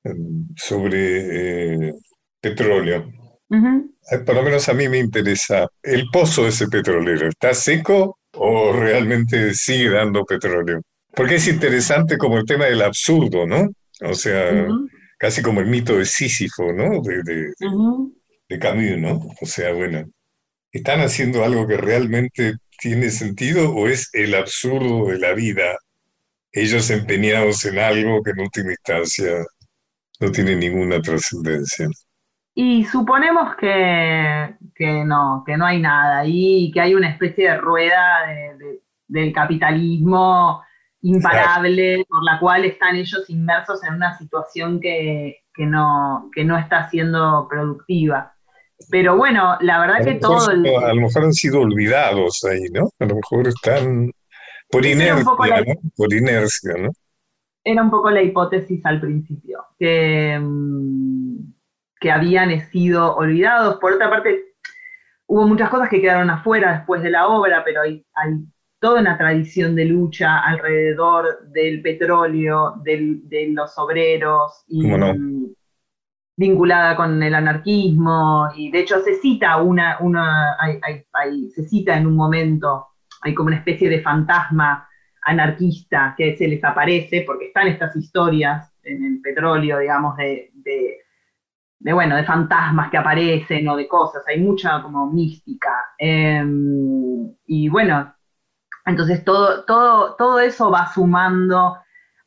mm, 0.03 0.53
sobre 0.55 1.87
eh, 1.87 1.93
petróleo. 2.39 3.09
Por 3.49 4.35
lo 4.35 4.43
menos 4.43 4.69
a 4.69 4.73
mí 4.73 4.87
me 4.87 4.99
interesa, 4.99 5.67
¿el 5.81 6.09
pozo 6.11 6.43
de 6.43 6.49
ese 6.49 6.67
petrolero 6.67 7.27
está 7.27 7.53
seco 7.53 8.19
o 8.33 8.71
realmente 8.71 9.53
sigue 9.53 9.89
dando 9.89 10.23
petróleo? 10.23 10.81
Porque 11.15 11.35
es 11.35 11.47
interesante 11.47 12.17
como 12.17 12.37
el 12.37 12.45
tema 12.45 12.65
del 12.65 12.81
absurdo, 12.81 13.47
¿no? 13.47 13.67
O 14.01 14.13
sea, 14.13 14.67
casi 15.17 15.41
como 15.41 15.61
el 15.61 15.67
mito 15.67 15.97
de 15.97 16.05
Sísifo, 16.05 16.71
¿no? 16.71 17.01
De, 17.01 17.21
de, 18.47 18.59
Camus, 18.59 18.97
¿no? 18.97 19.19
O 19.41 19.45
sea, 19.45 19.73
bueno, 19.73 20.05
¿están 20.71 21.01
haciendo 21.01 21.43
algo 21.43 21.67
que 21.67 21.77
realmente 21.77 22.53
tiene 22.79 23.09
sentido 23.09 23.73
o 23.73 23.87
es 23.87 24.09
el 24.13 24.35
absurdo 24.35 25.07
de 25.07 25.19
la 25.19 25.33
vida? 25.33 25.77
Ellos 26.51 26.89
empeñados 26.89 27.65
en 27.65 27.79
algo 27.79 28.23
que 28.23 28.31
en 28.31 28.39
última 28.39 28.71
instancia 28.71 29.45
no 30.19 30.31
tiene 30.31 30.55
ninguna 30.55 31.01
trascendencia. 31.01 31.87
Y 32.61 32.83
suponemos 32.83 33.55
que, 33.55 34.53
que, 34.75 35.05
no, 35.05 35.43
que 35.45 35.55
no 35.55 35.65
hay 35.65 35.79
nada 35.79 36.19
ahí, 36.19 36.69
que 36.73 36.81
hay 36.81 36.93
una 36.93 37.09
especie 37.09 37.51
de 37.51 37.55
rueda 37.55 38.25
del 39.07 39.31
capitalismo 39.31 40.61
imparable 41.01 42.05
por 42.09 42.21
la 42.25 42.37
cual 42.37 42.65
están 42.65 42.97
ellos 42.97 43.29
inmersos 43.29 43.81
en 43.85 43.93
una 43.93 44.17
situación 44.17 44.81
que, 44.81 45.37
no, 45.57 46.29
no 46.35 46.57
está 46.57 46.89
siendo 46.89 47.47
productiva. 47.49 48.33
Pero 48.91 49.15
bueno, 49.15 49.55
la 49.61 49.79
verdad 49.79 50.03
que 50.03 50.15
todo... 50.15 50.49
A 50.49 50.93
lo 50.93 51.01
mejor 51.01 51.23
han 51.23 51.33
sido 51.33 51.61
olvidados 51.61 52.43
ahí, 52.43 52.65
¿no? 52.73 52.89
A 52.99 53.05
lo 53.05 53.15
mejor 53.15 53.47
están 53.47 54.11
por 54.69 54.85
inercia, 54.85 55.23
¿no? 55.23 55.91
Por 55.95 56.13
inercia, 56.13 56.73
¿no? 56.77 56.89
Era 57.63 57.83
un 57.83 57.89
poco 57.89 58.11
la 58.11 58.21
hipótesis 58.21 58.85
al 58.85 58.99
principio, 58.99 59.63
que, 59.77 60.37
mm, 60.37 61.58
que 61.99 62.11
habían 62.11 62.59
sido 62.69 63.15
olvidados. 63.15 63.77
Por 63.79 63.93
otra 63.93 64.09
parte, 64.09 64.45
hubo 65.27 65.47
muchas 65.47 65.69
cosas 65.69 65.89
que 65.89 66.01
quedaron 66.01 66.29
afuera 66.29 66.77
después 66.77 67.01
de 67.01 67.11
la 67.11 67.27
obra, 67.27 67.63
pero 67.63 67.81
hay, 67.81 68.05
hay 68.13 68.35
toda 68.79 69.01
una 69.01 69.17
tradición 69.17 69.75
de 69.75 69.85
lucha 69.85 70.39
alrededor 70.39 71.49
del 71.49 71.81
petróleo, 71.81 72.75
de 72.83 73.49
los 73.51 73.77
obreros, 73.77 74.63
y, 74.67 74.83
vinculada 76.39 76.95
con 76.95 77.21
el 77.21 77.35
anarquismo, 77.35 78.47
y 78.55 78.71
de 78.71 78.79
hecho 78.79 79.01
se 79.01 79.15
cita 79.15 79.57
una, 79.57 79.97
una 79.99 80.55
se 81.53 81.63
cita 81.63 81.97
en 81.97 82.07
un 82.07 82.15
momento, 82.15 82.87
hay 83.21 83.35
como 83.35 83.47
una 83.47 83.57
especie 83.57 83.89
de 83.89 84.01
fantasma 84.01 84.87
anarquista 85.23 86.15
que 86.17 86.37
se 86.37 86.47
les 86.47 86.63
aparece, 86.63 87.23
porque 87.27 87.47
están 87.47 87.67
estas 87.67 87.93
historias 87.97 88.73
en 88.83 89.03
el 89.03 89.21
petróleo, 89.21 89.79
digamos, 89.79 90.15
de, 90.15 90.49
de, 90.53 90.99
bueno, 91.79 92.15
de 92.15 92.23
fantasmas 92.25 92.89
que 92.91 92.97
aparecen 92.97 93.67
o 93.69 93.75
de 93.75 93.87
cosas, 93.87 94.23
hay 94.27 94.39
mucha 94.41 94.81
como 94.81 95.11
mística. 95.11 95.69
Em, 95.97 97.33
y 97.45 97.69
bueno, 97.69 98.13
entonces 98.85 99.23
todo, 99.23 99.63
todo, 99.65 100.15
todo 100.15 100.39
eso 100.39 100.71
va 100.71 100.87
sumando 100.93 101.77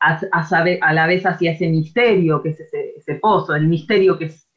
a, 0.00 0.20
a, 0.32 0.92
la 0.92 1.06
vez 1.06 1.24
hacia 1.26 1.52
ese 1.52 1.68
misterio 1.68 2.42
que 2.42 2.50
es 2.50 2.60
ese, 2.60 3.14
pozo, 3.16 3.54
el 3.54 3.68
misterio 3.68 4.18
que 4.18 4.26
es, 4.26 4.48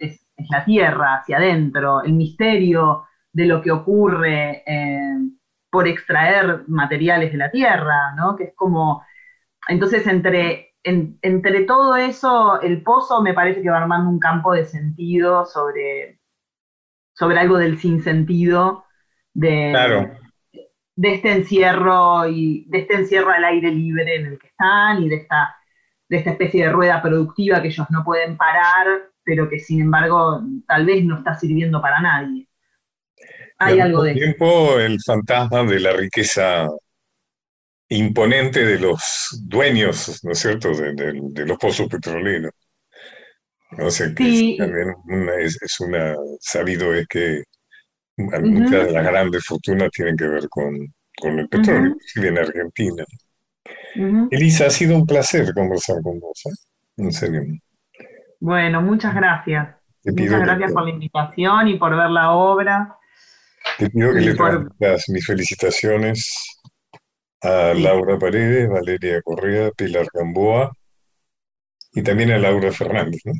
la 0.49 0.65
tierra 0.65 1.15
hacia 1.15 1.37
adentro, 1.37 2.03
el 2.03 2.13
misterio 2.13 3.05
de 3.31 3.45
lo 3.45 3.61
que 3.61 3.71
ocurre 3.71 4.63
eh, 4.65 5.17
por 5.69 5.87
extraer 5.87 6.63
materiales 6.67 7.31
de 7.31 7.37
la 7.37 7.51
tierra, 7.51 8.13
¿no? 8.15 8.35
Que 8.35 8.45
es 8.45 8.53
como, 8.55 9.03
entonces 9.67 10.05
entre, 10.07 10.64
entre 10.85 11.63
todo 11.63 11.95
eso, 11.95 12.61
el 12.61 12.83
pozo 12.83 13.21
me 13.21 13.33
parece 13.33 13.61
que 13.61 13.69
va 13.69 13.79
armando 13.79 14.09
un 14.09 14.19
campo 14.19 14.53
de 14.53 14.65
sentido 14.65 15.45
sobre, 15.45 16.19
sobre 17.13 17.39
algo 17.39 17.57
del 17.57 17.79
sinsentido 17.79 18.85
de, 19.33 19.71
claro 19.71 20.25
de 20.95 21.13
este 21.13 21.31
encierro 21.31 22.27
y 22.27 22.65
de 22.69 22.79
este 22.79 22.95
encierro 22.95 23.31
al 23.31 23.43
aire 23.43 23.71
libre 23.71 24.15
en 24.15 24.25
el 24.27 24.39
que 24.39 24.47
están 24.47 25.03
y 25.03 25.09
de 25.09 25.15
esta, 25.17 25.55
de 26.07 26.17
esta 26.17 26.31
especie 26.31 26.65
de 26.65 26.71
rueda 26.71 27.01
productiva 27.01 27.61
que 27.61 27.67
ellos 27.67 27.87
no 27.89 28.03
pueden 28.03 28.37
parar, 28.37 28.87
pero 29.23 29.49
que 29.49 29.59
sin 29.59 29.81
embargo 29.81 30.41
tal 30.67 30.85
vez 30.85 31.03
no 31.03 31.17
está 31.17 31.35
sirviendo 31.35 31.81
para 31.81 31.99
nadie. 32.01 32.47
Hay 33.57 33.79
algo 33.79 34.03
de 34.03 34.13
tiempo 34.13 34.79
el 34.79 34.99
fantasma 35.01 35.63
de 35.63 35.79
la 35.79 35.93
riqueza 35.93 36.67
imponente 37.89 38.65
de 38.65 38.79
los 38.79 39.43
dueños, 39.43 40.23
¿no 40.23 40.31
es 40.31 40.39
cierto?, 40.39 40.71
de, 40.73 41.45
los 41.45 41.57
pozos 41.57 41.87
petroleros. 41.87 42.51
O 43.77 43.89
sea, 43.89 44.07
que 44.13 44.55
también 44.57 44.93
es, 45.39 45.61
es, 45.61 45.79
una, 45.79 46.15
sabido 46.39 46.93
es 46.93 47.07
que 47.07 47.43
Muchas 48.17 48.87
de 48.87 48.91
las 48.91 49.05
grandes 49.05 49.43
fortunas 49.45 49.89
tienen 49.91 50.15
que 50.15 50.27
ver 50.27 50.47
con, 50.49 50.73
el 51.23 51.49
petróleo, 51.49 51.87
inclusive 51.87 52.27
en 52.29 52.37
Argentina. 52.37 53.03
Elisa, 54.31 54.67
ha 54.67 54.69
sido 54.69 54.95
un 54.95 55.05
placer 55.05 55.53
conversar 55.53 56.01
con 56.01 56.19
vos, 56.19 56.41
¿eh? 56.45 56.49
en 56.97 57.11
serio. 57.11 57.41
Bueno, 58.39 58.81
muchas 58.81 59.13
gracias. 59.13 59.75
muchas 60.05 60.39
gracias 60.41 60.71
por 60.71 60.83
la 60.83 60.91
invitación 60.91 61.67
y 61.67 61.77
por 61.77 61.95
ver 61.95 62.09
la 62.09 62.31
obra. 62.31 62.95
Te 63.77 63.89
pido 63.89 64.13
que 64.13 64.21
le 64.21 64.33
traigas 64.33 65.09
mis 65.09 65.25
felicitaciones 65.25 66.54
a 67.45 67.73
Laura 67.73 68.17
Paredes, 68.17 68.69
Valeria 68.69 69.21
Correa, 69.21 69.71
Pilar 69.71 70.07
Gamboa 70.13 70.71
y 71.93 72.01
también 72.01 72.31
a 72.31 72.37
Laura 72.37 72.71
Fernández, 72.71 73.21
¿no? 73.25 73.33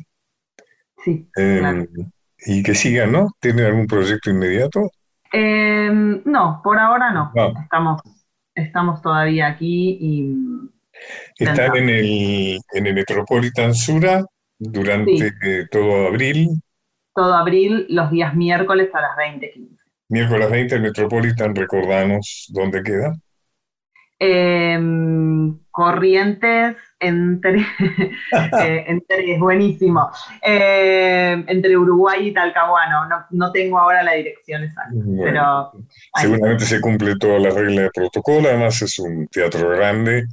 Sí. 1.04 1.28
Em, 1.36 1.86
y 2.38 2.62
que 2.62 2.74
sigan, 2.74 3.12
¿no? 3.12 3.30
¿Tienen 3.40 3.66
algún 3.66 3.86
proyecto 3.86 4.30
inmediato? 4.30 4.90
Em, 5.32 6.22
no, 6.24 6.60
por 6.62 6.78
ahora 6.78 7.10
no. 7.12 7.32
Estamos, 7.62 8.00
estamos 8.54 9.02
todavía 9.02 9.48
aquí 9.48 9.98
y... 10.00 10.34
Están 11.38 11.76
en 11.76 11.90
el, 11.90 12.58
en 12.72 12.86
el 12.86 12.94
Metropolitan 12.94 13.74
Sura 13.74 14.24
durante 14.58 15.66
todo 15.70 16.06
abril 16.06 16.62
todo 17.16 17.34
abril, 17.34 17.86
los 17.88 18.10
días 18.10 18.36
miércoles 18.36 18.90
a 18.94 19.00
las 19.00 19.16
20.15. 19.16 19.78
Miércoles 20.10 20.50
20, 20.50 20.78
Metropolitan, 20.78 21.54
recordanos 21.54 22.46
dónde 22.50 22.82
queda. 22.82 23.16
Em, 24.18 25.58
Corrientes 25.70 26.76
entre, 26.98 27.58
eh, 28.62 28.84
entre 28.86 29.34
es 29.34 29.38
buenísimo, 29.38 30.10
em, 30.40 31.44
entre 31.48 31.76
Uruguay 31.76 32.28
y 32.28 32.32
Talcahuano. 32.32 33.06
No, 33.08 33.26
no, 33.30 33.52
tengo 33.52 33.78
ahora 33.78 34.02
la 34.02 34.12
dirección 34.14 34.64
exacta, 34.64 34.94
pero... 35.22 35.72
Seguramente 36.14 36.64
se 36.64 36.80
cumple 36.80 37.16
toda 37.16 37.38
la 37.38 37.50
regla 37.50 37.82
de 37.82 37.90
protocolo, 37.90 38.48
además 38.48 38.80
es 38.80 38.98
un 38.98 39.28
teatro 39.28 39.68
grande, 39.68 40.26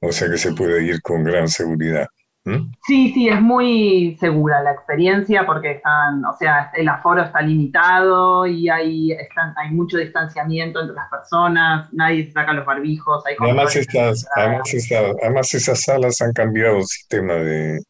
o 0.00 0.10
sea 0.10 0.28
que 0.28 0.38
se 0.38 0.52
puede 0.54 0.84
ir 0.84 1.00
con 1.02 1.22
gran 1.22 1.46
seguridad. 1.46 2.08
¿Mm? 2.44 2.72
Sí, 2.86 3.12
sí, 3.12 3.28
es 3.28 3.40
muy 3.40 4.16
segura 4.18 4.62
la 4.62 4.72
experiencia 4.72 5.44
porque 5.44 5.72
están, 5.72 6.24
o 6.24 6.34
sea, 6.38 6.70
el 6.74 6.88
aforo 6.88 7.22
está 7.22 7.42
limitado 7.42 8.46
y 8.46 8.70
hay, 8.70 9.12
están, 9.12 9.52
hay 9.58 9.70
mucho 9.72 9.98
distanciamiento 9.98 10.80
entre 10.80 10.94
las 10.94 11.10
personas, 11.10 11.92
nadie 11.92 12.30
saca 12.32 12.54
los 12.54 12.64
barbijos. 12.64 13.22
Hay 13.26 13.34
además, 13.38 13.76
estas, 13.76 14.26
además, 14.36 15.52
esas 15.52 15.82
salas 15.82 16.20
han 16.22 16.32
cambiado 16.32 16.78
el 16.78 16.84
sistema 16.84 17.34
de, 17.34 17.80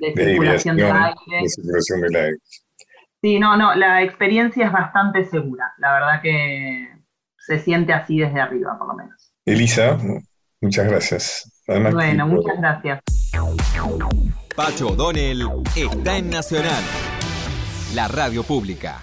de, 0.00 0.14
circulación, 0.14 0.76
del 0.76 0.92
aire. 0.92 1.48
circulación 1.48 2.00
del 2.02 2.16
aire. 2.16 2.36
Sí, 3.20 3.40
no, 3.40 3.56
no, 3.56 3.74
la 3.74 4.02
experiencia 4.02 4.66
es 4.66 4.72
bastante 4.72 5.24
segura, 5.24 5.72
la 5.78 5.92
verdad 5.94 6.22
que 6.22 6.88
se 7.38 7.58
siente 7.58 7.92
así 7.92 8.18
desde 8.18 8.40
arriba, 8.40 8.78
por 8.78 8.88
lo 8.88 8.94
menos. 8.94 9.32
Elisa, 9.44 9.98
muchas 10.60 10.86
gracias. 10.86 11.55
Bueno, 11.66 12.26
muchas 12.26 12.58
gracias. 12.58 13.00
Pacho 14.54 14.88
O'Donnell 14.88 15.42
está 15.74 16.16
en 16.16 16.30
Nacional, 16.30 16.82
la 17.94 18.08
radio 18.08 18.42
pública. 18.42 19.02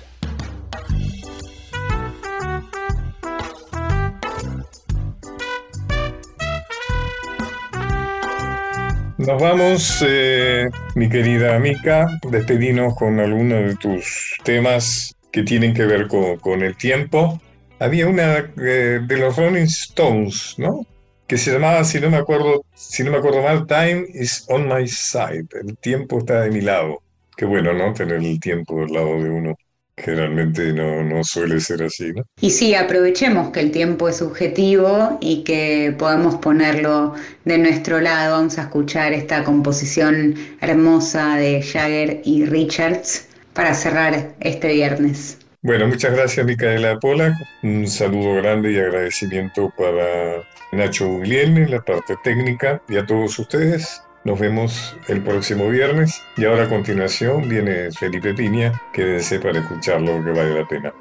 Nos 9.18 9.41
vamos, 9.41 10.03
eh, 10.05 10.68
mi 10.95 11.07
querida 11.07 11.57
Mica, 11.59 12.07
despedimos 12.30 12.95
con 12.95 13.20
algunos 13.20 13.68
de 13.68 13.76
tus 13.76 14.34
temas 14.43 15.16
que 15.32 15.43
tienen 15.43 15.74
que 15.74 15.86
ver 15.86 16.07
con, 16.07 16.64
el 16.64 16.76
tiempo. 16.76 17.39
Había 17.80 18.07
una 18.07 18.51
eh, 18.57 18.99
de 19.01 19.18
los 19.18 19.38
Rolling 19.38 19.64
Stones, 19.64 20.55
¿no? 20.57 20.86
Que 21.34 21.39
se 21.39 21.51
llamaba, 21.51 21.84
si 21.84 21.99
no 21.99 22.11
me 22.11 22.17
acuerdo, 22.17 22.63
si 22.75 23.03
no 23.03 23.09
me 23.09 23.17
acuerdo 23.17 23.41
mal, 23.41 23.65
Time 23.65 24.05
is 24.13 24.45
on 24.49 24.67
my 24.67 24.88
side. 24.88 25.47
El 25.59 25.75
tiempo 25.79 26.19
está 26.19 26.41
de 26.41 26.51
mi 26.51 26.61
lado. 26.61 27.01
Qué 27.36 27.45
bueno, 27.45 27.73
¿no? 27.73 27.91
Tener 27.91 28.17
el 28.17 28.39
tiempo 28.39 28.81
del 28.81 28.93
lado 28.93 29.19
de 29.19 29.31
uno. 29.31 29.55
Generalmente 29.97 30.71
no, 30.73 31.03
no 31.03 31.23
suele 31.23 31.59
ser 31.59 31.81
así, 31.81 32.13
¿no? 32.13 32.21
Y 32.39 32.51
sí, 32.51 32.75
aprovechemos 32.75 33.49
que 33.49 33.61
el 33.61 33.71
tiempo 33.71 34.07
es 34.09 34.17
subjetivo 34.17 35.17
y 35.21 35.43
que 35.43 35.95
podemos 35.97 36.36
ponerlo 36.36 37.15
de 37.45 37.57
nuestro 37.57 37.99
lado. 37.99 38.38
Vamos 38.38 38.59
a 38.59 38.63
escuchar 38.63 39.11
esta 39.13 39.43
composición 39.43 40.36
hermosa 40.61 41.38
de 41.38 41.63
Jagger 41.63 42.21
y 42.23 42.45
Richards 42.45 43.27
para 43.53 43.73
cerrar 43.73 44.36
este 44.39 44.71
viernes. 44.71 45.39
Bueno, 45.64 45.88
muchas 45.88 46.14
gracias 46.14 46.45
Micaela 46.45 46.99
Pola. 46.99 47.39
Un 47.61 47.88
saludo 47.88 48.36
grande 48.36 48.74
y 48.74 48.78
agradecimiento 48.78 49.72
para 49.78 50.43
Nacho 50.74 51.07
Guglielmi, 51.07 51.68
la 51.68 51.80
parte 51.82 52.18
técnica, 52.22 52.82
y 52.89 52.97
a 52.97 53.05
todos 53.05 53.39
ustedes. 53.39 54.03
Nos 54.26 54.41
vemos 54.41 54.97
el 55.07 55.22
próximo 55.22 55.70
viernes 55.70 56.22
y 56.36 56.43
ahora 56.43 56.64
a 56.64 56.70
continuación 56.70 57.47
viene 57.47 57.91
Felipe 57.97 58.34
Piña. 58.34 58.74
Quédense 58.91 59.39
para 59.39 59.59
escuchar 59.59 60.01
lo 60.01 60.22
que 60.22 60.32
vale 60.32 60.53
la 60.53 60.68
pena. 60.68 60.93